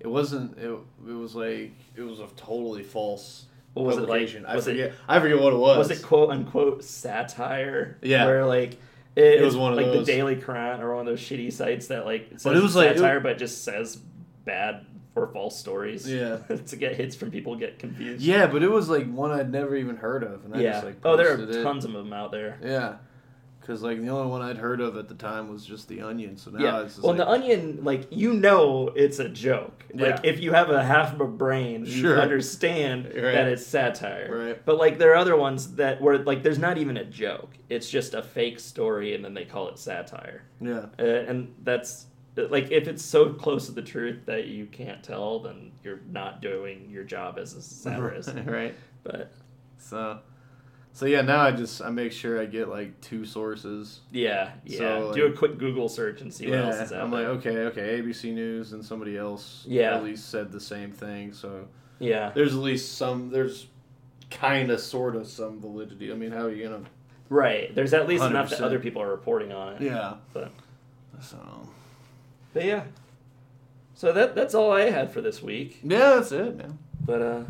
it 0.00 0.06
wasn't. 0.08 0.58
It, 0.58 0.70
it 1.06 1.12
was 1.12 1.34
like 1.36 1.72
it 1.94 2.02
was 2.02 2.18
a 2.20 2.26
totally 2.36 2.82
false 2.82 3.44
What 3.78 3.86
was 3.86 3.96
it 3.98 4.08
like? 4.08 4.44
I 4.46 4.54
Was 4.56 4.66
it- 4.66 4.72
forget. 4.72 4.92
I 5.08 5.20
forget 5.20 5.40
what 5.40 5.52
it 5.52 5.56
was. 5.58 5.88
Was 5.88 5.90
it 5.98 6.02
quote 6.04 6.30
unquote 6.30 6.84
satire? 6.84 7.98
Yeah. 8.02 8.26
Where 8.26 8.44
like 8.46 8.74
it, 9.16 9.40
It 9.40 9.44
was 9.44 9.56
one 9.56 9.72
of 9.72 9.76
like 9.76 9.86
those. 9.86 10.06
the 10.06 10.12
Daily 10.12 10.36
Currant 10.36 10.82
or 10.82 10.94
one 10.94 11.00
of 11.00 11.06
those 11.06 11.20
shitty 11.20 11.52
sites 11.52 11.88
that 11.88 12.04
like 12.04 12.28
says 12.32 12.42
But 12.44 12.56
it 12.56 12.62
was 12.62 12.76
like- 12.76 12.96
satire 12.96 13.20
but 13.20 13.38
just 13.38 13.64
says 13.64 13.96
bad 14.44 14.84
or 15.14 15.26
false 15.28 15.58
stories. 15.58 16.08
Yeah. 16.10 16.36
to 16.66 16.76
get 16.76 16.94
hits 16.96 17.16
from 17.16 17.30
people 17.30 17.56
get 17.56 17.78
confused. 17.78 18.22
Yeah, 18.22 18.46
but 18.46 18.62
it 18.62 18.70
was 18.70 18.88
like 18.88 19.10
one 19.12 19.30
I'd 19.32 19.50
never 19.50 19.74
even 19.74 19.96
heard 19.96 20.22
of, 20.22 20.44
and 20.44 20.54
I 20.54 20.60
yeah. 20.60 20.72
just 20.72 20.84
like 20.84 20.96
oh, 21.04 21.16
there 21.16 21.34
are 21.34 21.40
it. 21.42 21.62
tons 21.62 21.84
of 21.84 21.92
them 21.92 22.12
out 22.12 22.30
there. 22.30 22.58
Yeah, 22.62 22.96
because 23.68 23.82
like 23.82 24.00
the 24.00 24.08
only 24.08 24.30
one 24.30 24.40
I'd 24.40 24.56
heard 24.56 24.80
of 24.80 24.96
at 24.96 25.08
the 25.08 25.14
time 25.14 25.50
was 25.50 25.62
just 25.66 25.88
the 25.88 26.00
Onion. 26.00 26.38
So 26.38 26.50
now 26.50 26.58
yeah. 26.64 26.80
it's 26.80 26.94
just 26.94 27.04
Well, 27.04 27.14
like, 27.14 27.18
the 27.18 27.28
Onion, 27.28 27.80
like 27.84 28.06
you 28.08 28.32
know, 28.32 28.88
it's 28.96 29.18
a 29.18 29.28
joke. 29.28 29.84
Like 29.92 30.24
Yeah. 30.24 30.30
if 30.30 30.40
you 30.40 30.52
have 30.52 30.70
a 30.70 30.82
half 30.82 31.12
of 31.12 31.20
a 31.20 31.26
brain, 31.26 31.84
you 31.84 31.90
Sure. 32.00 32.18
understand 32.18 33.04
Right. 33.14 33.14
that 33.32 33.46
it's 33.48 33.66
satire. 33.66 34.34
Right. 34.46 34.64
But 34.64 34.78
like 34.78 34.96
there 34.96 35.12
are 35.12 35.16
other 35.16 35.36
ones 35.36 35.74
that 35.74 36.00
where 36.00 36.16
like 36.16 36.42
there's 36.42 36.58
not 36.58 36.78
even 36.78 36.96
a 36.96 37.04
joke. 37.04 37.50
It's 37.68 37.90
just 37.90 38.14
a 38.14 38.22
fake 38.22 38.58
story, 38.58 39.14
and 39.14 39.22
then 39.22 39.34
they 39.34 39.44
call 39.44 39.68
it 39.68 39.78
satire. 39.78 40.44
yeah, 40.62 40.86
Uh, 40.98 41.02
and 41.02 41.54
that's 41.62 42.06
like 42.36 42.70
if 42.70 42.88
it's 42.88 43.04
so 43.04 43.34
close 43.34 43.66
to 43.66 43.72
the 43.72 43.82
truth 43.82 44.20
that 44.24 44.46
you 44.46 44.64
can't 44.64 45.02
tell, 45.02 45.40
then 45.40 45.72
you're 45.84 46.00
not 46.10 46.40
doing 46.40 46.88
your 46.88 47.04
job 47.04 47.38
as 47.38 47.52
a 47.52 47.60
satirist. 47.60 48.32
right. 48.46 48.74
but 49.04 49.30
So, 49.76 50.20
so 50.98 51.06
yeah, 51.06 51.20
now 51.20 51.40
I 51.42 51.52
just 51.52 51.80
I 51.80 51.90
make 51.90 52.10
sure 52.10 52.40
I 52.42 52.46
get 52.46 52.68
like 52.68 53.00
two 53.00 53.24
sources. 53.24 54.00
yeah, 54.10 54.50
yeah. 54.64 54.78
So, 54.78 55.12
Do 55.14 55.26
a 55.26 55.32
quick 55.32 55.56
Google 55.56 55.88
search 55.88 56.22
and 56.22 56.34
see 56.34 56.50
what 56.50 56.58
else 56.58 56.74
is 56.74 56.92
out 56.92 57.02
I'm 57.04 57.10
there. 57.12 57.28
like 57.32 57.46
okay, 57.46 57.58
okay, 57.66 58.02
ABC 58.02 58.34
News 58.34 58.72
and 58.72 58.84
somebody 58.84 59.16
else 59.16 59.64
Yeah. 59.68 59.94
at 59.96 60.02
least 60.02 60.28
said 60.28 60.50
the 60.50 60.58
same 60.60 60.90
thing. 60.90 61.32
So 61.32 61.68
yeah, 62.00 62.32
there's 62.34 62.52
at 62.52 62.58
least 62.60 62.96
some 62.98 63.30
there's 63.30 63.68
kind 64.28 64.72
of 64.72 64.80
sort 64.80 65.14
of 65.14 65.28
some 65.28 65.60
validity. 65.60 66.10
I 66.10 66.16
mean, 66.16 66.32
how 66.32 66.46
are 66.46 66.50
you 66.50 66.64
gonna? 66.64 66.82
right. 67.28 67.72
There's 67.72 67.94
at 67.94 68.08
least 68.08 68.24
enough 68.24 68.50
that 68.50 68.60
other 68.60 68.80
people 68.80 69.00
are 69.00 69.10
reporting 69.10 69.52
on 69.52 69.74
it. 69.74 69.82
Yeah. 69.82 70.14
But, 70.32 70.50
So 71.22 71.38
but 72.52 72.64
yeah. 72.64 72.82
So 73.94 74.12
that 74.12 74.34
that's 74.34 74.52
all 74.54 74.72
I 74.72 74.90
had 74.90 75.12
for 75.12 75.20
this 75.20 75.40
week. 75.44 75.78
yeah, 75.84 76.16
that's 76.16 76.32
it, 76.32 76.56
man. 76.56 76.78
But 77.04 77.22
uh, 77.22 77.44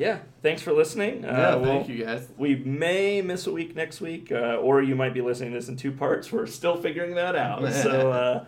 yeah. 0.00 0.18
Thanks 0.42 0.62
for 0.62 0.72
listening. 0.72 1.24
Uh, 1.24 1.28
yeah, 1.28 1.54
we'll- 1.56 1.64
thank 1.64 1.88
you 1.88 2.04
guys. 2.04 2.26
We 2.38 2.56
may 2.56 3.20
miss 3.22 3.46
a 3.46 3.52
week 3.52 3.76
next 3.76 4.00
week, 4.00 4.32
uh, 4.32 4.56
or 4.56 4.82
you 4.82 4.96
might 4.96 5.12
be 5.14 5.20
listening 5.20 5.50
to 5.52 5.58
this 5.58 5.68
in 5.68 5.76
two 5.76 5.92
parts. 5.92 6.32
We're 6.32 6.46
still 6.46 6.76
figuring 6.80 7.14
that 7.16 7.36
out. 7.36 7.60
so 7.84 8.10
uh, 8.10 8.44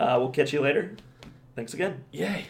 uh, 0.00 0.16
we'll 0.20 0.30
catch 0.30 0.52
you 0.52 0.60
later. 0.60 0.94
Thanks 1.56 1.74
again. 1.74 2.04
Yay. 2.12 2.46